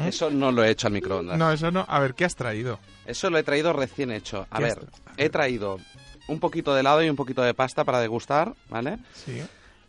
Eso 0.06 0.30
no 0.30 0.52
lo 0.52 0.64
he 0.64 0.70
hecho 0.70 0.86
al 0.86 0.92
microondas. 0.92 1.38
No, 1.38 1.50
eso 1.52 1.70
no. 1.70 1.84
A 1.88 1.98
ver, 2.00 2.14
¿qué 2.14 2.24
has 2.24 2.34
traído? 2.34 2.78
Eso 3.06 3.30
lo 3.30 3.38
he 3.38 3.42
traído 3.42 3.72
recién 3.72 4.10
hecho. 4.10 4.46
A 4.50 4.58
¿Qué 4.58 4.64
ver, 4.64 4.78
has 4.78 5.02
he 5.16 5.28
traído 5.28 5.78
un 6.28 6.40
poquito 6.40 6.74
de 6.74 6.80
helado 6.80 7.02
y 7.02 7.10
un 7.10 7.16
poquito 7.16 7.42
de 7.42 7.54
pasta 7.54 7.84
para 7.84 8.00
degustar, 8.00 8.54
¿vale? 8.68 8.98
Sí. 9.14 9.42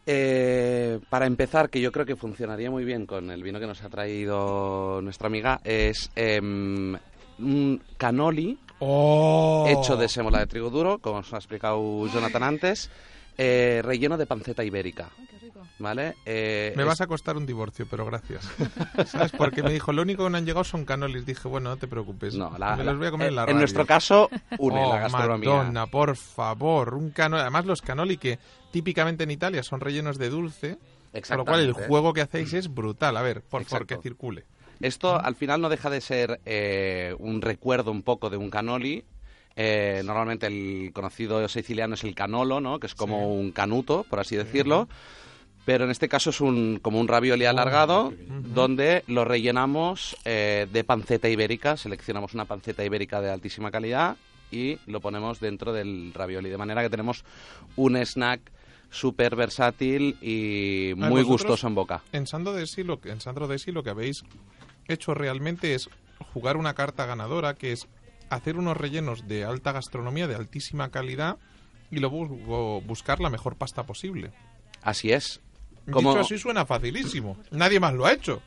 Eh, 0.06 1.00
para 1.10 1.26
empezar, 1.26 1.70
que 1.70 1.80
yo 1.80 1.92
creo 1.92 2.06
que 2.06 2.16
funcionaría 2.16 2.70
muy 2.70 2.84
bien 2.84 3.06
con 3.06 3.32
el 3.32 3.42
vino 3.42 3.60
que 3.60 3.68
nos 3.68 3.82
ha 3.84 3.90
traído 3.90 5.02
nuestra 5.02 5.28
amiga, 5.28 5.62
es 5.64 6.12
em, 6.16 6.98
un 7.40 7.82
canoli 7.98 8.58
¡Oh! 8.80 9.66
hecho 9.70 9.96
de 9.96 10.10
sémola 10.10 10.40
de 10.40 10.48
trigo 10.48 10.70
duro, 10.70 11.00
como 11.00 11.20
os 11.20 11.34
ha 11.34 11.38
explicado 11.38 12.06
Jonathan 12.08 12.44
antes, 12.44 12.90
eh, 13.38 13.82
relleno 13.84 14.18
de 14.18 14.26
panceta 14.26 14.64
ibérica, 14.64 15.10
Qué 15.30 15.38
rico. 15.40 15.62
¿vale? 15.80 16.16
Eh, 16.26 16.74
Me 16.76 16.84
es- 16.84 16.88
vas 16.88 17.02
a 17.02 17.08
costar 17.08 17.36
un 17.38 17.46
divorcio, 17.46 17.86
pero 17.90 18.06
gracias. 18.06 18.48
¿Sabes? 19.08 19.32
Porque 19.32 19.64
me 19.64 19.72
dijo, 19.72 19.92
lo 19.94 20.02
único 20.02 20.24
que 20.26 20.30
no 20.30 20.38
han 20.38 20.46
llegado 20.46 20.64
son 20.64 20.86
canolis. 20.86 21.26
Dije, 21.26 21.48
bueno, 21.48 21.70
no 21.72 21.78
te 21.78 21.88
preocupes. 21.88 22.36
No, 22.36 22.56
la- 22.58 22.76
me 22.76 22.84
los 22.84 22.98
voy 22.98 23.08
a 23.08 23.12
comer 23.12 23.30
en 23.30 23.36
la 23.36 23.42
en 23.42 23.48
radio. 23.48 23.60
nuestro 23.60 23.86
caso, 23.86 24.30
une 24.60 24.84
oh, 24.84 24.94
la 24.94 25.00
gastronomía. 25.02 25.50
Madonna, 25.50 25.88
por 25.88 26.16
favor, 26.16 26.94
un 26.96 27.12
canoli. 27.12 27.42
Además, 27.42 27.66
los 27.66 27.82
canoli 27.82 28.18
que 28.18 28.40
típicamente 28.72 29.24
en 29.24 29.32
Italia 29.32 29.64
son 29.64 29.80
rellenos 29.82 30.18
de 30.18 30.30
dulce, 30.30 30.78
con 31.28 31.38
lo 31.38 31.46
cual 31.46 31.60
el 31.62 31.74
juego 31.74 32.14
que 32.14 32.22
hacéis 32.22 32.54
es 32.54 32.74
brutal. 32.74 33.18
A 33.18 33.22
ver, 33.22 33.42
por 33.42 33.64
favor, 33.66 33.84
Exacto. 33.84 33.88
que 33.88 34.02
circule. 34.02 34.46
Esto 34.80 35.18
al 35.18 35.36
final 35.36 35.62
no 35.62 35.70
deja 35.70 35.90
de 35.90 36.02
ser 36.02 36.42
eh, 36.46 37.16
un 37.20 37.42
recuerdo 37.42 37.92
un 37.92 38.02
poco 38.04 38.30
de 38.30 38.38
un 38.38 38.50
canoli. 38.50 39.06
Eh, 39.56 40.02
normalmente 40.04 40.48
el 40.48 40.92
conocido 40.94 41.48
siciliano 41.48 41.94
es 41.96 42.04
el 42.04 42.16
canolo, 42.16 42.60
¿no? 42.60 42.80
Que 42.80 42.88
es 42.88 42.96
como 42.96 43.20
Sí. 43.20 43.26
un 43.26 43.52
canuto, 43.52 44.06
por 44.10 44.20
así 44.20 44.36
decirlo. 44.36 44.88
Pero 45.66 45.86
en 45.86 45.92
este 45.92 46.10
caso 46.10 46.32
es 46.32 46.42
un, 46.42 46.80
como 46.82 47.00
un 47.00 47.08
ravioli 47.08 47.46
alargado, 47.46 48.14
donde 48.28 49.04
lo 49.08 49.24
rellenamos 49.24 50.18
eh, 50.26 50.68
de 50.74 50.84
panceta 50.84 51.30
ibérica. 51.30 51.78
Seleccionamos 51.78 52.34
una 52.34 52.44
panceta 52.46 52.84
ibérica 52.84 53.22
de 53.22 53.32
altísima 53.32 53.72
calidad 53.72 54.18
y 54.52 54.78
lo 54.88 55.00
ponemos 55.00 55.40
dentro 55.40 55.72
del 55.72 56.12
ravioli. 56.14 56.50
De 56.50 56.58
manera 56.58 56.82
que 56.82 56.90
tenemos 56.90 57.24
un 57.78 57.96
snack 57.96 58.42
súper 58.90 59.36
versátil 59.38 60.18
y 60.22 60.92
Ah, 61.02 61.10
muy 61.10 61.22
gustoso 61.24 61.66
en 61.68 61.76
boca. 61.76 62.04
En 62.12 62.28
Sandro 62.28 62.52
Desi 62.54 62.84
lo 62.84 63.00
en 63.06 63.22
Sandro 63.22 63.48
Desi 63.48 63.72
lo 63.72 63.84
que 63.84 63.90
habéis 63.92 64.24
hecho 64.90 65.14
realmente 65.14 65.74
es 65.76 65.90
jugar 66.34 66.58
una 66.58 66.74
carta 66.74 67.06
ganadora, 67.06 67.54
que 67.56 67.72
es 67.72 67.88
hacer 68.34 68.58
unos 68.58 68.78
rellenos 68.78 69.28
de 69.28 69.44
alta 69.46 69.72
gastronomía, 69.72 70.28
de 70.28 70.36
altísima 70.36 70.90
calidad, 70.90 71.38
y 71.92 71.98
luego 72.00 72.82
buscar 72.82 73.20
la 73.20 73.30
mejor 73.30 73.56
pasta 73.56 73.84
posible. 73.84 74.32
Así 74.82 75.12
es. 75.12 75.42
Como- 75.92 76.12
Dicho 76.12 76.22
así 76.22 76.38
suena 76.38 76.66
facilísimo. 76.66 77.38
Nadie 77.52 77.80
más 77.80 77.94
lo 77.94 78.06
ha 78.06 78.14
hecho. 78.14 78.42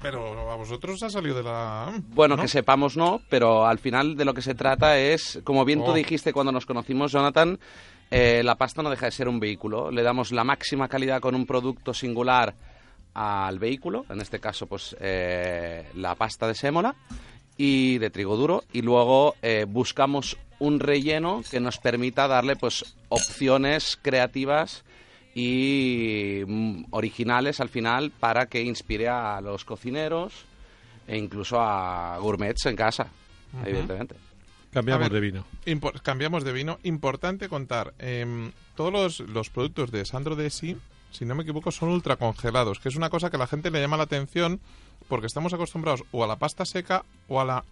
Pero 0.00 0.50
a 0.50 0.56
vosotros 0.56 1.00
ha 1.04 1.10
salido 1.10 1.36
de 1.36 1.44
la... 1.44 1.92
Bueno, 2.08 2.34
¿no? 2.36 2.42
que 2.42 2.48
sepamos 2.48 2.96
no, 2.96 3.20
pero 3.30 3.66
al 3.66 3.78
final 3.78 4.16
de 4.16 4.24
lo 4.24 4.34
que 4.34 4.42
se 4.42 4.54
trata 4.56 4.98
es, 4.98 5.40
como 5.44 5.64
bien 5.64 5.78
tú 5.84 5.92
Oh. 5.92 5.94
dijiste 5.94 6.32
cuando 6.32 6.50
nos 6.50 6.66
conocimos, 6.66 7.12
Jonathan, 7.12 7.56
eh, 8.10 8.42
la 8.42 8.56
pasta 8.56 8.82
no 8.82 8.90
deja 8.90 9.06
de 9.06 9.12
ser 9.12 9.28
un 9.28 9.38
vehículo. 9.38 9.92
Le 9.92 10.02
damos 10.02 10.32
la 10.32 10.42
máxima 10.42 10.88
calidad 10.88 11.20
con 11.20 11.36
un 11.36 11.46
producto 11.46 11.94
singular 11.94 12.56
al 13.14 13.60
vehículo, 13.60 14.04
en 14.08 14.20
este 14.20 14.40
caso 14.40 14.66
pues 14.66 14.96
eh, 14.98 15.88
la 15.94 16.14
pasta 16.16 16.48
de 16.48 16.54
sémola 16.54 16.96
y 17.64 17.98
de 17.98 18.10
trigo 18.10 18.36
duro, 18.36 18.64
y 18.72 18.82
luego 18.82 19.36
eh, 19.40 19.66
buscamos 19.68 20.36
un 20.58 20.80
relleno 20.80 21.44
que 21.48 21.60
nos 21.60 21.78
permita 21.78 22.26
darle 22.26 22.56
pues 22.56 22.96
opciones 23.08 23.96
creativas 24.02 24.82
y 25.32 26.42
mm, 26.44 26.86
originales 26.90 27.60
al 27.60 27.68
final 27.68 28.10
para 28.10 28.46
que 28.46 28.62
inspire 28.62 29.06
a 29.06 29.40
los 29.40 29.64
cocineros 29.64 30.44
e 31.06 31.16
incluso 31.16 31.60
a 31.60 32.18
gourmets 32.18 32.66
en 32.66 32.74
casa, 32.74 33.06
evidentemente. 33.64 34.16
Cambiamos 34.72 35.08
ver, 35.08 35.12
de 35.12 35.20
vino. 35.20 35.46
Cambiamos 36.02 36.42
de 36.42 36.52
vino. 36.52 36.80
Importante 36.82 37.48
contar, 37.48 37.94
em, 38.00 38.50
todos 38.74 38.92
los, 38.92 39.20
los 39.20 39.50
productos 39.50 39.92
de 39.92 40.04
Sandro 40.04 40.34
Desi, 40.34 40.76
si 41.12 41.24
no 41.24 41.36
me 41.36 41.44
equivoco, 41.44 41.70
son 41.70 41.90
ultracongelados, 41.90 42.80
que 42.80 42.88
es 42.88 42.96
una 42.96 43.08
cosa 43.08 43.30
que 43.30 43.36
a 43.36 43.38
la 43.38 43.46
gente 43.46 43.70
le 43.70 43.80
llama 43.80 43.98
la 43.98 44.02
atención 44.02 44.58
porque 45.12 45.26
estamos 45.26 45.52
acostumbrados 45.52 46.04
o 46.10 46.24
a 46.24 46.26
la 46.26 46.36
pasta 46.36 46.64
seca 46.64 47.04
o 47.28 47.38
a 47.38 47.44
la 47.44 47.62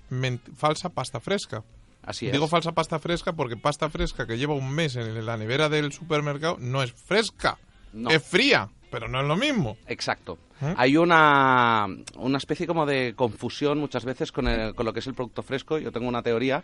falsa 0.58 0.90
pasta 0.90 1.20
fresca. 1.20 1.64
Así 2.02 2.26
es. 2.26 2.32
Digo 2.32 2.46
falsa 2.48 2.72
pasta 2.72 2.98
fresca 2.98 3.32
porque 3.32 3.56
pasta 3.56 3.88
fresca 3.88 4.26
que 4.26 4.36
lleva 4.36 4.52
un 4.52 4.70
mes 4.70 4.94
en 4.96 5.24
la 5.24 5.38
nevera 5.38 5.70
del 5.70 5.90
supermercado 5.90 6.58
no 6.60 6.82
es 6.82 6.92
fresca, 6.92 7.56
No. 7.94 8.10
es 8.10 8.22
fría, 8.22 8.68
pero 8.90 9.08
no 9.08 9.22
es 9.22 9.26
lo 9.26 9.36
mismo. 9.38 9.78
Exacto. 9.86 10.36
¿Eh? 10.60 10.74
Hay 10.76 10.98
una, 10.98 11.86
una 12.16 12.36
especie 12.36 12.66
como 12.66 12.84
de 12.84 13.14
confusión 13.16 13.78
muchas 13.78 14.04
veces 14.04 14.30
con, 14.32 14.46
el- 14.46 14.74
con 14.74 14.84
lo 14.84 14.92
que 14.92 14.98
es 15.00 15.06
el 15.06 15.14
producto 15.14 15.42
fresco. 15.42 15.78
Yo 15.78 15.90
tengo 15.92 16.08
una 16.08 16.22
teoría 16.22 16.62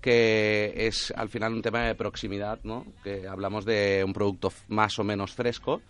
que 0.00 0.72
es 0.76 1.12
al 1.16 1.28
final 1.28 1.52
un 1.54 1.62
tema 1.62 1.82
de 1.82 1.94
proximidad, 1.94 2.58
¿no? 2.64 2.84
Que 3.04 3.28
hablamos 3.28 3.64
de 3.64 4.02
un 4.04 4.12
producto 4.12 4.52
más 4.66 4.98
o 4.98 5.04
menos 5.04 5.32
fresco, 5.32 5.80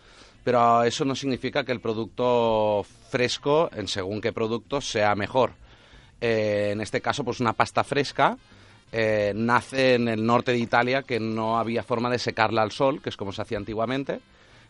pero 0.49 0.82
eso 0.82 1.05
no 1.05 1.14
significa 1.14 1.62
que 1.62 1.72
el 1.72 1.80
producto 1.80 2.82
fresco, 3.11 3.68
en 3.76 3.86
según 3.86 4.22
qué 4.22 4.32
producto, 4.32 4.80
sea 4.80 5.14
mejor. 5.14 5.51
Eh, 6.22 6.70
en 6.72 6.80
este 6.80 7.03
caso, 7.03 7.22
pues 7.22 7.40
una 7.40 7.53
pasta 7.53 7.84
fresca 7.84 8.38
eh, 8.90 9.34
nace 9.36 9.96
en 9.96 10.09
el 10.09 10.24
norte 10.24 10.53
de 10.53 10.57
Italia 10.57 11.03
que 11.03 11.20
no 11.20 11.59
había 11.59 11.82
forma 11.82 12.09
de 12.09 12.18
secarla 12.18 12.62
al 12.62 12.72
sol, 12.72 13.03
que 13.03 13.11
es 13.11 13.16
como 13.18 13.30
se 13.30 13.42
hacía 13.42 13.59
antiguamente, 13.59 14.20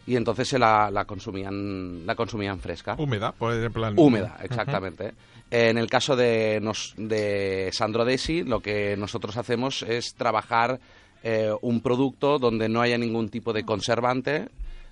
y 0.04 0.16
entonces 0.16 0.48
se 0.48 0.58
la, 0.58 0.90
la 0.90 1.04
consumían 1.04 2.04
la 2.04 2.16
consumían 2.16 2.58
fresca. 2.58 2.96
Húmeda, 2.98 3.30
por 3.30 3.54
en 3.54 3.72
plan. 3.72 3.94
Húmeda, 3.96 4.36
exactamente. 4.42 5.12
En 5.48 5.78
el 5.78 5.88
caso 5.88 6.16
de, 6.16 6.58
nos, 6.60 6.92
de 6.96 7.70
Sandro 7.72 8.04
Desi, 8.04 8.42
lo 8.42 8.58
que 8.58 8.96
nosotros 8.96 9.36
hacemos 9.36 9.84
es 9.84 10.14
trabajar 10.14 10.80
eh, 11.22 11.52
un 11.62 11.80
producto 11.82 12.40
donde 12.40 12.68
no 12.68 12.80
haya 12.80 12.98
ningún 12.98 13.28
tipo 13.28 13.52
de 13.52 13.62
conservante. 13.62 14.48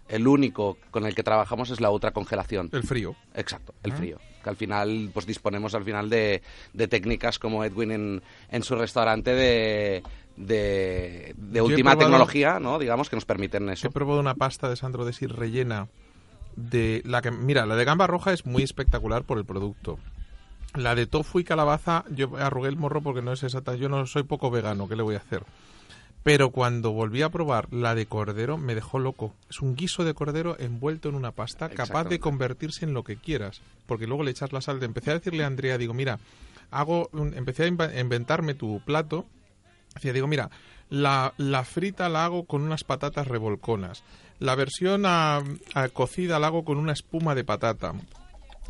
El 0.09 0.29
único 0.29 0.79
con 0.91 1.05
el 1.07 1.15
que 1.15 1.23
trabajamos 1.23 1.71
es 1.71 1.81
la 1.81 1.91
ultracongelación. 1.91 2.71
El 2.73 2.83
frío. 2.85 3.17
Exacto, 3.35 3.75
el 3.83 3.93
Ah. 3.93 3.97
frío. 3.97 4.19
Que 4.43 4.51
al 4.51 4.57
final, 4.57 5.11
pues 5.13 5.27
disponemos 5.27 5.75
al 5.75 5.83
final 5.85 6.09
de, 6.09 6.43
de 6.73 6.87
técnicas 6.89 7.39
como 7.41 7.65
Edwin 7.65 7.91
en, 7.91 8.23
en 8.51 8.63
su 8.63 8.77
restaurante 8.77 9.33
de, 9.35 10.03
de, 10.37 11.35
de 11.37 11.61
última 11.63 11.93
probado- 11.93 11.99
tecnología, 12.07 12.61
¿no? 12.61 12.79
Digamos, 12.79 13.11
que 13.11 13.17
nos 13.17 13.25
permiten 13.25 13.69
eso. 13.69 13.89
He 13.89 13.91
probado 13.91 14.21
una 14.21 14.35
pasta 14.35 14.69
de 14.69 14.77
Sandro 14.77 15.05
Desi 15.05 15.27
rellena 15.27 15.89
de 16.55 17.03
la 17.05 17.21
que 17.23 17.31
mira, 17.33 17.67
la 17.67 17.75
de 17.77 17.85
gamba 17.85 18.07
roja 18.07 18.33
es 18.33 18.47
muy 18.47 18.63
espectacular 18.63 19.25
por 19.25 19.39
el 19.39 19.45
producto. 19.45 19.99
La 20.75 20.95
de 20.95 21.07
tofu 21.07 21.41
y 21.41 21.45
calabaza, 21.45 22.05
yo 22.11 22.37
arrugué 22.39 22.69
el 22.69 22.77
morro 22.77 23.01
porque 23.01 23.23
no 23.23 23.33
es 23.33 23.43
exacta, 23.43 23.75
yo 23.75 23.89
no 23.89 24.07
soy 24.07 24.23
poco 24.23 24.51
vegano, 24.51 24.89
¿qué 24.89 24.95
le 24.97 25.03
voy 25.03 25.15
a 25.17 25.19
hacer? 25.19 25.43
Pero 26.27 26.51
cuando 26.51 26.91
volví 26.91 27.22
a 27.22 27.29
probar 27.29 27.72
la 27.72 27.95
de 27.95 28.07
cordero, 28.07 28.59
me 28.59 28.74
dejó 28.74 28.99
loco. 28.99 29.33
Es 29.49 29.61
un 29.61 29.77
guiso 29.77 30.03
de 30.03 30.12
cordero 30.12 30.57
envuelto 30.59 31.09
en 31.09 31.14
una 31.14 31.31
pasta, 31.31 31.68
capaz 31.77 32.03
de 32.09 32.18
convertirse 32.18 32.85
en 32.85 32.95
lo 32.95 33.05
que 33.05 33.14
quieras. 33.16 33.61
Porque 33.87 34.09
luego 34.09 34.24
le 34.24 34.33
echas 34.33 34.53
la 34.53 34.61
sal. 34.61 34.83
Empecé 34.83 35.12
a 35.12 35.14
decirle 35.14 35.45
a 35.45 35.47
Andrea, 35.47 35.79
digo, 35.79 35.95
mira, 35.95 36.18
hago 36.72 37.09
un- 37.12 37.33
empecé 37.35 37.62
a 37.62 37.68
inventarme 38.01 38.55
tu 38.55 38.81
plato. 38.85 39.24
Decía, 39.95 40.12
digo, 40.12 40.27
mira, 40.27 40.51
la, 40.91 41.33
la 41.37 41.62
frita 41.62 42.09
la 42.09 42.24
hago 42.24 42.45
con 42.45 42.62
unas 42.62 42.83
patatas 42.83 43.29
revolconas. 43.29 44.03
La 44.41 44.57
versión 44.57 45.07
a- 45.07 45.45
a 45.74 45.89
cocida 45.91 46.41
la 46.41 46.49
hago 46.49 46.64
con 46.64 46.79
una 46.79 46.93
espuma 46.93 47.37
de 47.37 47.45
patata. 47.45 47.93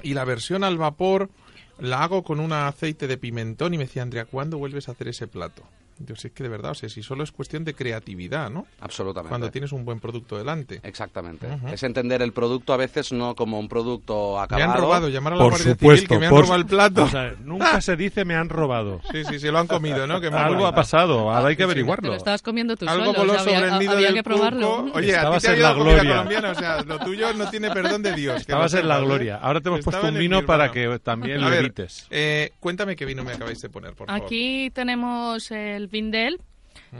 Y 0.03 0.13
la 0.13 0.27
versión 0.27 0.63
al 0.63 0.77
vapor 0.77 1.31
la 1.79 2.03
hago 2.05 2.23
con 2.23 2.39
un 2.39 2.53
aceite 2.53 3.07
de 3.07 3.17
pimentón. 3.17 3.73
Y 3.73 3.79
me 3.79 3.85
decía, 3.87 4.03
Andrea, 4.03 4.27
¿cuándo 4.27 4.59
vuelves 4.59 4.91
a 4.91 4.93
hacer 4.93 5.09
ese 5.09 5.27
plato? 5.27 5.63
Yo 5.99 6.15
sé 6.17 6.31
que 6.31 6.43
de 6.43 6.49
verdad, 6.51 6.73
o 6.73 6.75
sea, 6.75 6.89
si 6.89 7.03
solo 7.03 7.25
es 7.25 7.33
cuestión 7.33 7.65
de 7.65 7.75
creatividad, 7.75 8.51
¿no? 8.51 8.67
Absolutamente. 8.81 9.31
Cuando 9.31 9.51
tienes 9.51 9.73
un 9.73 9.85
buen 9.85 9.99
producto 10.01 10.37
delante. 10.37 10.81
Exactamente. 10.83 11.47
Es 11.73 11.83
entender 11.83 12.21
el 12.23 12.33
producto 12.33 12.73
a 12.73 12.77
veces 12.77 13.13
no 13.13 13.35
como 13.35 13.59
un 13.59 13.69
producto 13.69 14.35
Me 14.37 14.43
acabado. 14.43 14.73
han 14.73 14.79
robado, 14.79 15.09
llamar 15.09 15.33
a 15.33 15.37
la 15.37 15.43
Por 15.43 15.53
Guardia 15.53 15.73
supuesto, 15.73 15.97
Civil 16.07 16.09
que 16.09 16.19
me 16.19 16.27
han 16.27 16.31
por- 16.31 16.43
robado 16.43 16.61
el 16.61 16.67
plato. 16.67 17.05
O 17.05 17.09
sea, 17.09 17.35
nunca 17.43 17.81
se 17.81 17.97
dice 17.97 18.25
me 18.25 18.35
han 18.35 18.49
robado. 18.49 19.01
Sí, 19.13 19.25
sí, 19.25 19.39
se 19.39 19.51
lo 19.51 19.59
han 19.59 19.67
comido, 19.67 20.07
¿no? 20.07 20.21
Que 20.21 20.27
Algo 20.29 20.67
ha 20.67 20.75
pasado, 20.75 21.31
ahora 21.31 21.49
hay 21.49 21.57
que 21.57 21.57
Sí, 21.57 21.57
sí. 21.57 21.57
Te 21.57 21.65
averiguarlo. 21.65 22.09
lo 22.11 22.15
estabas 22.17 22.43
comiendo 22.43 22.77
tú 22.77 22.87
Algo 22.89 23.15
solo, 23.15 23.33
o 23.33 23.35
sea, 23.37 23.45
sobre 23.45 23.57
había, 23.57 23.73
el 23.75 23.79
nido 23.81 23.93
había 23.93 24.07
del 24.09 24.15
que 24.17 24.23
probarlo. 24.23 24.77
Oye, 24.93 24.93
a 24.93 25.01
ti 25.01 25.09
Estabas 25.11 25.43
te 25.43 25.49
ha 25.49 25.53
en 25.53 25.59
ido 25.59 25.69
la 25.69 25.75
gloria. 25.75 26.11
colombiana, 26.13 26.51
o 26.51 26.55
sea, 26.55 26.83
lo 26.83 26.99
tuyo 26.99 27.33
no 27.35 27.49
tiene 27.51 27.71
perdón 27.71 28.03
de 28.03 28.13
Dios. 28.15 28.41
Estabas 28.43 28.73
lo 28.75 28.79
en 28.81 28.89
la 28.89 28.99
¿eh? 28.99 29.05
gloria. 29.05 29.37
Ahora 29.37 29.61
te 29.63 29.69
hemos 29.69 29.79
Estaba 29.81 30.01
puesto 30.03 30.15
un 30.15 30.19
vino 30.21 30.45
para 30.45 30.71
que 30.71 30.99
también 30.99 31.41
lo 31.41 31.51
evites. 31.53 32.07
eh, 32.11 32.53
cuéntame 32.61 32.95
qué 32.97 33.05
vino 33.07 33.25
me 33.25 33.33
acabáis 33.33 33.61
de 33.63 33.71
poner, 33.71 33.95
por 33.95 34.07
favor. 34.09 34.23
Aquí 34.23 34.71
tenemos 34.75 35.51
el 35.51 35.86
Vindel. 35.89 36.41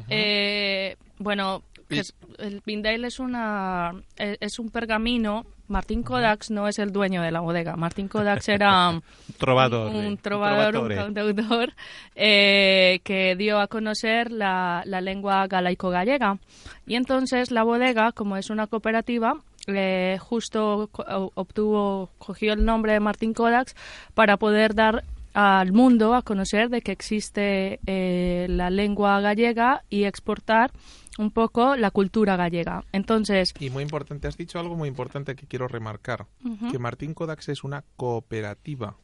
Eh, 0.09 0.97
bueno, 1.19 1.63
es- 1.89 2.15
el 2.39 2.63
Vindel 2.67 3.05
es 3.05 3.19
una 3.19 3.93
eh, 4.19 4.37
es 4.41 4.59
un 4.59 4.71
pergamino. 4.71 5.45
Martín 5.69 6.05
Kodaks 6.05 6.53
no 6.53 6.69
es 6.69 6.79
el 6.79 6.93
dueño 6.93 7.23
de 7.23 7.33
la 7.33 7.41
bodega. 7.41 7.75
Martín 7.75 8.07
Kodaks 8.07 8.49
era 8.49 9.01
Trovador. 9.39 9.93
un, 9.95 10.17
trovador, 10.17 10.67
un 10.77 10.89
trovatore. 10.89 10.97
cantautor 10.97 11.73
eh, 12.15 13.01
que 13.03 13.35
dio 13.37 13.59
a 13.59 13.67
conocer 13.67 14.31
la, 14.31 14.83
la 14.87 15.01
lengua 15.01 15.47
galaico-gallega. 15.49 16.39
Y 16.87 16.95
entonces 16.95 17.51
la 17.51 17.65
bodega, 17.65 18.13
como 18.13 18.37
es 18.37 18.49
una 18.51 18.69
cooperativa, 18.69 19.41
eh, 19.67 20.19
justo 20.21 20.89
obtuvo, 21.35 22.11
cogió 22.19 22.53
el 22.53 22.65
nombre 22.65 22.93
de 22.93 23.01
Martín 23.01 23.35
Kodaks 23.35 23.75
para 24.15 24.37
poder 24.37 24.75
dar 24.77 25.03
al 25.39 25.71
mundo 25.75 26.15
a 26.15 26.23
conocer 26.23 26.71
de 26.71 26.81
que 26.81 26.93
existe 26.93 27.79
eh, 27.87 28.47
la 28.49 28.71
lengua 28.71 29.21
gallega 29.21 29.83
y 29.91 30.05
exportar 30.05 30.73
un 31.19 31.31
poco 31.31 31.77
la 31.77 31.91
cultura 31.91 32.37
gallega. 32.37 32.85
Entonces, 32.93 33.53
Y 33.61 33.69
muy 33.69 33.83
importante, 33.83 34.29
has 34.29 34.39
dicho 34.39 34.59
algo 34.59 34.77
muy 34.77 34.89
importante 34.89 35.37
que 35.37 35.47
quiero 35.47 35.69
remarcar, 35.69 36.25
que 36.71 36.79
Martín 36.79 37.13
Kodaks 37.13 37.51
es 37.51 37.65
una 37.65 37.85
cooperativa. 37.97 38.97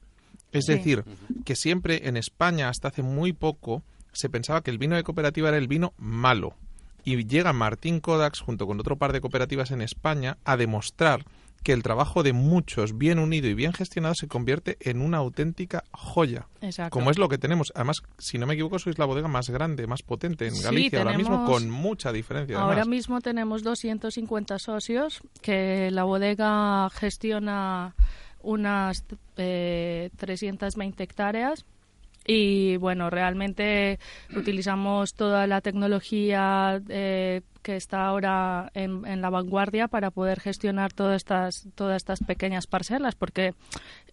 Es 0.52 0.64
Sí. 0.66 0.72
decir, 0.72 1.04
que 1.44 1.54
siempre 1.54 2.08
en 2.08 2.16
España, 2.16 2.70
hasta 2.70 2.88
hace 2.88 3.02
muy 3.02 3.34
poco, 3.34 3.82
se 4.12 4.30
pensaba 4.30 4.62
que 4.62 4.70
el 4.70 4.78
vino 4.78 4.96
de 4.96 5.02
cooperativa 5.02 5.48
era 5.50 5.58
el 5.58 5.68
vino 5.68 5.92
malo. 5.98 6.54
Y 7.04 7.26
llega 7.26 7.52
Martín 7.52 8.00
Kodaks, 8.00 8.40
junto 8.40 8.66
con 8.66 8.80
otro 8.80 8.96
par 8.96 9.12
de 9.12 9.20
cooperativas 9.20 9.70
en 9.70 9.82
España, 9.82 10.38
a 10.44 10.56
demostrar 10.56 11.24
que 11.62 11.72
el 11.72 11.82
trabajo 11.82 12.22
de 12.22 12.32
muchos, 12.32 12.98
bien 12.98 13.18
unido 13.18 13.48
y 13.48 13.54
bien 13.54 13.72
gestionado, 13.72 14.14
se 14.14 14.28
convierte 14.28 14.76
en 14.80 15.00
una 15.00 15.18
auténtica 15.18 15.84
joya. 15.92 16.48
exacto. 16.60 16.90
Como 16.90 17.10
es 17.10 17.18
lo 17.18 17.28
que 17.28 17.38
tenemos. 17.38 17.72
Además, 17.74 18.02
si 18.18 18.38
no 18.38 18.46
me 18.46 18.54
equivoco, 18.54 18.78
sois 18.78 18.98
la 18.98 19.04
bodega 19.04 19.28
más 19.28 19.50
grande, 19.50 19.86
más 19.86 20.02
potente 20.02 20.46
en 20.46 20.54
Sí, 20.54 20.62
Galicia 20.62 20.98
ahora 21.00 21.16
mismo, 21.16 21.44
con 21.44 21.70
mucha 21.70 22.12
diferencia. 22.12 22.56
Ahora 22.58 22.72
además. 22.72 22.88
mismo 22.88 23.20
tenemos 23.20 23.62
250 23.62 24.58
socios 24.58 25.20
que 25.40 25.90
la 25.90 26.04
bodega 26.04 26.90
gestiona 26.90 27.94
unas 28.42 29.04
eh, 29.36 30.10
320 30.16 31.02
hectáreas 31.02 31.64
y 32.26 32.76
bueno, 32.76 33.10
realmente 33.10 33.98
utilizamos 34.36 35.14
toda 35.14 35.46
la 35.46 35.60
tecnología 35.60 36.80
eh, 36.88 37.42
que 37.62 37.76
está 37.76 38.06
ahora 38.06 38.70
en, 38.74 39.04
en 39.06 39.20
la 39.22 39.30
vanguardia 39.30 39.88
para 39.88 40.10
poder 40.10 40.40
gestionar 40.40 40.92
todas 40.92 41.16
estas, 41.16 41.66
todas 41.74 41.96
estas 41.96 42.20
pequeñas 42.20 42.66
parcelas 42.66 43.14
porque 43.14 43.54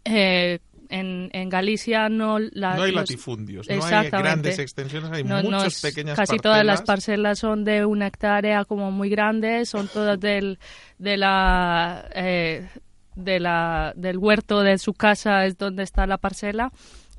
eh, 0.05 0.59
en, 0.89 1.29
en 1.33 1.49
Galicia 1.49 2.09
no, 2.09 2.39
la- 2.39 2.75
no 2.75 2.83
hay 2.83 2.91
los- 2.91 3.01
latifundios, 3.01 3.67
no 3.69 3.83
hay 3.85 4.09
grandes 4.09 4.57
extensiones, 4.59 5.11
hay 5.11 5.23
no- 5.23 5.41
no 5.43 5.51
muchas 5.57 5.75
es- 5.75 5.81
pequeñas 5.81 6.15
casi 6.15 6.37
parcelas. 6.37 6.41
todas 6.41 6.65
las 6.65 6.81
parcelas 6.81 7.39
son 7.39 7.63
de 7.63 7.85
una 7.85 8.07
hectárea 8.07 8.65
como 8.65 8.91
muy 8.91 9.09
grandes 9.09 9.69
son 9.69 9.87
todas 9.87 10.19
del 10.19 10.57
de 10.97 11.17
la 11.17 12.09
eh, 12.15 12.67
de 13.15 13.39
la 13.39 13.93
del 13.95 14.17
huerto 14.17 14.61
de 14.61 14.77
su 14.79 14.93
casa 14.93 15.45
es 15.45 15.57
donde 15.57 15.83
está 15.83 16.07
la 16.07 16.17
parcela 16.17 16.71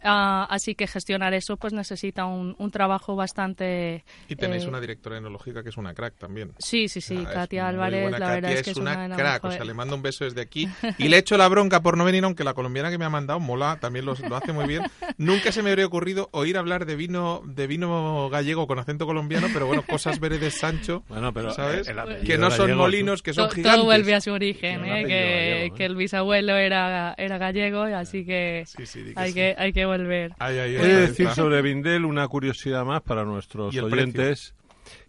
Ah, 0.02 0.46
así 0.50 0.74
que 0.74 0.86
gestionar 0.86 1.34
eso 1.34 1.56
pues 1.56 1.72
necesita 1.72 2.24
un, 2.24 2.54
un 2.58 2.70
trabajo 2.70 3.16
bastante 3.16 4.04
Y 4.28 4.36
tenéis 4.36 4.64
eh, 4.64 4.68
una 4.68 4.80
directora 4.80 5.18
enológica 5.18 5.62
que 5.62 5.68
es 5.68 5.76
una 5.76 5.94
crack 5.94 6.14
también. 6.18 6.52
sí 6.58 6.88
sí 6.88 7.00
sí 7.00 7.24
Ah, 7.26 7.30
Katia 7.32 7.68
Álvarez 7.68 8.02
buena. 8.02 8.18
la 8.18 8.26
Katia 8.26 8.34
verdad 8.40 8.52
es 8.52 8.62
que 8.62 8.70
es 8.70 8.76
una, 8.76 9.04
una, 9.06 9.16
crack, 9.16 9.44
o 9.44 9.50
sea, 9.50 9.64
le 9.64 9.74
mando 9.74 9.94
un 9.96 10.02
beso 10.02 10.24
desde 10.24 10.40
aquí. 10.40 10.68
Y 10.98 11.08
le 11.08 11.18
echo 11.18 11.36
la 11.36 11.48
bronca 11.48 11.80
por 11.82 11.96
no 11.96 12.04
venir, 12.04 12.24
aunque 12.24 12.44
la 12.44 12.54
colombiana 12.54 12.90
que 12.90 12.98
me 12.98 13.04
ha 13.04 13.10
mandado 13.10 13.40
mola, 13.40 13.78
también 13.80 14.04
lo, 14.04 14.14
lo 14.28 14.36
hace 14.36 14.52
muy 14.52 14.66
bien. 14.66 14.82
Nunca 15.18 15.52
se 15.52 15.62
me 15.62 15.70
habría 15.70 15.86
ocurrido 15.86 16.28
oír 16.32 16.56
hablar 16.56 16.86
de 16.86 16.96
vino 16.96 17.42
de 17.44 17.66
vino 17.66 18.28
gallego 18.30 18.66
con 18.66 18.78
acento 18.78 19.06
colombiano, 19.06 19.48
pero 19.52 19.66
bueno, 19.66 19.82
cosas 19.82 20.18
veredes 20.20 20.54
Sancho, 20.58 21.04
Bueno, 21.08 21.32
pero 21.32 21.50
¿sabes? 21.52 21.88
que 22.24 22.38
no 22.38 22.50
son 22.50 22.66
gallego, 22.66 22.78
molinos, 22.82 23.22
que 23.22 23.32
son 23.34 23.48
To- 23.48 23.54
gigantes. 23.54 23.76
todo 23.76 23.84
vuelve 23.84 24.14
a 24.14 24.20
su 24.20 24.32
origen 24.32 24.84
eh, 24.84 25.04
que, 25.06 25.08
gallego, 25.14 25.74
¿eh? 25.74 25.76
que 25.76 25.84
el 25.84 25.96
bisabuelo 25.96 26.56
era 26.56 27.14
era 27.18 27.38
gallego 27.38 27.82
así 27.82 28.24
que 28.24 28.64
Sí, 28.66 28.86
sí, 28.86 29.04
que 29.12 29.12
hay 29.16 29.28
sí. 29.28 29.34
que 29.34 29.54
hay 29.58 29.72
que 29.72 29.84
volver 29.90 30.32
Ahí, 30.38 30.58
ahí 30.58 30.74
He 30.74 30.76
está, 30.76 30.86
de 30.88 30.94
ahí 30.94 31.00
decir 31.08 31.26
está. 31.26 31.34
sobre 31.42 31.62
Vindel 31.62 32.04
una 32.04 32.26
curiosidad 32.28 32.84
más 32.84 33.02
para 33.02 33.24
nuestros 33.24 33.76
oyentes, 33.76 34.54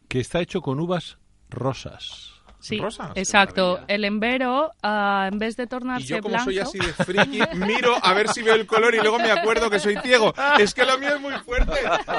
que 0.08 0.20
está 0.20 0.42
hecho 0.42 0.62
con 0.62 0.80
uvas 0.80 1.18
rosas. 1.50 2.41
Sí, 2.62 2.80
Rosas. 2.80 3.09
exacto. 3.16 3.80
El 3.88 4.05
embero, 4.05 4.72
ah, 4.84 5.28
en 5.32 5.39
vez 5.39 5.57
de 5.57 5.64
Y 5.64 5.68
tornarse 5.68 6.05
yo 6.07 6.18
como 6.22 6.34
blanco... 6.36 6.45
soy 6.45 6.59
así 6.59 6.78
de 6.78 6.93
friki, 6.93 7.41
miro 7.55 7.95
a 8.01 8.14
ver 8.14 8.30
si 8.30 8.43
veo 8.43 8.53
el 8.55 8.66
color 8.68 8.93
y 8.93 8.99
luego 8.99 9.18
me 9.20 9.32
acuerdo 9.32 9.70
que 9.70 9.80
soy 9.80 9.97
ciego. 9.97 10.34
Es 10.59 10.74
que 10.74 10.86
lo 10.86 10.97
mío 10.99 11.16
es 11.16 11.20
muy 11.22 11.34
fuerte, 11.39 11.74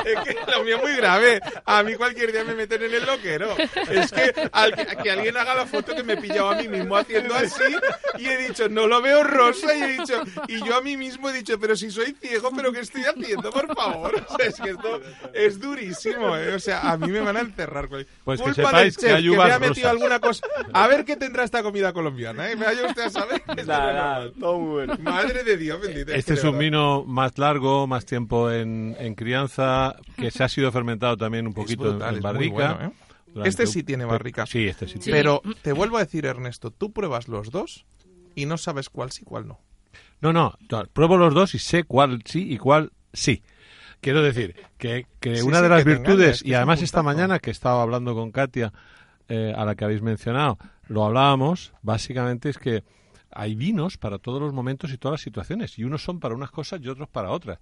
es 0.05 0.21
que 0.21 0.51
lo 0.51 0.65
mío 0.65 0.77
es 0.77 0.83
muy 0.83 0.97
grave. 0.97 1.41
A 1.65 1.83
mí 1.85 1.95
cualquier 1.95 2.33
día 2.33 2.43
me 2.45 2.55
meten 2.55 2.83
en 2.83 2.93
el 2.95 3.07
loquero. 3.07 3.55
Es 3.89 4.11
que, 4.11 4.49
al- 4.53 4.75
que 5.03 5.11
alguien 5.11 5.37
haga 5.37 5.55
la 5.55 5.67
foto 5.67 5.95
que 5.95 6.03
me 6.03 6.15
he 6.15 6.17
pillado 6.17 6.51
a 6.51 6.55
mí 6.57 6.67
mismo 6.69 6.97
haciendo 6.97 7.35
así 7.37 7.63
y 8.19 8.27
he 8.27 8.37
dicho, 8.49 8.69
no 8.69 8.87
lo 8.89 9.01
veo 9.01 9.23
rosa 9.23 9.75
y 9.77 9.83
he 9.83 9.87
dicho, 9.99 10.23
y 10.49 10.63
yo 10.65 10.77
a 10.77 10.81
mí 10.81 10.97
mismo 10.97 11.31
he 11.31 11.33
dicho, 11.35 11.59
pero 11.61 11.77
si 11.77 11.91
soy 11.91 12.17
ciego, 12.21 12.51
pero 12.57 12.73
¿qué 12.73 12.81
estoy 12.81 13.03
haciendo, 13.05 13.51
por 13.51 13.73
favor? 13.77 14.13
O 14.29 14.37
sea, 14.37 14.47
es 14.47 14.61
que 14.61 14.71
esto 14.71 15.01
es 15.33 15.61
durísimo, 15.61 16.37
¿eh? 16.37 16.55
O 16.55 16.59
sea, 16.59 16.81
a 16.91 16.97
mí 16.97 17.09
me 17.13 17.21
van 17.21 17.37
a 17.37 17.41
encerrar. 17.41 17.89
con- 17.89 18.05
Pues 18.25 18.41
que 18.43 18.55
sepáis 18.55 18.97
del 18.97 19.11
que 19.11 19.17
hay 19.17 19.29
me 19.29 19.37
uvas 19.37 19.53
ha 19.53 19.59
metido 19.61 19.75
rosas. 19.89 19.91
alguna 19.93 20.19
cosa. 20.19 20.32
A 20.73 20.87
ver 20.87 21.05
qué 21.05 21.17
tendrá 21.17 21.45
esta 21.45 21.63
comida 21.63 21.93
colombiana, 21.93 22.51
¿eh? 22.51 22.57
Me 22.57 22.67
vaya 22.67 22.87
usted 22.87 23.03
a 23.03 23.11
saber. 23.11 23.43
Todo 24.39 24.59
muy 24.59 24.71
bueno. 24.87 24.97
Madre 25.03 25.45
de 25.45 25.57
Dios, 25.57 25.81
bendita. 25.81 26.15
Este 26.15 26.35
es 26.35 26.45
un 26.45 26.59
vino 26.59 27.05
más 27.05 27.39
largo, 27.39 27.87
más 27.87 28.05
tiempo 28.05 28.51
en, 28.51 28.97
en 28.99 29.15
crianza, 29.15 29.97
que 30.17 30.31
se 30.31 30.45
ha 30.45 30.49
sido 30.49 30.71
fermentado 30.73 31.17
también 31.17 31.47
un 31.47 31.53
Es 31.53 31.57
poquito 31.57 31.85
brutal, 31.85 32.09
en 32.11 32.15
es 32.17 32.23
muy 32.23 32.33
barrica. 32.33 32.75
bueno, 32.75 32.93
¿eh? 33.35 33.43
Este 33.45 33.67
sí 33.67 33.83
tiene 33.83 34.05
barrica. 34.05 34.47
Sí, 34.47 34.67
este 34.69 34.87
sí. 34.87 34.95
Sí. 34.95 34.99
tiene. 35.01 35.19
Pero 35.19 35.43
te 35.63 35.73
vuelvo 35.73 35.97
a 35.97 36.01
decir, 36.01 36.27
Ernesto, 36.27 36.71
tú 36.71 36.93
pruebas 36.93 37.29
los 37.29 37.51
dos 37.51 37.87
y 38.35 38.47
no 38.47 38.59
sabes 38.59 38.91
cuál 38.91 39.11
sí, 39.11 39.25
cuál 39.25 39.49
no. 39.49 39.61
No, 40.21 40.33
no, 40.33 40.57
no, 40.71 40.85
pruebo 40.93 41.17
los 41.17 41.35
dos 41.35 41.55
y 41.55 41.59
sé 41.59 41.85
cuál 41.85 42.23
sí 42.25 42.53
y 42.53 42.59
cuál 42.59 42.93
sí. 43.13 43.43
Quiero 44.01 44.23
decir 44.23 44.55
que, 44.79 45.07
que 45.21 45.37
Sí, 45.37 45.43
una 45.43 45.59
sí, 45.59 45.63
de 45.63 45.69
las 45.69 45.85
virtudes, 45.85 46.19
engañas, 46.43 46.45
y 46.45 46.55
además 46.55 46.83
esta 46.83 47.03
mañana 47.03 47.39
que 47.39 47.51
estaba 47.51 47.83
hablando 47.83 48.15
con 48.15 48.33
Katia, 48.33 48.73
eh, 49.35 49.55
a 49.57 49.65
la 49.65 49.75
que 49.75 49.87
habéis 49.87 50.03
mencionado, 50.03 50.59
lo 50.89 51.07
hablábamos, 51.07 51.73
básicamente 51.81 52.51
es 52.51 52.59
que 52.59 52.85
hay 53.31 53.55
vinos 53.55 53.97
para 53.97 54.19
todos 54.19 54.43
los 54.43 54.53
momentos 54.53 54.93
y 54.93 54.99
todas 54.99 55.15
las 55.15 55.21
situaciones, 55.23 55.79
y 55.79 55.85
unos 55.85 56.05
son 56.05 56.21
para 56.21 56.35
unas 56.35 56.51
cosas 56.51 56.83
y 56.83 56.89
otros 56.89 57.09
para 57.09 57.31
otras. 57.31 57.59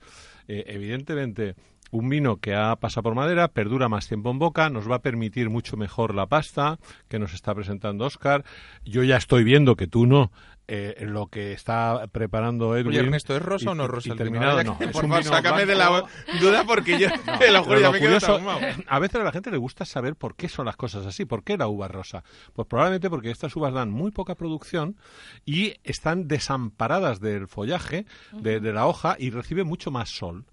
Eh, 0.49 0.65
evidentemente, 0.67 1.55
un 1.93 2.09
vino 2.09 2.39
que 2.39 2.57
ha 2.57 2.75
pasado 2.75 3.05
por 3.05 3.15
madera 3.15 3.47
perdura 3.47 3.89
más 3.89 4.09
tiempo 4.09 4.33
en 4.33 4.41
boca, 4.41 4.69
nos 4.69 4.91
va 4.91 4.97
a 4.97 5.03
permitir 5.03 5.49
mucho 5.49 5.77
mejor 5.77 6.13
la 6.13 6.27
pasta 6.27 6.81
que 7.07 7.21
nos 7.21 7.35
está 7.35 7.55
presentando 7.55 8.05
Oscar. 8.05 8.45
Yo 8.85 9.05
ya 9.05 9.17
estoy 9.17 9.45
viendo 9.45 9.77
que 9.77 9.87
tú 9.87 10.07
no, 10.07 10.33
eh, 10.73 11.05
lo 11.05 11.27
que 11.27 11.53
está 11.53 12.07
preparando 12.13 12.77
Edwin. 12.77 12.89
Oye, 12.91 13.01
Ernesto, 13.01 13.35
¿es 13.37 13.43
rosa 13.43 13.65
y- 13.65 13.69
o 13.69 13.75
no 13.75 13.89
rosa 13.89 14.11
y 14.15 14.17
terminado, 14.17 14.63
no, 14.63 14.77
es 14.79 14.89
Por 14.93 15.05
un 15.05 15.11
favor, 15.11 15.25
sácame 15.25 15.67
de 15.67 15.75
la 15.75 16.05
duda 16.41 16.65
porque 16.65 16.99
yo 16.99 17.09
te 17.41 17.51
lo 17.51 17.65
juro, 17.65 17.69
Pero 17.77 17.81
ya 17.81 17.87
lo 17.89 17.93
me 17.93 17.99
quedo 17.99 18.19
curioso- 18.21 18.41
a 18.87 18.99
veces 19.01 19.21
a 19.21 19.25
la 19.25 19.33
gente 19.33 19.51
le 19.51 19.57
gusta 19.57 19.85
saber 19.85 20.15
por 20.15 20.37
qué 20.37 20.49
son 20.49 20.67
las 20.67 20.77
cosas 20.77 21.05
así, 21.07 21.25
por 21.25 21.43
qué 21.43 21.57
la 21.59 21.67
uva 21.67 21.89
rosa. 21.89 22.23
Pues 22.53 22.69
probablemente 22.69 23.11
porque 23.11 23.31
estas 23.31 23.55
uvas 23.57 23.75
dan 23.75 23.91
muy 23.91 24.13
poca 24.13 24.37
producción 24.37 24.97
y 25.45 25.75
están 25.83 26.29
desamparadas 26.29 27.21
del 27.21 27.49
follaje, 27.49 28.07
de, 28.33 28.61
de 28.61 28.73
la 28.73 28.87
hoja, 28.87 29.17
y 29.19 29.31
reciben 29.31 29.67
mucho 29.67 29.91
más 29.91 30.09
sol. 30.11 30.45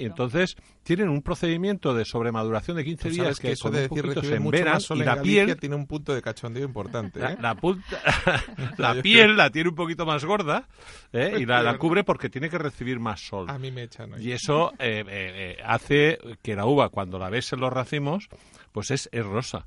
Y 0.00 0.04
entonces 0.06 0.56
tienen 0.82 1.08
un 1.08 1.22
procedimiento 1.22 1.94
de 1.94 2.04
sobremaduración 2.04 2.76
de 2.76 2.84
15 2.84 3.02
Tú 3.08 3.14
días 3.14 3.24
sabes 3.24 3.40
que 3.40 3.52
eso 3.52 3.64
con 3.64 3.72
de 3.72 3.82
un 3.82 3.88
decir 3.88 4.04
se 4.24 4.94
y 4.94 4.98
la 4.98 5.14
Galicia 5.16 5.44
piel 5.44 5.56
tiene 5.58 5.74
un 5.76 5.86
punto 5.86 6.14
de 6.14 6.22
cachondeo 6.22 6.64
importante, 6.64 7.20
la, 7.20 7.32
¿eh? 7.32 7.38
la 7.40 7.54
punta- 7.54 8.00
la 8.78 8.94
piel 9.02 9.36
la 9.36 9.50
tiene 9.50 9.68
un 9.68 9.74
poquito 9.74 10.06
más 10.06 10.24
gorda 10.24 10.66
¿eh? 11.12 11.36
y 11.38 11.46
la, 11.46 11.62
la 11.62 11.78
cubre 11.78 12.04
porque 12.04 12.28
tiene 12.28 12.48
que 12.50 12.58
recibir 12.58 12.98
más 12.98 13.20
sol. 13.20 13.48
A 13.48 13.58
mí 13.58 13.70
me 13.70 13.82
echan 13.84 14.14
ahí. 14.14 14.26
Y 14.28 14.32
eso 14.32 14.72
eh, 14.78 15.04
eh, 15.06 15.06
eh, 15.08 15.62
hace 15.64 16.18
que 16.42 16.54
la 16.56 16.66
uva, 16.66 16.88
cuando 16.88 17.18
la 17.18 17.30
ves 17.30 17.52
en 17.52 17.60
los 17.60 17.72
racimos, 17.72 18.28
pues 18.72 18.90
es, 18.90 19.08
es 19.12 19.24
rosa. 19.24 19.66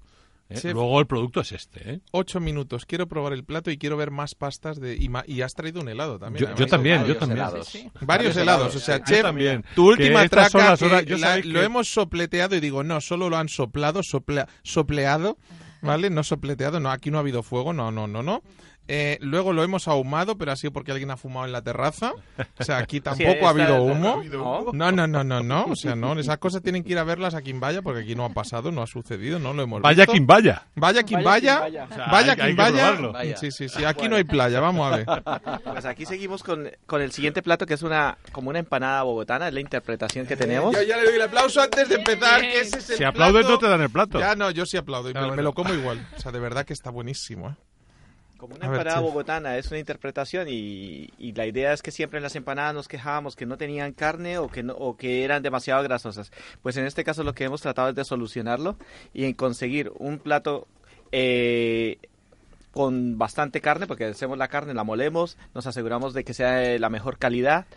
¿Eh? 0.51 0.55
Chef. 0.59 0.73
Luego 0.73 0.99
el 0.99 1.07
producto 1.07 1.41
es 1.41 1.51
este. 1.51 1.93
¿eh? 1.93 1.99
Ocho 2.11 2.39
minutos. 2.39 2.85
Quiero 2.85 3.07
probar 3.07 3.33
el 3.33 3.43
plato 3.43 3.71
y 3.71 3.77
quiero 3.77 3.97
ver 3.97 4.11
más 4.11 4.35
pastas 4.35 4.79
de... 4.79 4.95
Y, 4.95 5.09
ma- 5.09 5.23
y 5.27 5.41
has 5.41 5.53
traído 5.53 5.81
un 5.81 5.89
helado 5.89 6.19
también. 6.19 6.45
Yo, 6.49 6.55
yo 6.55 6.67
también, 6.67 6.97
yo 6.97 7.01
varios 7.01 7.17
también. 7.19 7.37
helados. 7.39 7.73
Varios 7.73 7.91
Varios 8.07 8.37
helados, 8.37 8.59
helados, 8.61 8.75
o 8.75 8.79
sea, 8.79 8.97
sí. 8.97 9.03
chef, 9.05 9.17
Yo 9.17 9.23
también. 9.23 9.65
tu 9.75 9.89
última 9.89 10.27
traca 10.27 10.57
horas- 10.57 10.79
que 10.79 11.05
yo 11.05 11.17
la- 11.17 11.37
lo 11.37 11.61
hemos 11.61 11.87
sopleteado 11.91 12.55
y 12.55 12.59
digo, 12.59 12.83
no, 12.83 13.01
solo 13.01 13.29
lo 13.29 13.37
han 13.37 13.49
soplado, 13.49 14.01
soplea- 14.03 14.47
sopleado, 14.63 15.37
¿vale? 15.81 16.09
No 16.09 16.23
sopleteado, 16.23 16.79
no, 16.79 16.91
aquí 16.91 17.11
no 17.11 17.17
ha 17.17 17.21
habido 17.21 17.43
fuego, 17.43 17.73
no, 17.73 17.91
no, 17.91 18.07
no, 18.07 18.21
no. 18.23 18.41
Eh, 18.87 19.17
luego 19.21 19.53
lo 19.53 19.63
hemos 19.63 19.87
ahumado, 19.87 20.37
pero 20.37 20.51
ha 20.51 20.55
sido 20.57 20.73
porque 20.73 20.91
alguien 20.91 21.11
ha 21.11 21.17
fumado 21.17 21.45
en 21.45 21.53
la 21.53 21.61
terraza. 21.61 22.11
O 22.59 22.63
sea, 22.63 22.77
aquí 22.79 22.99
tampoco 23.01 23.47
ha 23.47 23.51
habido 23.51 23.81
humo. 23.83 24.21
¿No? 24.73 24.91
No, 24.91 25.07
no, 25.07 25.23
no, 25.23 25.41
no. 25.43 25.65
O 25.65 25.75
sea, 25.77 25.95
no, 25.95 26.19
esas 26.19 26.37
cosas 26.39 26.61
tienen 26.61 26.83
que 26.83 26.91
ir 26.91 26.97
a 26.97 27.03
verlas 27.05 27.33
aquí 27.33 27.51
en 27.51 27.59
Vaya 27.61 27.81
porque 27.81 28.01
aquí 28.01 28.15
no 28.15 28.25
ha 28.25 28.29
pasado, 28.29 28.71
no 28.71 28.81
ha 28.81 28.87
sucedido, 28.87 29.39
no 29.39 29.53
lo 29.53 29.63
hemos 29.63 29.81
Vaya 29.81 30.03
visto. 30.03 30.11
quien 30.11 30.27
vaya. 30.27 30.67
Vaya 30.75 31.03
quien 31.03 31.23
Vaya 31.23 31.59
vaya, 31.61 31.71
quien 32.35 32.55
vaya. 32.55 32.91
O 32.91 32.97
sea, 32.97 33.07
vaya 33.11 33.21
quien. 33.21 33.37
Sí, 33.37 33.51
sí, 33.51 33.69
sí, 33.69 33.85
aquí 33.85 34.09
no 34.09 34.17
hay 34.17 34.23
playa, 34.25 34.59
vamos 34.59 34.91
a 34.91 34.97
ver. 34.97 35.05
Pues 35.63 35.85
aquí 35.85 36.05
seguimos 36.05 36.43
con, 36.43 36.69
con 36.85 37.01
el 37.01 37.11
siguiente 37.11 37.41
plato 37.41 37.65
que 37.65 37.75
es 37.75 37.83
una 37.83 38.17
como 38.33 38.49
una 38.49 38.59
empanada 38.59 39.03
bogotana, 39.03 39.47
es 39.47 39.53
la 39.53 39.59
interpretación 39.61 40.25
que 40.27 40.35
tenemos. 40.35 40.75
Yo 40.75 40.81
ya 40.83 40.97
le 40.97 41.05
doy 41.05 41.15
el 41.15 41.21
aplauso 41.21 41.61
antes 41.61 41.87
de 41.87 41.95
empezar, 41.95 42.41
que 42.41 42.59
ese 42.59 42.79
es 42.79 42.89
el 42.89 42.97
Si 42.97 43.03
aplaudes 43.03 43.41
plato. 43.45 43.53
no 43.53 43.59
te 43.59 43.67
dan 43.69 43.81
el 43.81 43.89
plato. 43.89 44.19
Ya 44.19 44.35
no, 44.35 44.51
yo 44.51 44.65
sí 44.65 44.75
aplaudo 44.77 45.09
y 45.09 45.11
Ah, 45.11 45.15
me, 45.15 45.19
bueno. 45.21 45.35
me 45.37 45.43
lo 45.43 45.53
como 45.53 45.73
igual. 45.73 46.05
O 46.17 46.19
sea, 46.19 46.31
de 46.31 46.39
verdad 46.39 46.65
que 46.65 46.73
está 46.73 46.89
buenísimo, 46.89 47.49
¿eh? 47.49 47.55
Como 48.41 48.55
una 48.55 48.65
A 48.65 48.69
ver, 48.69 48.79
empanada 48.79 49.01
bogotana 49.01 49.57
es 49.57 49.69
una 49.69 49.79
interpretación 49.79 50.47
y, 50.49 51.09
y 51.19 51.31
la 51.33 51.45
idea 51.45 51.73
es 51.73 51.83
que 51.83 51.91
siempre 51.91 52.17
en 52.17 52.23
las 52.23 52.35
empanadas 52.35 52.73
nos 52.73 52.87
quejábamos 52.87 53.35
que 53.35 53.45
no 53.45 53.55
tenían 53.55 53.93
carne 53.93 54.39
o 54.39 54.47
que, 54.49 54.63
no, 54.63 54.73
o 54.73 54.97
que 54.97 55.23
eran 55.23 55.43
demasiado 55.43 55.83
grasosas. 55.83 56.31
Pues 56.63 56.75
en 56.77 56.85
este 56.87 57.03
caso 57.03 57.23
lo 57.23 57.33
que 57.35 57.43
hemos 57.43 57.61
tratado 57.61 57.89
es 57.89 57.95
de 57.95 58.03
solucionarlo 58.03 58.77
y 59.13 59.25
en 59.25 59.33
conseguir 59.33 59.91
un 59.99 60.17
plato 60.17 60.67
eh, 61.11 61.97
con 62.71 63.19
bastante 63.19 63.61
carne, 63.61 63.85
porque 63.85 64.05
hacemos 64.05 64.39
la 64.39 64.47
carne, 64.47 64.73
la 64.73 64.83
molemos, 64.83 65.37
nos 65.53 65.67
aseguramos 65.67 66.13
de 66.15 66.23
que 66.23 66.33
sea 66.33 66.53
de 66.53 66.79
la 66.79 66.89
mejor 66.89 67.19
calidad. 67.19 67.67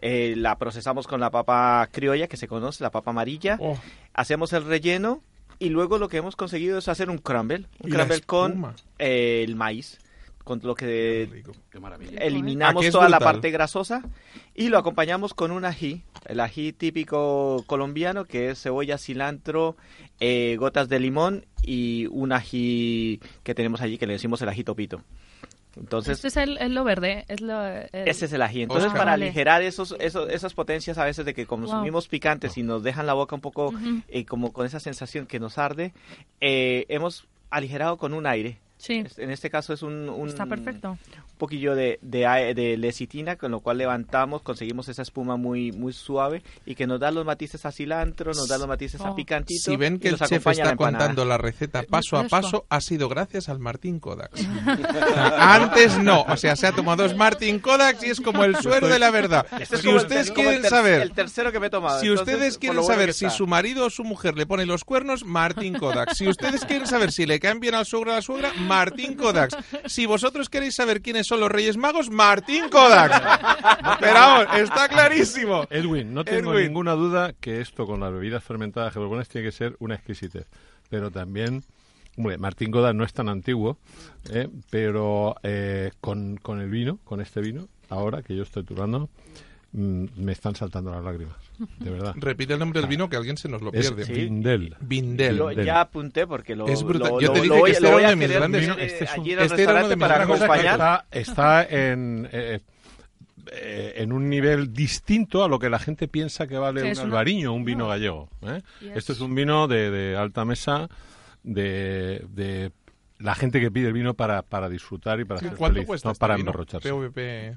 eh, 0.00 0.34
la 0.36 0.56
procesamos 0.56 1.06
con 1.06 1.20
la 1.20 1.30
papa 1.30 1.86
criolla 1.92 2.28
que 2.28 2.36
se 2.38 2.48
conoce, 2.48 2.82
la 2.82 2.90
papa 2.90 3.10
amarilla. 3.10 3.58
Oh, 3.60 3.76
Hacemos 4.14 4.52
el 4.54 4.64
relleno 4.64 5.22
y 5.58 5.68
luego 5.68 5.98
lo 5.98 6.08
que 6.08 6.16
hemos 6.16 6.34
conseguido 6.36 6.78
es 6.78 6.88
hacer 6.88 7.10
un 7.10 7.18
crumble, 7.18 7.66
un 7.80 7.90
crumble 7.90 8.20
con 8.22 8.74
eh, 8.98 9.42
el 9.44 9.54
maíz, 9.56 9.98
con 10.44 10.60
lo 10.62 10.74
que 10.74 11.28
Rico. 11.32 11.52
Qué 11.70 11.80
maravilla. 11.80 12.18
eliminamos 12.20 12.88
toda 12.90 13.08
la 13.08 13.18
parte 13.18 13.50
grasosa 13.50 14.02
y 14.54 14.68
lo 14.68 14.78
acompañamos 14.78 15.32
con 15.34 15.50
un 15.50 15.64
ají, 15.64 16.02
el 16.26 16.38
ají 16.40 16.72
típico 16.72 17.64
colombiano 17.66 18.24
que 18.26 18.50
es 18.50 18.62
cebolla, 18.62 18.98
cilantro, 18.98 19.76
eh, 20.20 20.56
gotas 20.58 20.88
de 20.88 21.00
limón 21.00 21.46
y 21.62 22.06
un 22.10 22.32
ají 22.32 23.20
que 23.42 23.54
tenemos 23.54 23.80
allí 23.80 23.96
que 23.98 24.06
le 24.06 24.12
decimos 24.12 24.40
el 24.42 24.48
ají 24.50 24.62
topito. 24.64 25.02
Entonces, 25.76 26.18
Este 26.18 26.28
es 26.28 26.36
el, 26.36 26.56
el 26.58 26.72
lo 26.72 26.84
verde, 26.84 27.24
es 27.26 27.40
lo... 27.40 27.64
el- 27.66 27.88
ese 27.92 28.26
es 28.26 28.32
el 28.32 28.42
ají. 28.42 28.62
Entonces, 28.62 28.86
Oscar. 28.86 29.00
para 29.00 29.12
aligerar 29.14 29.60
esos, 29.62 29.96
esos, 29.98 30.30
esas 30.30 30.54
potencias 30.54 30.98
a 30.98 31.04
veces 31.04 31.24
de 31.24 31.34
que 31.34 31.46
consumimos 31.46 32.06
picantes 32.06 32.56
y 32.58 32.62
nos 32.62 32.84
dejan 32.84 33.06
la 33.06 33.14
boca 33.14 33.34
un 33.34 33.40
poco 33.40 33.72
eh, 34.06 34.24
como 34.24 34.52
con 34.52 34.66
esa 34.66 34.78
sensación 34.78 35.26
que 35.26 35.40
nos 35.40 35.58
arde, 35.58 35.92
eh, 36.40 36.86
hemos 36.88 37.26
aligerado 37.50 37.96
con 37.96 38.14
un 38.14 38.26
aire. 38.26 38.58
Sí, 38.84 39.02
Es- 39.06 39.18
En 39.18 39.30
este 39.30 39.48
caso 39.50 39.72
es 39.72 39.82
un, 39.82 40.08
un 40.10 40.28
está 40.28 40.44
perfecto. 40.46 40.90
un 40.90 40.98
poquillo 41.38 41.74
de, 41.74 41.98
de, 42.02 42.52
de 42.54 42.76
lecitina, 42.76 43.36
con 43.36 43.50
lo 43.50 43.60
cual 43.60 43.78
levantamos, 43.78 44.42
conseguimos 44.42 44.88
esa 44.88 45.02
espuma 45.02 45.36
muy, 45.36 45.72
muy 45.72 45.92
suave 45.92 46.42
y 46.66 46.74
que 46.74 46.86
nos 46.86 47.00
da 47.00 47.10
los 47.10 47.24
matices 47.24 47.64
a 47.66 47.72
cilantro, 47.72 48.32
nos 48.34 48.46
da 48.48 48.58
los 48.58 48.68
matices 48.68 49.00
a 49.00 49.10
Oh. 49.12 49.16
picantito. 49.16 49.62
Si 49.62 49.76
ven 49.76 49.96
y 49.96 49.98
que 50.00 50.08
el 50.08 50.18
chef 50.18 50.44
la 50.44 50.52
está 50.52 50.70
empanada. 50.70 50.98
contando 51.06 51.24
la 51.24 51.38
receta 51.38 51.82
paso 51.82 52.16
a 52.18 52.24
paso, 52.24 52.66
ha 52.68 52.80
sido 52.80 53.08
gracias 53.08 53.48
al 53.48 53.58
Martín 53.58 53.98
Kodaks. 54.00 54.46
Antes 55.38 55.98
no, 55.98 56.22
o 56.28 56.36
sea, 56.36 56.56
se 56.56 56.66
ha 56.66 56.72
tomado 56.72 57.02
dos 57.04 57.16
Martín 57.16 57.58
Kodaks 57.60 58.04
y 58.04 58.10
es 58.10 58.20
como 58.20 58.44
el 58.44 58.56
suero 58.56 58.88
de 58.88 58.98
la 58.98 59.10
verdad. 59.10 59.46
Este 59.60 59.76
es 59.76 59.82
Si 59.82 59.88
ustedes 59.94 60.28
el 60.28 60.34
quieren 60.34 60.62
saber 60.64 61.00
El 61.02 61.12
tercero 61.12 61.50
que 61.52 61.60
me 61.60 61.66
he 61.66 61.70
tomado. 61.70 62.00
Si 62.00 62.06
entonces, 62.06 62.34
ustedes 62.34 62.58
quieren 62.58 62.76
bueno 62.76 62.86
saber 62.94 63.14
si 63.14 63.30
su 63.30 63.46
marido 63.46 63.86
o 63.86 63.90
su 63.90 64.04
mujer 64.04 64.36
le 64.36 64.46
pone 64.46 64.66
los 64.66 64.84
cuernos, 64.84 65.24
Martín 65.24 65.74
Kodaks. 65.74 66.16
Si 66.18 66.28
ustedes 66.28 66.64
quieren 66.64 66.86
saber 66.86 67.12
si 67.12 67.26
le 67.26 67.40
caen 67.40 67.60
bien 67.60 67.74
al 67.74 67.86
suegro 67.86 68.10
o 68.10 68.14
a 68.14 68.16
la 68.16 68.22
suegra, 68.22 68.52
Martín 68.54 68.73
Kodaks. 69.16 69.56
Si 69.86 70.06
vosotros 70.06 70.48
queréis 70.48 70.74
saber 70.74 71.00
quiénes 71.02 71.26
son 71.26 71.40
los 71.40 71.50
Reyes 71.50 71.76
Magos, 71.76 72.10
Martín 72.10 72.68
Kodaks. 72.70 73.20
Pero 74.00 74.14
vamos, 74.14 74.46
está 74.56 74.88
clarísimo. 74.88 75.66
Edwin, 75.70 76.12
no 76.14 76.24
tengo 76.24 76.52
Edwin. 76.52 76.66
ninguna 76.66 76.92
duda 76.92 77.32
que 77.40 77.60
esto 77.60 77.86
con 77.86 78.00
las 78.00 78.12
bebidas 78.12 78.42
fermentadas 78.42 78.92
geborgones 78.92 79.28
tiene 79.28 79.46
que 79.46 79.52
ser 79.52 79.76
una 79.78 79.94
exquisitez. 79.94 80.46
Pero 80.90 81.10
también, 81.10 81.62
hombre, 82.16 82.38
Martín 82.38 82.70
Goda 82.70 82.92
no 82.92 83.04
es 83.04 83.12
tan 83.12 83.28
antiguo, 83.28 83.78
¿eh? 84.30 84.48
pero 84.70 85.36
eh, 85.42 85.90
con, 86.00 86.36
con 86.36 86.60
el 86.60 86.70
vino, 86.70 86.98
con 87.04 87.20
este 87.20 87.40
vino, 87.40 87.68
ahora 87.88 88.22
que 88.22 88.36
yo 88.36 88.42
estoy 88.42 88.64
turando, 88.64 89.08
mm, 89.72 90.04
me 90.16 90.32
están 90.32 90.54
saltando 90.54 90.90
las 90.90 91.02
lágrimas. 91.02 91.36
De 91.78 91.90
verdad. 91.90 92.14
Repite 92.16 92.52
el 92.54 92.58
nombre 92.58 92.80
del 92.80 92.88
vino 92.88 93.08
que 93.08 93.16
alguien 93.16 93.36
se 93.36 93.48
nos 93.48 93.62
lo 93.62 93.72
Es 93.72 93.90
pierde. 93.92 94.04
Sí. 94.06 94.12
Vindel. 94.12 94.76
Vindel. 94.80 95.36
Lo- 95.36 95.52
ya 95.52 95.80
apunté 95.82 96.26
porque 96.26 96.56
lo, 96.56 96.66
Es 96.66 96.82
brutal. 96.82 97.12
lo- 97.12 97.20
Yo 97.20 97.28
te 97.32 97.40
dije 97.40 97.48
lo 97.48 97.54
voy- 97.60 97.70
que 97.70 97.76
este 97.76 97.82
lo 97.82 97.88
era 97.88 97.96
uno 97.98 98.06
a 98.06 98.10
de 98.10 98.16
mis 98.16 98.28
grandes- 98.30 98.62
Este 98.78 99.04
es 99.04 99.16
un- 99.16 99.28
este 99.28 99.62
era 99.62 99.72
uno 99.74 99.88
de 99.88 99.96
mis 99.96 100.04
grandes 100.08 100.42
acompañar. 100.42 100.72
Está, 100.74 101.06
está 101.10 101.64
en, 101.64 102.28
eh, 102.32 102.60
eh, 103.52 103.92
en 103.98 104.12
un 104.12 104.28
nivel 104.28 104.72
distinto 104.72 105.44
a 105.44 105.48
lo 105.48 105.58
que 105.58 105.68
la 105.70 105.78
gente 105.78 106.08
piensa 106.08 106.46
que 106.46 106.56
vale 106.58 106.80
Sí, 106.80 106.86
un 106.86 106.92
es 106.92 106.98
una- 106.98 107.06
albariño, 107.06 107.52
un 107.52 107.64
vino 107.64 107.84
No. 107.84 107.88
gallego. 107.88 108.28
¿eh? 108.42 108.60
Y 108.80 108.88
es- 108.88 108.96
Este 108.96 109.12
es 109.12 109.20
un 109.20 109.34
vino 109.34 109.68
de, 109.68 109.90
de 109.90 110.16
alta 110.16 110.44
mesa, 110.44 110.88
de, 111.42 112.24
de 112.30 112.72
la 113.18 113.34
gente 113.36 113.60
que 113.60 113.70
pide 113.70 113.86
el 113.86 113.92
vino 113.92 114.14
para, 114.14 114.42
para 114.42 114.68
disfrutar 114.68 115.20
y 115.20 115.24
para 115.24 115.40
ser 115.40 115.54
¿Cuánto 115.56 115.74
feliz, 115.76 115.86
cuesta 115.86 116.08
no 116.08 116.12
este 116.12 116.20
para 116.20 116.34
emborracharse. 116.34 116.88
PVP. 116.90 117.56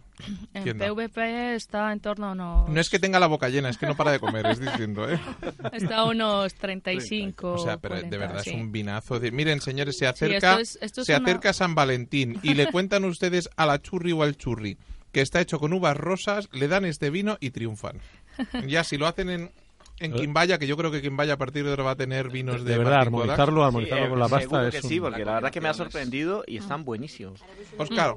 En. 0.53 0.77
PVP 0.77 1.55
está 1.55 1.91
en 1.91 1.99
torno 1.99 2.27
a 2.27 2.31
unos... 2.33 2.69
No 2.69 2.79
es 2.79 2.89
que 2.89 2.99
tenga 2.99 3.19
la 3.19 3.27
boca 3.27 3.49
llena, 3.49 3.69
es 3.69 3.77
que 3.77 3.87
no 3.87 3.95
para 3.95 4.11
de 4.11 4.19
comer, 4.19 4.45
es 4.45 4.59
diciendo, 4.59 5.09
¿eh? 5.11 5.19
Está 5.73 5.97
a 5.97 6.05
unos 6.05 6.53
35, 6.55 7.53
O 7.53 7.57
sea, 7.57 7.77
pero 7.77 7.95
40, 7.95 8.09
de 8.15 8.17
verdad 8.17 8.41
sí. 8.43 8.51
es 8.51 8.55
un 8.55 8.71
vinazo. 8.71 9.19
De... 9.19 9.31
Miren, 9.31 9.59
señores, 9.61 9.95
se 9.97 10.05
Sí, 10.05 10.05
acerca, 10.05 10.51
esto 10.51 10.61
es- 10.61 10.79
esto 10.81 11.01
es 11.01 11.07
se 11.07 11.15
una- 11.15 11.23
acerca 11.25 11.53
San 11.53 11.73
Valentín 11.75 12.39
y 12.43 12.53
le 12.53 12.67
cuentan 12.71 13.03
ustedes 13.05 13.49
a 13.57 13.65
la 13.65 13.81
churri 13.81 14.11
o 14.11 14.23
al 14.23 14.37
churri 14.37 14.77
que 15.11 15.21
está 15.21 15.41
hecho 15.41 15.57
con 15.59 15.73
uvas 15.73 15.97
rosas, 15.97 16.49
le 16.51 16.67
dan 16.67 16.85
este 16.85 17.09
vino 17.09 17.37
y 17.39 17.49
triunfan. 17.49 17.99
Ya 18.67 18.83
si 18.83 18.97
lo 18.97 19.07
hacen 19.07 19.29
en, 19.29 19.51
en 19.99 20.13
Quimbaya, 20.13 20.57
que 20.59 20.67
yo 20.67 20.77
creo 20.77 20.91
que 20.91 21.01
Quimbaya 21.01 21.33
a 21.33 21.37
partir 21.37 21.63
de 21.63 21.71
ahora 21.71 21.83
va 21.83 21.91
a 21.91 21.95
tener 21.95 22.29
vinos 22.29 22.63
de, 22.63 22.71
De 22.71 22.77
verdad, 22.77 23.01
armonizarlo, 23.01 23.61
Sí, 23.61 23.65
armonizarlo 23.67 24.05
eh, 24.05 24.09
con 24.09 24.19
la 24.19 24.25
pasta 24.29 24.39
seguro 24.41 24.67
es 24.67 24.71
que 24.75 24.85
un- 24.85 24.89
sí, 24.89 24.99
porque 24.99 25.25
la 25.25 25.33
verdad 25.33 25.51
que 25.51 25.61
me 25.61 25.69
ha 25.69 25.73
sorprendido 25.73 26.43
y 26.47 26.57
están 26.57 26.83
buenísimos. 26.85 27.41
Oscar, 27.77 28.13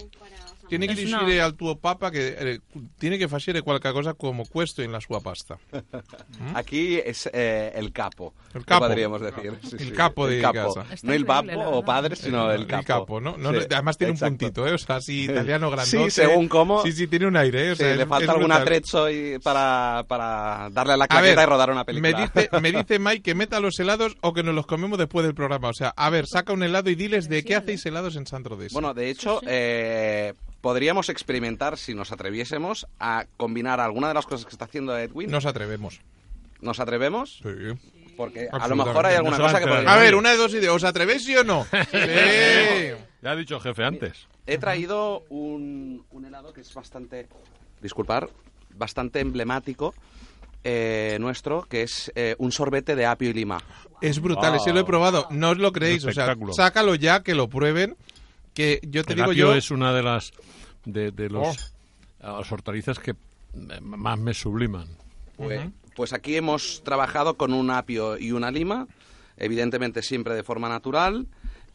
tiene 0.71 0.87
que 0.87 0.93
Es 0.95 0.99
dire 1.07 1.15
una- 1.23 1.45
al 1.45 1.55
tuo 1.55 1.77
papa 1.79 2.11
que 2.11 2.35
eh, 2.39 2.61
tiene 2.99 3.19
que 3.19 3.29
facere 3.29 3.61
qualche 3.63 3.93
cosa 3.93 4.15
como 4.15 4.45
questo 4.47 4.83
en 4.83 4.93
la 4.93 5.01
sua 5.01 5.21
pasta. 5.21 5.59
Aquí 6.55 6.97
es 7.05 7.29
eh, 7.33 7.73
el 7.75 7.93
capo. 7.93 8.33
El 8.55 8.65
capo. 8.65 8.87
Podríamos 8.87 9.21
decir. 9.21 9.53
Sí, 9.63 9.77
El 9.79 9.87
sí, 9.89 9.91
capo 9.93 10.27
de 10.27 10.41
capo. 10.41 10.75
casa. 10.75 10.93
Está 10.95 11.07
No 11.07 11.13
el 11.13 11.25
papo 11.27 11.53
o 11.61 11.85
padre, 11.85 12.17
sino 12.17 12.51
el 12.51 12.67
capo. 12.67 13.21
¿no? 13.21 13.37
No, 13.37 13.53
Sí, 13.53 13.67
además 13.71 13.99
tiene 13.99 14.13
exacto. 14.15 14.33
un 14.33 14.39
puntito, 14.39 14.67
¿eh? 14.67 14.73
O 14.75 14.79
sea, 14.79 14.97
así 14.97 15.25
italiano 15.31 15.71
grandote. 15.71 16.05
Sí, 16.05 16.11
según 16.11 16.49
cómo. 16.49 16.83
Sí, 16.83 16.93
sí, 16.93 17.07
tiene 17.07 17.27
un 17.27 17.37
aire, 17.37 17.69
¿eh? 17.69 17.71
O 17.73 17.77
Sí, 17.77 17.83
sea, 17.85 17.95
le 17.97 18.07
falta 18.07 18.33
algún 18.33 18.53
atrecho 18.53 19.09
y 19.11 19.39
para, 19.39 20.05
para 20.09 20.69
darle 20.73 20.95
a 20.95 20.97
la 20.97 21.07
claqueta 21.09 21.37
ver, 21.41 21.47
y 21.49 21.51
rodar 21.51 21.71
una 21.71 21.81
me 21.81 21.85
película. 21.85 22.31
dice, 22.35 22.49
me 22.61 22.73
dice 22.73 22.99
Mike 22.99 23.23
que 23.23 23.35
meta 23.35 23.61
los 23.61 23.79
helados 23.81 24.17
o 24.21 24.33
que 24.33 24.43
nos 24.43 24.55
los 24.55 24.67
comemos 24.67 24.99
después 24.99 25.25
del 25.25 25.35
programa. 25.35 25.69
O 25.69 25.75
sea, 25.75 25.93
a 25.97 26.11
ver, 26.11 26.27
saca 26.27 26.53
un 26.53 26.63
helado 26.63 26.91
y 26.91 26.95
diles 26.95 27.29
de 27.29 27.45
qué 27.45 27.55
hacéis 27.57 27.85
helados 27.87 28.17
en 28.17 28.27
San 28.27 28.45
Rodés. 28.45 28.73
Bueno, 28.73 28.95
de 28.95 29.11
hecho, 29.11 29.41
eh, 29.47 30.35
podríamos 30.61 31.09
experimentar, 31.09 31.79
si 31.79 31.95
nos 31.95 32.13
atreviésemos, 32.13 32.87
a 32.99 33.27
combinar 33.37 33.81
alguna 33.81 34.09
de 34.09 34.15
las 34.15 34.27
cosas 34.27 34.45
que 34.47 34.53
está 34.53 34.67
haciendo 34.67 34.97
Edwin. 34.97 35.31
nos 35.31 35.47
atrevemos. 35.47 36.01
¿Nos 36.61 36.81
atrevemos? 36.81 37.41
Sí. 37.43 38.13
Porque 38.17 38.49
a 38.53 38.69
lo 38.69 38.77
mejor 38.77 39.07
hay 39.07 39.17
alguna 39.17 39.39
No 39.39 39.45
cosa 39.45 39.61
que 39.61 39.67
podríamos... 39.67 39.93
A 39.93 39.97
ver, 39.97 40.15
una 40.15 40.31
de 40.31 40.37
dos 40.37 40.53
ideas. 40.53 40.75
¿Os 40.75 40.85
atrevéis 40.85 41.25
sí 41.25 41.35
o 41.37 41.45
no? 41.45 41.67
Sí. 41.91 42.93
Ya 43.23 43.31
ha 43.31 43.37
dicho 43.37 43.57
el 43.57 43.61
jefe 43.63 43.85
antes. 43.85 44.27
He 44.47 44.59
traído 44.59 45.25
un, 45.31 46.05
un 46.11 46.25
helado 46.25 46.53
que 46.53 46.61
es 46.63 46.73
bastante, 46.75 47.29
disculpar, 47.81 48.29
bastante 48.75 49.21
emblemático 49.21 49.95
eh, 50.65 51.17
nuestro, 51.21 51.63
que 51.63 51.83
es 51.83 52.13
eh, 52.15 52.35
un 52.39 52.53
sorbete 52.53 52.97
de 52.97 53.07
apio 53.07 53.31
y 53.31 53.33
lima. 53.33 53.63
Es 54.01 54.21
brutal, 54.21 54.55
ese 54.55 54.73
lo 54.73 54.81
he 54.81 54.85
probado. 54.85 55.27
No 55.31 55.51
os 55.51 55.59
lo 55.59 55.73
creéis. 55.73 56.05
O 56.05 56.13
sea, 56.13 56.35
sácalo 56.53 56.95
ya, 56.95 57.23
que 57.23 57.35
lo 57.35 57.49
prueben. 57.49 57.97
Que 58.55 58.81
yo 58.83 59.05
te 59.05 59.13
El 59.13 59.19
digo 59.19 59.31
apio 59.31 59.47
yo. 59.51 59.55
es 59.55 59.71
una 59.71 59.93
de 59.93 60.03
las 60.03 60.33
de, 60.85 61.11
de 61.13 61.29
los, 61.31 61.73
Oh. 62.23 62.39
las 62.39 62.53
hortalizas 62.53 62.99
que 62.99 63.15
más 63.81 64.19
me 64.19 64.35
subliman. 64.35 64.89
Pues. 65.37 65.61
Pues 65.97 66.13
aquí 66.13 66.37
hemos 66.37 66.83
trabajado 66.85 67.35
con 67.37 67.53
un 67.53 67.71
apio 67.71 68.17
y 68.17 68.33
una 68.33 68.51
lima, 68.51 68.87
evidentemente 69.37 70.03
siempre 70.03 70.35
de 70.35 70.43
forma 70.43 70.69
natural. 70.69 71.27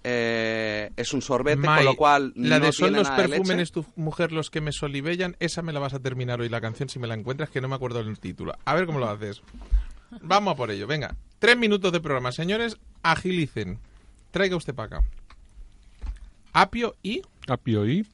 Eh, 0.08 0.92
es 0.98 1.14
un 1.14 1.22
sorbete, 1.24 1.66
con 1.66 1.84
lo 1.84 1.96
cual 1.96 2.32
la 2.36 2.60
no 2.60 2.66
de 2.68 2.72
son 2.72 2.90
tiene 2.94 3.00
los 3.00 3.10
leche. 3.58 3.72
tu 3.74 3.86
mujer 3.96 4.32
los 4.32 4.52
que 4.52 4.62
me 4.62 4.72
solibellan, 4.72 5.36
esa 5.40 5.64
me 5.64 5.74
la 5.74 5.80
vas 5.80 5.96
a 5.96 6.00
terminar 6.00 6.40
hoy 6.42 6.50
la 6.50 6.62
canción 6.62 6.90
si 6.90 7.00
me 7.00 7.08
la 7.08 7.16
encuentras, 7.16 7.50
que 7.50 7.60
no 7.60 7.68
me 7.68 7.76
acuerdo 7.76 8.04
del 8.04 8.20
título. 8.20 8.54
A 8.66 8.76
ver 8.76 8.86
cómo 8.86 9.00
lo 9.00 9.10
haces. 9.10 9.42
Vamos 10.22 10.54
a 10.54 10.58
por 10.58 10.70
ello, 10.70 10.86
venga. 10.88 11.16
Tres 11.40 11.58
minutos 11.58 11.92
de 11.92 12.00
programa, 12.02 12.32
señores, 12.32 12.78
agilicen. 13.02 13.80
Traiga 14.32 14.56
usted 14.56 14.76
para 14.76 14.98
acá. 15.00 15.08
Apio 16.56 16.96
y... 17.04 17.22
Apio 17.48 17.88
y... 17.88 18.06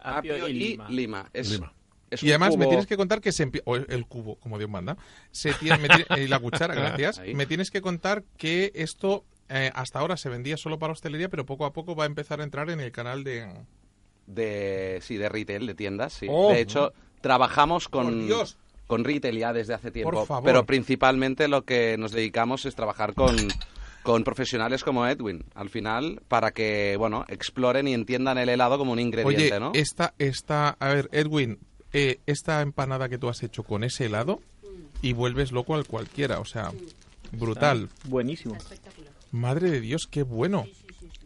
Apio 0.00 0.48
y 0.48 0.52
lima. 0.88 1.28
Es, 1.32 1.50
Lima. 1.50 1.72
es 2.10 2.22
Y 2.22 2.30
además 2.30 2.56
me 2.56 2.66
tienes 2.66 2.86
que 2.86 2.96
contar 2.96 3.20
que 3.20 3.32
se 3.32 3.46
empie- 3.46 3.62
o 3.64 3.76
el, 3.76 4.06
cubo, 4.06 4.36
como 4.36 4.56
Dios 4.58 4.70
manda. 4.70 4.96
Se 5.30 5.52
tiene, 5.54 5.78
me 5.78 5.88
tiene- 5.88 6.22
y 6.24 6.28
la 6.28 6.38
cuchara, 6.38 6.74
gracias. 6.76 7.18
Ahí. 7.18 7.34
Me 7.34 7.46
tienes 7.46 7.70
que 7.70 7.80
contar 7.82 8.22
que 8.36 8.72
esto 8.74 9.24
eh, 9.48 9.70
hasta 9.74 9.98
ahora 9.98 10.16
se 10.16 10.28
vendía 10.28 10.56
solo 10.56 10.78
para 10.78 10.92
hostelería, 10.92 11.28
pero 11.28 11.44
poco 11.44 11.64
a 11.66 11.72
poco 11.72 11.94
va 11.96 12.04
a 12.04 12.06
empezar 12.06 12.40
a 12.40 12.44
entrar 12.44 12.70
en 12.70 12.80
el 12.80 12.92
canal 12.92 13.24
de... 13.24 13.46
de 14.26 14.98
sí 15.02 15.16
de 15.16 15.28
retail 15.28 15.66
de 15.66 15.74
tiendas 15.74 16.12
sí 16.12 16.26
Oh. 16.30 16.50
de 16.52 16.60
hecho 16.60 16.92
trabajamos 17.20 17.88
Por 17.88 18.04
con 18.04 18.26
Dios. 18.26 18.56
con 18.86 19.04
retail 19.04 19.38
ya 19.38 19.52
desde 19.52 19.74
hace 19.74 19.90
tiempo 19.90 20.10
Por 20.12 20.26
favor. 20.26 20.44
pero 20.44 20.66
principalmente 20.66 21.48
lo 21.48 21.64
que 21.64 21.96
nos 21.98 22.12
dedicamos 22.12 22.64
es 22.66 22.74
trabajar 22.74 23.14
con 23.14 23.36
con 24.06 24.22
profesionales 24.22 24.84
como 24.84 25.06
Edwin 25.06 25.44
al 25.54 25.68
final 25.68 26.22
para 26.28 26.52
que 26.52 26.94
bueno 26.96 27.24
exploren 27.28 27.88
y 27.88 27.92
entiendan 27.92 28.38
el 28.38 28.48
helado 28.48 28.78
como 28.78 28.92
un 28.92 29.00
ingrediente 29.00 29.56
Oye, 29.56 29.60
no 29.60 29.72
esta, 29.74 30.14
esta, 30.18 30.76
a 30.78 30.88
ver, 30.88 31.08
Edwin, 31.10 31.58
eh, 31.92 32.20
esta 32.26 32.62
empanada 32.62 33.08
que 33.08 33.18
tú 33.18 33.28
has 33.28 33.42
hecho 33.42 33.64
con 33.64 33.82
ese 33.82 34.06
helado 34.06 34.40
y 35.02 35.12
vuelves 35.12 35.50
loco 35.50 35.74
al 35.74 35.86
cualquiera, 35.86 36.38
o 36.38 36.44
sea, 36.44 36.72
brutal. 37.32 37.88
Buenísimo. 38.04 38.56
Madre 39.32 39.70
de 39.70 39.80
Dios, 39.80 40.06
qué 40.10 40.22
bueno. 40.22 40.66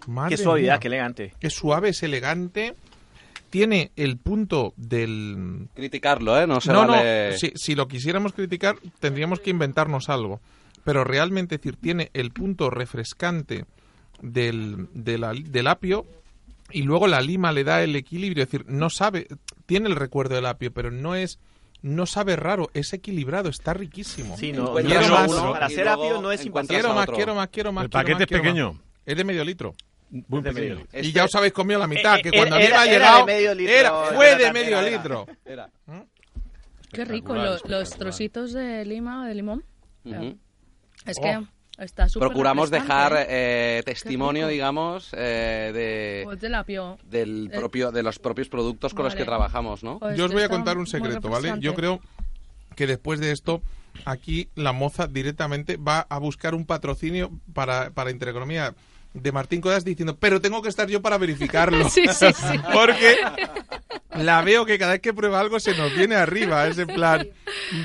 Madre 0.06 0.36
Qué 0.36 0.42
suavidad, 0.42 0.74
mía. 0.74 0.80
qué 0.80 0.88
elegante. 0.88 1.34
Es 1.40 1.52
suave, 1.54 1.90
es 1.90 2.02
elegante. 2.02 2.74
Tiene 3.50 3.90
el 3.96 4.16
punto 4.16 4.72
del... 4.76 5.68
criticarlo 5.74 6.40
eh 6.40 6.46
no 6.46 6.60
se 6.60 6.72
no, 6.72 6.86
vale 6.86 7.32
no, 7.32 7.36
si, 7.36 7.52
si 7.56 7.74
lo 7.74 7.88
quisiéramos 7.88 8.32
criticar 8.32 8.76
tendríamos 9.00 9.40
que 9.40 9.50
inventarnos 9.50 10.08
algo. 10.08 10.40
Pero 10.84 11.04
realmente, 11.04 11.56
es 11.56 11.60
decir, 11.60 11.76
tiene 11.76 12.10
el 12.14 12.30
punto 12.30 12.70
refrescante 12.70 13.64
del, 14.22 14.88
del 14.92 15.66
apio 15.66 16.06
y 16.72 16.82
luego 16.82 17.06
la 17.06 17.20
lima 17.20 17.52
le 17.52 17.64
da 17.64 17.82
el 17.82 17.94
equilibrio. 17.96 18.44
Es 18.44 18.50
decir, 18.50 18.66
no 18.68 18.90
sabe, 18.90 19.26
tiene 19.66 19.88
el 19.88 19.96
recuerdo 19.96 20.34
del 20.36 20.46
apio, 20.46 20.72
pero 20.72 20.90
no 20.90 21.14
es, 21.14 21.38
no 21.82 22.06
sabe 22.06 22.36
raro, 22.36 22.70
es 22.74 22.92
equilibrado, 22.92 23.48
está 23.48 23.74
riquísimo. 23.74 24.36
Sí, 24.36 24.52
no, 24.52 24.74
quiero 24.74 25.08
más. 25.08 25.30
uno 25.30 25.52
Para 25.52 25.68
luego 25.68 25.88
apio 25.88 26.22
no 26.22 26.32
es 26.32 26.40
Quiero 26.68 26.94
más, 26.94 27.06
quiero 27.08 27.34
más, 27.34 27.48
quiero 27.48 27.72
más. 27.72 27.84
El 27.84 27.90
paquete 27.90 28.12
más, 28.14 28.22
es 28.22 28.28
pequeño. 28.28 28.72
más. 28.74 28.82
Es 29.06 29.16
de 29.16 29.24
medio 29.24 29.44
litro. 29.44 29.74
Muy 30.10 30.42
de 30.42 30.52
medio. 30.52 30.80
Este- 30.92 31.06
Y 31.06 31.12
ya 31.12 31.24
os 31.24 31.34
habéis 31.36 31.52
comido 31.52 31.78
la 31.78 31.86
mitad, 31.86 32.18
Eh, 32.18 32.22
que 32.22 32.28
eh, 32.30 32.32
cuando 32.36 32.56
a 32.56 32.58
mí 32.58 32.64
era- 32.64 32.76
me 32.76 32.80
ha 32.80 32.84
era 32.84 32.90
de 32.92 32.98
llegado, 32.98 33.26
medio 33.26 33.54
litro, 33.54 33.72
era- 33.74 33.88
era 33.88 34.16
fue 34.16 34.36
de 34.36 34.52
medio 34.52 34.78
era. 34.78 34.90
litro. 34.90 35.26
Era. 35.44 35.70
Qué 36.92 37.04
rico, 37.04 37.34
los 37.34 37.90
trocitos 37.96 38.52
de 38.52 38.84
lima 38.84 39.22
o 39.22 39.24
de 39.24 39.34
limón. 39.34 39.64
Es 41.07 41.18
Oh. 41.18 41.22
que 41.22 41.38
está 41.84 42.09
súper 42.09 42.28
procuramos 42.28 42.70
dejar 42.70 43.14
¿eh? 43.16 43.26
eh, 43.78 43.82
testimonio 43.84 44.48
digamos 44.48 45.11
eh, 45.16 45.70
de 45.72 46.20
Pues 46.24 46.40
del 46.40 46.55
apio. 46.55 46.98
del 47.05 47.51
Eh, 47.53 47.57
propio 47.57 47.90
de 47.90 48.03
los 48.03 48.18
propios 48.18 48.48
productos 48.48 48.92
con 48.92 49.05
los 49.05 49.14
que 49.14 49.24
trabajamos 49.24 49.82
no 49.82 49.98
Pues 49.98 50.16
Yo 50.18 50.26
os 50.26 50.32
voy 50.32 50.42
a 50.42 50.48
contar 50.48 50.76
un 50.78 50.86
secreto, 50.86 51.28
¿vale? 51.28 51.55
Yo 51.61 51.74
creo 51.74 52.01
que 52.76 52.86
después 52.86 53.18
de 53.20 53.32
esto, 53.32 53.62
aquí 54.05 54.48
la 54.55 54.72
moza 54.72 55.07
directamente 55.07 55.76
va 55.76 56.07
a 56.09 56.18
buscar 56.18 56.55
un 56.55 56.64
patrocinio 56.66 57.30
para, 57.53 57.90
para 57.90 58.11
Intereconomía 58.11 58.74
de 59.12 59.32
Martín 59.32 59.61
Codas 59.61 59.84
diciendo, 59.84 60.16
pero 60.18 60.40
tengo 60.40 60.62
que 60.62 60.68
estar 60.68 60.88
yo 60.88 61.02
para 61.02 61.18
verificarlo. 61.18 61.88
Sí, 61.90 62.04
sí, 62.08 62.26
sí. 62.32 62.58
Porque 62.72 63.16
la 64.14 64.42
veo 64.42 64.64
que 64.66 64.78
cada 64.78 64.92
vez 64.92 65.00
que 65.00 65.12
prueba 65.14 65.40
algo 65.40 65.58
se 65.61 65.76
nos 65.76 65.94
viene 65.94 66.14
arriba. 66.14 66.66
Es 66.66 66.78
en 66.78 66.88
plan, 66.88 67.26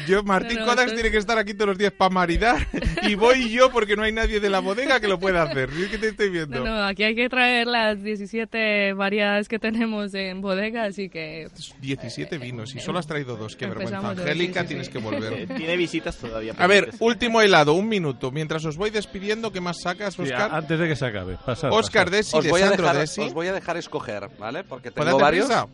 yo, 0.08 0.24
Martín 0.24 0.60
No, 0.60 0.74
es- 0.74 0.94
tiene 0.94 1.12
que 1.12 1.18
estar 1.18 1.38
aquí 1.38 1.54
todos 1.54 1.70
los 1.70 1.78
días 1.78 1.92
para 1.94 2.10
maridar 2.10 2.68
y 3.04 3.16
voy 3.16 3.50
yo 3.50 3.72
porque 3.72 3.96
no 3.96 4.04
hay 4.04 4.12
nadie 4.12 4.40
de 4.40 4.50
la 4.50 4.60
bodega 4.60 5.00
que 5.00 5.08
lo 5.08 5.20
pueda 5.20 5.44
hacer. 5.44 5.70
¿Sí 5.72 5.88
que 5.90 5.98
te 5.98 6.10
estoy 6.10 6.30
viendo? 6.30 6.64
No, 6.64 6.66
no, 6.66 6.84
aquí 6.84 7.04
hay 7.04 7.16
que 7.16 7.30
traer 7.30 7.68
las 7.68 8.02
17 8.04 8.94
variedades 8.94 9.48
que 9.48 9.60
tenemos 9.60 10.14
en 10.14 10.42
bodega, 10.42 10.86
así 10.86 11.10
que 11.10 11.48
17 11.82 12.38
vinos 12.38 12.76
y 12.76 12.80
solo 12.80 13.00
has 13.00 13.08
traído 13.08 13.38
dos. 13.38 13.56
Qué 13.56 13.68
vergüenza. 13.68 14.00
Angélica, 14.00 14.62
sí, 14.62 14.66
sí, 14.66 14.68
tienes 14.70 14.88
sí. 14.88 14.94
que 14.94 15.00
volver. 15.00 15.34
Eh, 15.34 15.48
Tiene 15.58 15.78
visitas 15.78 16.18
todavía. 16.18 16.54
A 16.58 16.68
ver, 16.68 16.92
último 17.00 17.42
helado, 17.42 17.74
un 17.74 17.88
minuto. 17.88 18.32
Mientras 18.32 18.66
os 18.66 18.78
voy 18.78 18.90
despidiendo, 18.90 19.52
¿qué 19.52 19.62
más 19.62 19.82
sacas, 19.82 20.18
Oscar? 20.20 20.54
antes 20.54 20.80
de 20.80 20.88
que 20.88 20.96
se 20.96 21.06
acabe. 21.18 21.38
Pasad, 21.46 21.72
Oscar 21.72 22.06
pasad. 22.06 22.18
Desi, 22.18 22.38
os 22.38 22.44
de 22.44 22.50
voy 22.50 22.62
a 22.62 22.70
dejar 22.70 22.98
Desi. 22.98 23.22
os 23.22 23.34
voy 23.34 23.48
a 23.48 23.54
dejar 23.54 23.78
escoger 23.78 24.30
vale 24.38 24.64
porque 24.64 24.92
tengo 24.92 25.18
varios 25.18 25.48
prisa. 25.48 25.68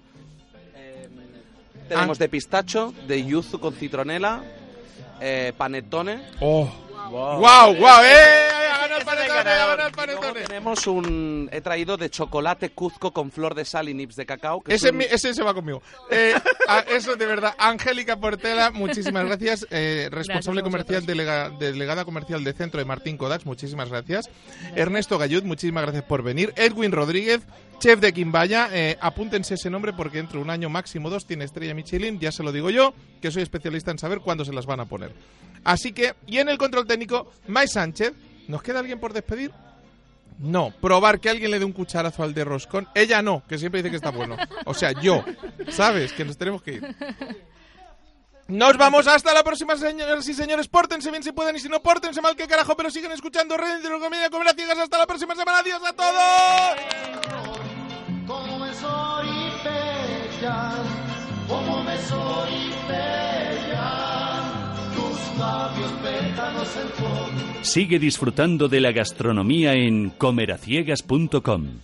tenemos 1.90 2.18
Ah. 2.18 2.24
de 2.24 2.30
pistacho 2.30 2.94
de 3.08 3.26
yuzu 3.26 3.60
con 3.60 3.74
citronela 3.74 4.42
eh, 5.20 5.54
panettone 5.58 6.22
Oh. 6.40 6.70
¡Guau, 7.10 7.76
guau! 7.76 8.04
¡Eh! 8.04 8.48
¡Ha 8.92 9.00
ganado 9.00 9.00
el 9.00 9.06
panetone! 9.06 9.40
¡Ha 9.40 9.44
ganado 9.68 9.72
el 9.74 9.78
Luego 9.78 10.22
panetone! 10.22 10.46
tenemos 10.48 10.88
un 10.88 11.50
he 11.52 11.62
traído 11.62 11.98
de 11.98 12.10
chocolate 12.10 12.70
cuzco 12.72 13.12
con 13.12 13.32
flor 13.32 13.56
de 13.56 13.66
sal 13.66 13.90
y 13.90 13.94
nips 13.94 14.16
de 14.16 14.26
cacao 14.26 14.62
que 14.62 14.74
es 14.74 14.84
Ese, 14.84 14.92
mi- 14.92 15.06
ese 15.06 15.34
se 15.34 15.44
va 15.44 15.54
conmigo. 15.54 15.82
Eh, 16.10 16.34
a- 16.68 16.80
eso 16.80 17.16
de 17.16 17.26
verdad. 17.26 17.56
Angélica 17.58 18.18
Portela, 18.20 18.72
muchísimas 18.72 19.26
gracias. 19.26 19.66
Eh, 19.72 20.10
responsable 20.12 20.62
Gracias 20.62 20.82
a 20.82 20.86
comercial, 20.86 21.06
delega- 21.06 21.50
delegada 21.58 22.06
comercial 22.06 22.44
de 22.44 22.54
Centro 22.54 22.80
de 22.80 22.86
Martín 22.86 23.18
Kodax, 23.18 23.46
muchísimas 23.46 23.90
gracias. 23.90 24.30
Ernesto 24.76 25.18
Gallud, 25.18 25.44
muchísimas 25.44 25.84
gracias 25.84 26.04
por 26.04 26.24
venir. 26.24 26.54
Edwin 26.56 26.92
Rodríguez, 26.92 27.42
chef 27.80 28.00
de 28.00 28.14
Quimbaya. 28.14 28.70
Eh, 28.72 28.98
apúntense 29.02 29.56
ese 29.56 29.70
nombre 29.70 29.94
porque 29.94 30.18
dentro 30.18 30.40
de 30.40 30.44
un 30.44 30.50
año 30.50 30.70
máximo 30.70 31.10
dos 31.10 31.26
tiene 31.26 31.46
estrella 31.46 31.74
Michelin. 31.74 32.20
Ya 32.20 32.32
se 32.32 32.44
lo 32.44 32.52
digo 32.52 32.70
yo, 32.70 32.94
que 33.22 33.32
soy 33.32 33.44
especialista 33.44 33.92
en 33.92 34.00
saber 34.00 34.20
cuándo 34.20 34.46
se 34.46 34.54
las 34.54 34.66
van 34.66 34.80
a 34.80 34.86
poner. 34.86 35.12
Así 35.64 35.92
que, 35.94 36.16
y 36.26 36.40
en 36.40 36.50
el 36.50 36.58
control 36.58 36.88
técnico, 36.88 37.32
Mai 37.48 37.68
Sánchez. 37.68 38.14
¿Nos 38.48 38.62
queda 38.62 38.80
alguien 38.80 39.00
por 39.00 39.14
despedir? 39.14 39.52
No, 40.40 40.74
probar 40.82 41.20
que 41.20 41.30
alguien 41.30 41.52
le 41.52 41.60
dé 41.60 41.66
un 41.66 41.72
cucharazo 41.72 42.24
al 42.24 42.34
de 42.34 42.44
roscón. 42.44 42.88
Ella 42.96 43.22
no, 43.22 43.44
que 43.48 43.60
siempre 43.60 43.82
dice 43.82 43.92
que 43.92 43.98
está 43.98 44.10
bueno. 44.10 44.36
O 44.66 44.74
sea, 44.74 44.92
yo. 45.00 45.24
¿Sabes? 45.70 46.14
Que 46.14 46.26
nos 46.26 46.38
tenemos 46.38 46.64
que 46.64 46.74
ir. 46.74 46.96
Nos 48.48 48.76
vamos 48.76 49.08
hasta 49.08 49.34
la 49.34 49.44
próxima, 49.44 49.78
señoras 49.78 50.28
y 50.28 50.34
señores. 50.34 50.68
Pórtense 50.68 51.12
bien 51.12 51.24
si 51.24 51.32
pueden 51.32 51.56
y 51.56 51.60
si 51.60 51.70
no, 51.70 51.82
pórtense 51.82 52.22
mal 52.22 52.36
que 52.36 52.48
carajo, 52.48 52.76
pero 52.76 52.90
siguen 52.90 53.12
escuchando 53.12 53.56
Red 53.56 53.82
de 53.82 53.90
Comedia 54.00 54.30
Comer 54.30 54.54
Ciegas. 54.56 54.80
Hasta 54.80 54.98
la 54.98 55.08
próxima 55.08 55.36
semana. 55.36 55.60
Adiós 55.60 55.82
a 55.88 55.94
todos. 55.94 56.12
Como 58.28 58.60
me 58.60 58.74
soliferian, 58.74 60.76
como 61.48 61.84
me 61.84 61.98
soliferian, 62.00 64.11
Sigue 67.62 68.00
disfrutando 68.00 68.68
de 68.68 68.82
la 68.82 68.92
gastronomía 68.92 69.74
en 69.74 70.10
comeraciegas.com. 70.10 71.82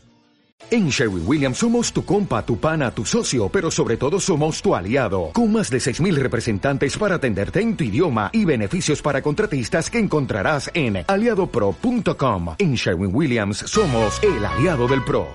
En 0.69 0.89
Sherwin 0.89 1.23
Williams 1.25 1.59
somos 1.59 1.93
tu 1.93 2.03
compa, 2.03 2.45
tu 2.45 2.57
pana, 2.59 2.91
tu 2.91 3.05
socio, 3.05 3.47
pero 3.47 3.71
sobre 3.71 3.95
todo 3.95 4.19
somos 4.19 4.61
tu 4.61 4.75
aliado, 4.75 5.29
con 5.33 5.51
más 5.53 5.69
de 5.69 5.77
6.000 5.77 6.15
representantes 6.15 6.97
para 6.97 7.15
atenderte 7.15 7.61
en 7.61 7.77
tu 7.77 7.85
idioma 7.85 8.29
y 8.33 8.43
beneficios 8.43 9.01
para 9.01 9.21
contratistas 9.21 9.89
que 9.89 9.99
encontrarás 9.99 10.69
en 10.73 11.05
aliadopro.com. 11.07 12.55
En 12.57 12.73
Sherwin 12.73 13.15
Williams 13.15 13.59
somos 13.59 14.21
el 14.23 14.43
aliado 14.45 14.87
del 14.87 15.03
PRO. 15.05 15.27